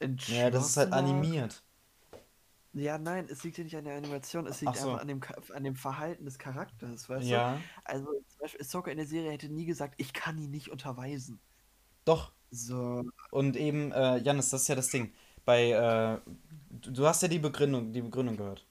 entschlossener... 0.00 0.44
Ja, 0.44 0.50
das 0.50 0.68
ist 0.70 0.76
halt 0.76 0.92
animiert. 0.92 1.62
Ja, 2.72 2.98
nein, 2.98 3.26
es 3.30 3.42
liegt 3.44 3.58
ja 3.58 3.64
nicht 3.64 3.76
an 3.76 3.84
der 3.84 3.96
Animation, 3.96 4.46
es 4.46 4.60
liegt 4.60 4.76
so. 4.76 4.90
einfach 4.90 5.00
an 5.02 5.08
dem, 5.08 5.20
an 5.54 5.64
dem 5.64 5.74
Verhalten 5.76 6.24
des 6.24 6.38
Charakters, 6.38 7.08
weißt 7.08 7.34
du? 7.34 7.34
Ja, 7.34 7.64
Also 7.84 8.06
zum 8.28 8.38
Beispiel 8.40 8.60
Ahsoka 8.60 8.90
in 8.90 8.98
der 8.98 9.06
Serie 9.06 9.32
hätte 9.32 9.48
nie 9.48 9.66
gesagt, 9.66 9.94
ich 9.98 10.12
kann 10.12 10.38
ihn 10.38 10.50
nicht 10.50 10.70
unterweisen. 10.70 11.40
doch. 12.04 12.32
So, 12.50 13.04
Und 13.30 13.56
eben, 13.56 13.92
äh, 13.92 14.18
Janis, 14.18 14.50
das 14.50 14.62
ist 14.62 14.68
ja 14.68 14.74
das 14.74 14.90
Ding. 14.90 15.12
Bei, 15.44 15.70
äh, 15.72 16.20
du, 16.70 16.90
du 16.92 17.06
hast 17.06 17.22
ja 17.22 17.28
die 17.28 17.38
Begründung, 17.38 17.92
die 17.92 18.00
Begründung 18.02 18.36
gehört. 18.36 18.66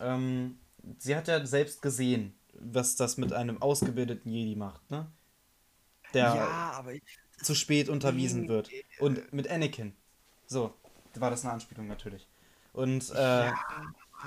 Ähm, 0.00 0.58
sie 0.98 1.16
hat 1.16 1.28
ja 1.28 1.44
selbst 1.46 1.82
gesehen, 1.82 2.34
was 2.52 2.96
das 2.96 3.16
mit 3.16 3.32
einem 3.32 3.60
ausgebildeten 3.60 4.30
Jedi 4.30 4.56
macht, 4.56 4.90
ne? 4.90 5.10
Der 6.14 6.34
ja, 6.34 6.72
aber 6.74 6.94
ich, 6.94 7.02
zu 7.42 7.54
spät 7.54 7.88
unterwiesen 7.88 8.48
wird. 8.48 8.70
Und 8.98 9.32
mit 9.32 9.48
Anakin. 9.48 9.94
So, 10.46 10.74
war 11.14 11.30
das 11.30 11.44
eine 11.44 11.54
Anspielung 11.54 11.88
natürlich. 11.88 12.28
Und 12.72 13.10
äh, 13.10 13.46
ja, 13.46 13.54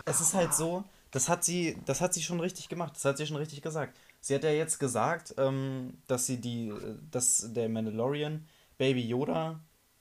es 0.05 0.21
ist 0.21 0.33
halt 0.33 0.53
so, 0.53 0.83
das 1.11 1.29
hat 1.29 1.43
sie, 1.43 1.77
das 1.85 2.01
hat 2.01 2.13
sie 2.13 2.21
schon 2.21 2.39
richtig 2.39 2.69
gemacht, 2.69 2.95
das 2.95 3.05
hat 3.05 3.17
sie 3.17 3.25
schon 3.25 3.37
richtig 3.37 3.61
gesagt. 3.61 3.97
Sie 4.21 4.35
hat 4.35 4.43
ja 4.43 4.51
jetzt 4.51 4.79
gesagt, 4.79 5.35
ähm, 5.37 5.97
dass 6.07 6.25
sie 6.25 6.41
die, 6.41 6.69
äh, 6.69 6.97
dass 7.11 7.53
der 7.53 7.69
Mandalorian 7.69 8.47
Baby 8.77 9.07
Yoda 9.07 9.59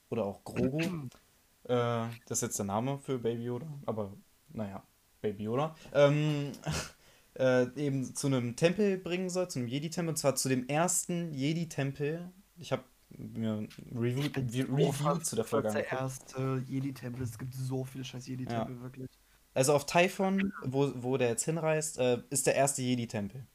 oder 0.09 0.25
auch 0.25 0.43
Grogu, 0.43 0.79
äh, 1.63 1.67
das 1.67 2.09
ist 2.29 2.41
jetzt 2.41 2.59
der 2.59 2.65
Name 2.65 2.99
für 2.99 3.17
Baby 3.17 3.45
Yoda, 3.45 3.67
aber 3.85 4.11
naja, 4.49 4.83
Baby 5.21 5.43
Yoda, 5.43 5.75
ähm, 5.93 6.51
äh, 7.37 7.67
eben 7.75 8.15
zu 8.15 8.27
einem 8.27 8.55
Tempel 8.55 8.97
bringen 8.97 9.29
soll, 9.29 9.49
zu 9.49 9.59
einem 9.59 9.67
Jedi-Tempel, 9.67 10.09
und 10.09 10.17
zwar 10.17 10.35
zu 10.35 10.49
dem 10.49 10.67
ersten 10.67 11.33
Jedi-Tempel. 11.33 12.31
Ich 12.57 12.71
habe 12.71 12.83
mir 13.17 13.67
Review, 13.93 14.29
Review 14.35 14.91
fast 14.91 15.25
zu 15.27 15.35
der 15.35 15.45
Folge 15.45 15.69
stolz, 15.69 15.87
der 15.89 15.99
angeguckt. 16.01 16.29
erste 16.37 16.63
Jedi-Tempel, 16.67 17.23
es 17.23 17.37
gibt 17.37 17.53
so 17.53 17.83
viele 17.83 18.03
scheiß 18.03 18.27
Jedi-Tempel, 18.27 18.81
wirklich. 18.81 19.09
Also 19.53 19.73
auf 19.73 19.85
Typhon, 19.85 20.51
wo, 20.63 20.91
wo 20.95 21.17
der 21.17 21.29
jetzt 21.29 21.45
hinreist, 21.45 21.97
äh, 21.97 22.21
ist 22.29 22.45
der 22.47 22.55
erste 22.55 22.81
Jedi-Tempel. 22.81 23.45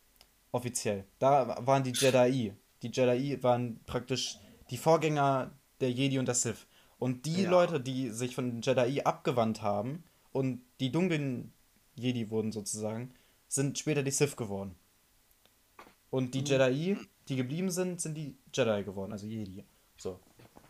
Offiziell. 0.53 1.05
Da 1.19 1.59
waren 1.67 1.83
die 1.85 1.93
Jedi. 1.93 2.55
Die 2.83 2.89
Jedi 2.89 3.43
waren 3.43 3.81
praktisch 3.87 4.39
die 4.71 4.79
Vorgänger 4.79 5.53
der 5.81 5.91
Jedi 5.93 6.19
und 6.19 6.27
der 6.27 6.35
Sith. 6.35 6.67
Und 6.99 7.27
die 7.27 7.43
Ja. 7.43 7.51
Leute, 7.51 7.81
die 7.81 8.11
sich 8.11 8.35
von 8.35 8.51
den 8.51 8.63
Jedi 8.63 9.03
abgewandt 9.03 9.63
haben 9.63 10.05
und 10.33 10.63
die 10.81 10.91
dunklen 10.91 11.53
Jedi 11.95 12.31
wurden 12.31 12.53
sozusagen, 12.53 13.13
sind 13.51 13.79
später 13.79 14.03
die 14.03 14.13
Sith 14.13 14.37
geworden. 14.37 14.77
Und 16.11 16.35
die 16.35 16.41
Mhm. 16.41 16.47
Jedi, 16.47 16.99
die 17.29 17.37
geblieben 17.37 17.71
sind, 17.71 18.01
sind 18.01 18.15
die 18.15 18.37
Jedi 18.55 18.85
geworden, 18.85 19.13
also 19.13 19.27
Jedi. 19.27 19.65
So. 19.97 20.19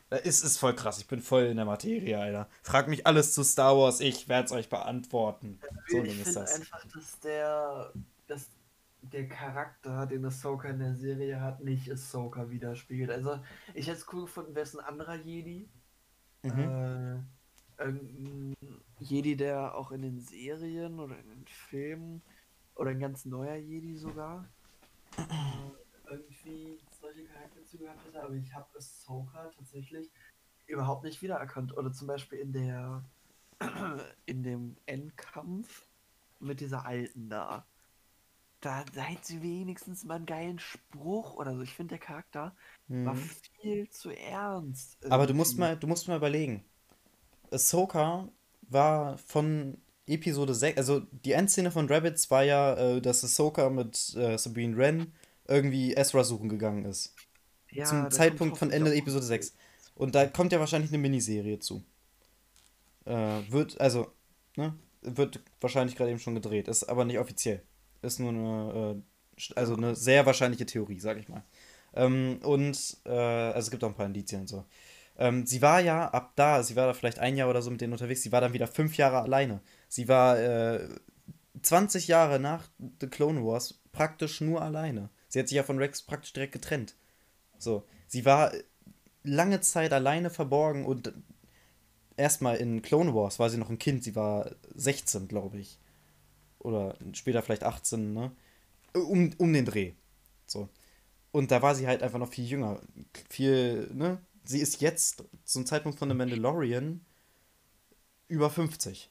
Es 0.09 0.43
ist 0.43 0.59
voll 0.59 0.75
krass, 0.75 0.99
ich 0.99 1.07
bin 1.07 1.21
voll 1.21 1.45
in 1.45 1.57
der 1.57 1.67
Materie, 1.67 2.19
Alter. 2.19 2.49
Frag 2.63 2.89
mich 2.89 3.07
alles 3.07 3.33
zu 3.33 3.45
Star 3.45 3.77
Wars, 3.77 4.01
ich 4.01 4.29
werde 4.29 4.47
es 4.47 4.53
euch 4.53 4.69
beantworten. 4.69 5.61
So 5.89 6.03
ich 6.03 6.17
finde 6.17 6.41
einfach, 6.41 6.85
dass 6.87 7.21
der, 7.21 7.93
dass 8.27 8.49
der 9.03 9.29
Charakter, 9.29 10.07
den 10.07 10.25
Ahsoka 10.25 10.69
in 10.69 10.81
der 10.81 10.95
Serie 10.95 11.41
hat, 11.41 11.63
nicht 11.63 11.91
Ahsoka 11.93 12.51
widerspiegelt. 12.51 13.11
Also, 13.11 13.39
ich 13.75 13.87
hätte 13.87 13.99
es 13.99 14.07
cool 14.13 14.23
gefunden, 14.23 14.55
wäre 14.55 14.65
es 14.65 14.77
ein 14.77 14.85
anderer 14.85 15.17
Jedi. 15.17 15.69
Mhm. 16.43 17.25
Äh, 17.79 17.85
ein 17.85 18.55
Jedi, 18.99 19.37
der 19.37 19.75
auch 19.77 19.93
in 19.93 20.03
den 20.03 20.21
Serien 20.21 20.99
oder 20.99 21.19
in 21.19 21.29
den 21.29 21.47
Filmen 21.47 22.23
oder 22.81 22.93
ein 22.93 22.99
ganz 22.99 23.27
neuer 23.27 23.57
Jedi 23.57 23.95
sogar 23.95 24.49
äh, 25.19 26.11
irgendwie 26.11 26.79
solche 26.99 27.25
Charakterzüge 27.25 27.85
gehabt 27.85 28.07
hätte, 28.07 28.23
aber 28.23 28.35
ich 28.35 28.55
habe 28.55 28.67
Ahsoka 28.75 29.51
tatsächlich 29.55 30.11
überhaupt 30.67 31.05
nicht 31.05 31.21
wiedererkannt. 31.21 31.77
Oder 31.77 31.93
zum 31.93 32.07
Beispiel 32.07 32.39
in 32.39 32.53
der 32.55 33.05
in 34.25 34.43
dem 34.43 34.79
Endkampf 34.87 35.87
mit 36.39 36.61
dieser 36.61 36.87
Alten 36.87 37.29
da. 37.29 37.67
Da 38.63 38.85
seid 38.95 39.27
sie 39.27 39.43
wenigstens 39.43 40.05
mal 40.05 40.15
einen 40.15 40.27
geilen 40.27 40.59
Spruch 40.59 41.35
oder 41.35 41.55
so. 41.55 41.61
Ich 41.61 41.75
finde, 41.75 41.97
der 41.97 42.07
Charakter 42.07 42.57
mhm. 42.89 43.05
war 43.05 43.17
viel 43.61 43.91
zu 43.91 44.11
ernst. 44.11 44.97
Irgendwie. 45.01 45.13
Aber 45.13 45.27
du 45.27 45.35
musst 45.35 45.59
mal, 45.59 45.77
du 45.77 45.87
musst 45.87 46.09
mal 46.09 46.17
überlegen. 46.17 46.65
Ahsoka 47.51 48.27
war 48.63 49.19
von 49.19 49.77
Episode 50.11 50.55
6, 50.55 50.77
also 50.79 51.01
die 51.25 51.33
Endszene 51.33 51.71
von 51.71 51.89
Rabbits 51.89 52.31
war 52.31 52.43
ja, 52.43 52.75
äh, 52.75 53.01
dass 53.01 53.25
Ahsoka 53.25 53.71
mit 53.71 54.15
äh, 54.17 54.37
Sabine 54.37 54.77
Wren 54.77 55.13
irgendwie 55.47 55.95
Ezra 55.95 56.25
suchen 56.25 56.49
gegangen 56.49 56.85
ist. 56.85 57.15
Ja, 57.71 57.85
Zum 57.85 58.11
Zeitpunkt 58.11 58.59
von 58.59 58.71
Ende 58.71 58.95
Episode 58.95 59.25
6. 59.25 59.55
Und 59.95 60.15
da 60.15 60.27
kommt 60.27 60.53
ja 60.53 60.61
wahrscheinlich 60.61 60.91
eine 60.91 60.99
Miniserie 60.99 61.59
zu. 61.59 61.85
Äh, 63.05 63.41
wird, 63.51 63.81
also, 63.81 64.13
ne? 64.57 64.75
Wird 65.03 65.41
wahrscheinlich 65.61 65.97
gerade 65.97 66.11
eben 66.11 66.21
schon 66.21 66.35
gedreht. 66.35 66.69
Ist 66.69 66.85
aber 66.85 67.05
nicht 67.05 67.19
offiziell. 67.19 67.63
Ist 68.03 68.21
nur 68.21 68.31
eine, 68.31 69.03
äh, 69.37 69.53
also 69.57 69.77
eine 69.77 69.95
sehr 69.95 70.27
wahrscheinliche 70.27 70.67
Theorie, 70.67 71.01
sag 71.01 71.19
ich 71.19 71.29
mal. 71.29 71.45
Ähm, 71.95 72.41
und, 72.43 72.99
äh, 73.05 73.11
also 73.11 73.67
es 73.67 73.71
gibt 73.71 73.85
auch 73.85 73.89
ein 73.89 73.95
paar 73.95 74.07
Indizien 74.07 74.43
und 74.43 74.47
so. 74.49 74.65
Ähm, 75.19 75.47
sie 75.47 75.61
war 75.61 75.81
ja 75.81 76.09
ab 76.09 76.33
da, 76.37 76.63
sie 76.63 76.77
war 76.77 76.87
da 76.87 76.95
vielleicht 76.95 77.19
ein 77.19 77.37
Jahr 77.37 77.51
oder 77.51 77.63
so 77.63 77.71
mit 77.71 77.81
denen 77.81 77.93
unterwegs, 77.93 78.23
sie 78.23 78.33
war 78.33 78.41
dann 78.41 78.53
wieder 78.53 78.67
fünf 78.67 78.97
Jahre 78.97 79.21
alleine. 79.21 79.61
Sie 79.91 80.07
war 80.07 80.39
äh, 80.39 80.89
20 81.63 82.07
Jahre 82.07 82.39
nach 82.39 82.69
The 83.01 83.09
Clone 83.09 83.45
Wars 83.45 83.83
praktisch 83.91 84.41
nur 84.41 84.63
alleine. 84.63 85.11
Sie 85.29 85.41
hat 85.41 85.49
sich 85.49 85.57
ja 85.57 85.65
von 85.65 85.79
Rex 85.79 86.03
praktisch 86.03 86.33
direkt 86.33 86.53
getrennt. 86.53 86.95
So, 87.59 87.85
sie 88.07 88.25
war 88.25 88.53
lange 89.25 89.61
Zeit 89.61 89.93
alleine 89.93 90.31
verborgen 90.31 90.87
und 90.87 91.13
erstmal 92.17 92.57
in 92.59 92.83
Clone 92.83 93.15
Wars 93.17 93.41
war 93.41 93.51
sie 93.51 93.59
noch 93.59 93.69
ein 93.69 93.81
Kind, 93.81 94.05
sie 94.05 94.15
war 94.15 94.55
16, 94.77 95.27
glaube 95.27 95.59
ich. 95.59 95.81
Oder 96.61 96.97
später 97.13 97.43
vielleicht 97.43 97.65
18, 97.65 98.13
ne? 98.13 98.31
Um, 98.95 99.33
um 99.39 99.53
den 99.53 99.65
Dreh. 99.65 99.95
So. 100.47 100.69
Und 101.33 101.51
da 101.51 101.63
war 101.63 101.75
sie 101.75 101.89
halt 101.89 102.05
einfach 102.05 102.21
noch 102.21 102.31
viel 102.31 102.45
jünger. 102.45 102.81
Viel, 103.29 103.91
ne? 103.93 104.19
Sie 104.45 104.61
ist 104.61 104.81
jetzt 104.81 105.25
zum 105.45 105.67
Zeitpunkt 105.67 105.99
von 105.99 106.09
The 106.09 106.15
Mandalorian 106.15 107.05
über 108.29 108.51
50. 108.51 109.11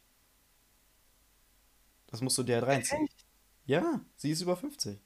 Das 2.11 2.21
musst 2.21 2.37
du 2.37 2.43
dir 2.43 2.55
halt 2.55 2.67
reinziehen. 2.67 3.05
Echt? 3.05 3.25
Ja, 3.65 4.01
sie 4.15 4.31
ist 4.31 4.41
über 4.41 4.57
50 4.57 4.99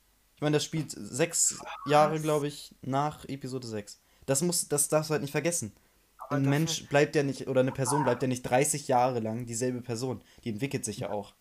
meine, 0.44 0.58
das 0.58 0.64
spielt 0.64 0.92
sechs 0.92 1.60
Jahre, 1.88 2.20
glaube 2.20 2.48
ich, 2.48 2.76
nach 2.82 3.26
Episode 3.26 3.66
6. 3.66 4.00
Das, 4.26 4.42
muss, 4.42 4.68
das 4.68 4.90
darfst 4.90 5.10
du 5.10 5.14
halt 5.14 5.22
nicht 5.24 5.32
vergessen. 5.32 5.74
Aber 6.20 6.36
ein 6.36 6.48
Mensch 6.48 6.88
bleibt 6.88 7.16
ja 7.16 7.24
nicht, 7.24 7.48
oder 7.48 7.62
eine 7.62 7.72
Person 7.72 8.04
bleibt 8.04 8.22
ja 8.22 8.28
nicht 8.28 8.44
30 8.44 8.88
Jahre 8.88 9.20
lang 9.20 9.46
dieselbe 9.46 9.82
Person. 9.82 10.24
Die 10.44 10.50
entwickelt 10.50 10.86
sich 10.86 11.00
ja 11.00 11.10
auch. 11.10 11.34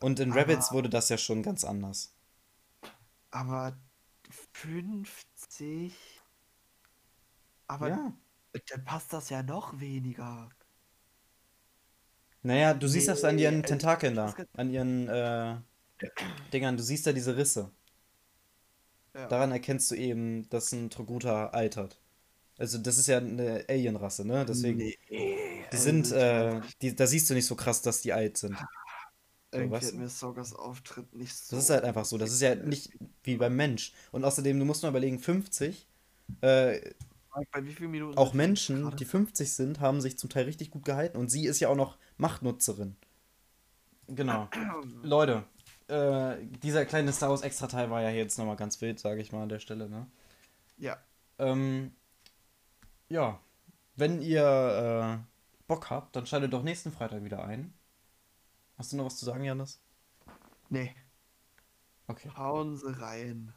Und 0.00 0.20
in 0.20 0.32
Rabbits 0.32 0.72
wurde 0.72 0.90
das 0.90 1.08
ja 1.08 1.18
schon 1.18 1.42
ganz 1.42 1.64
anders. 1.64 2.14
Aber 3.30 3.76
50? 4.52 5.94
Aber 7.66 7.88
ja. 7.88 8.12
dann 8.68 8.84
passt 8.84 9.12
das 9.12 9.30
ja 9.30 9.42
noch 9.42 9.78
weniger. 9.80 10.50
Naja, 12.42 12.74
du 12.74 12.88
siehst 12.88 13.08
das 13.08 13.24
an 13.24 13.38
ihren 13.38 13.62
Tentakeln 13.62 14.14
da. 14.14 14.34
An 14.54 14.70
ihren 14.70 15.08
äh, 15.08 15.56
Dingern. 16.52 16.76
Du 16.76 16.82
siehst 16.82 17.06
da 17.06 17.12
diese 17.12 17.36
Risse. 17.36 17.70
Ja. 19.14 19.26
Daran 19.26 19.52
erkennst 19.52 19.90
du 19.90 19.94
eben, 19.94 20.48
dass 20.48 20.72
ein 20.72 20.88
Troguta 20.88 21.48
altert. 21.48 22.00
Also 22.58 22.78
das 22.78 22.98
ist 22.98 23.08
ja 23.08 23.18
eine 23.18 23.64
Alienrasse, 23.68 24.26
ne? 24.26 24.44
Deswegen. 24.46 24.78
Nee, 24.78 24.98
die 25.08 25.64
also 25.70 25.82
sind, 25.82 26.12
äh, 26.12 26.60
die, 26.82 26.94
da 26.94 27.06
siehst 27.06 27.28
du 27.30 27.34
nicht 27.34 27.46
so 27.46 27.56
krass, 27.56 27.82
dass 27.82 28.02
die 28.02 28.12
alt 28.12 28.36
sind. 28.36 28.56
Irgendwie 29.52 29.80
so, 29.80 29.86
hat 29.86 29.94
mir 29.94 30.08
Sogas 30.08 30.54
Auftritt 30.54 31.14
nicht 31.14 31.34
so. 31.34 31.56
Das 31.56 31.64
ist 31.64 31.70
halt 31.70 31.84
einfach 31.84 32.04
so. 32.04 32.18
Das 32.18 32.32
ist 32.32 32.40
ja 32.40 32.54
nicht 32.54 32.92
wie 33.24 33.36
beim 33.36 33.56
Mensch. 33.56 33.92
Und 34.12 34.24
außerdem, 34.24 34.58
du 34.58 34.64
musst 34.64 34.82
nur 34.82 34.90
überlegen, 34.90 35.18
50. 35.18 35.88
Äh, 36.42 36.80
bei 37.52 37.64
wie 37.64 37.72
vielen 37.72 37.90
Minuten? 37.90 38.18
Auch 38.18 38.34
Menschen, 38.34 38.94
die 38.96 39.04
50 39.04 39.52
sind, 39.52 39.80
haben 39.80 40.00
sich 40.00 40.18
zum 40.18 40.30
Teil 40.30 40.44
richtig 40.44 40.70
gut 40.70 40.84
gehalten. 40.84 41.16
Und 41.16 41.30
sie 41.30 41.46
ist 41.46 41.60
ja 41.60 41.68
auch 41.68 41.76
noch 41.76 41.98
Machtnutzerin. 42.16 42.96
Genau. 44.08 44.48
Leute, 45.02 45.44
äh, 45.88 46.36
dieser 46.62 46.84
kleine 46.86 47.12
Star 47.12 47.30
Wars 47.30 47.42
Extra-Teil 47.42 47.90
war 47.90 48.02
ja 48.02 48.10
jetzt 48.10 48.38
nochmal 48.38 48.56
ganz 48.56 48.80
wild, 48.80 48.98
sage 48.98 49.20
ich 49.20 49.32
mal 49.32 49.42
an 49.42 49.48
der 49.48 49.60
Stelle, 49.60 49.88
ne? 49.88 50.06
Ja. 50.78 50.98
Ähm, 51.38 51.92
ja. 53.08 53.40
Wenn 53.96 54.22
ihr 54.22 55.20
äh, 55.22 55.66
Bock 55.66 55.90
habt, 55.90 56.16
dann 56.16 56.26
schaltet 56.26 56.52
doch 56.52 56.62
nächsten 56.62 56.92
Freitag 56.92 57.24
wieder 57.24 57.44
ein. 57.44 57.74
Hast 58.78 58.92
du 58.92 58.96
noch 58.96 59.04
was 59.04 59.18
zu 59.18 59.24
sagen, 59.24 59.44
Janis? 59.44 59.80
Nee. 60.68 60.94
Okay. 62.06 62.30
Hauen 62.36 62.76
Sie 62.76 62.98
rein. 63.00 63.52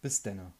Bis 0.00 0.22
denne. 0.22 0.52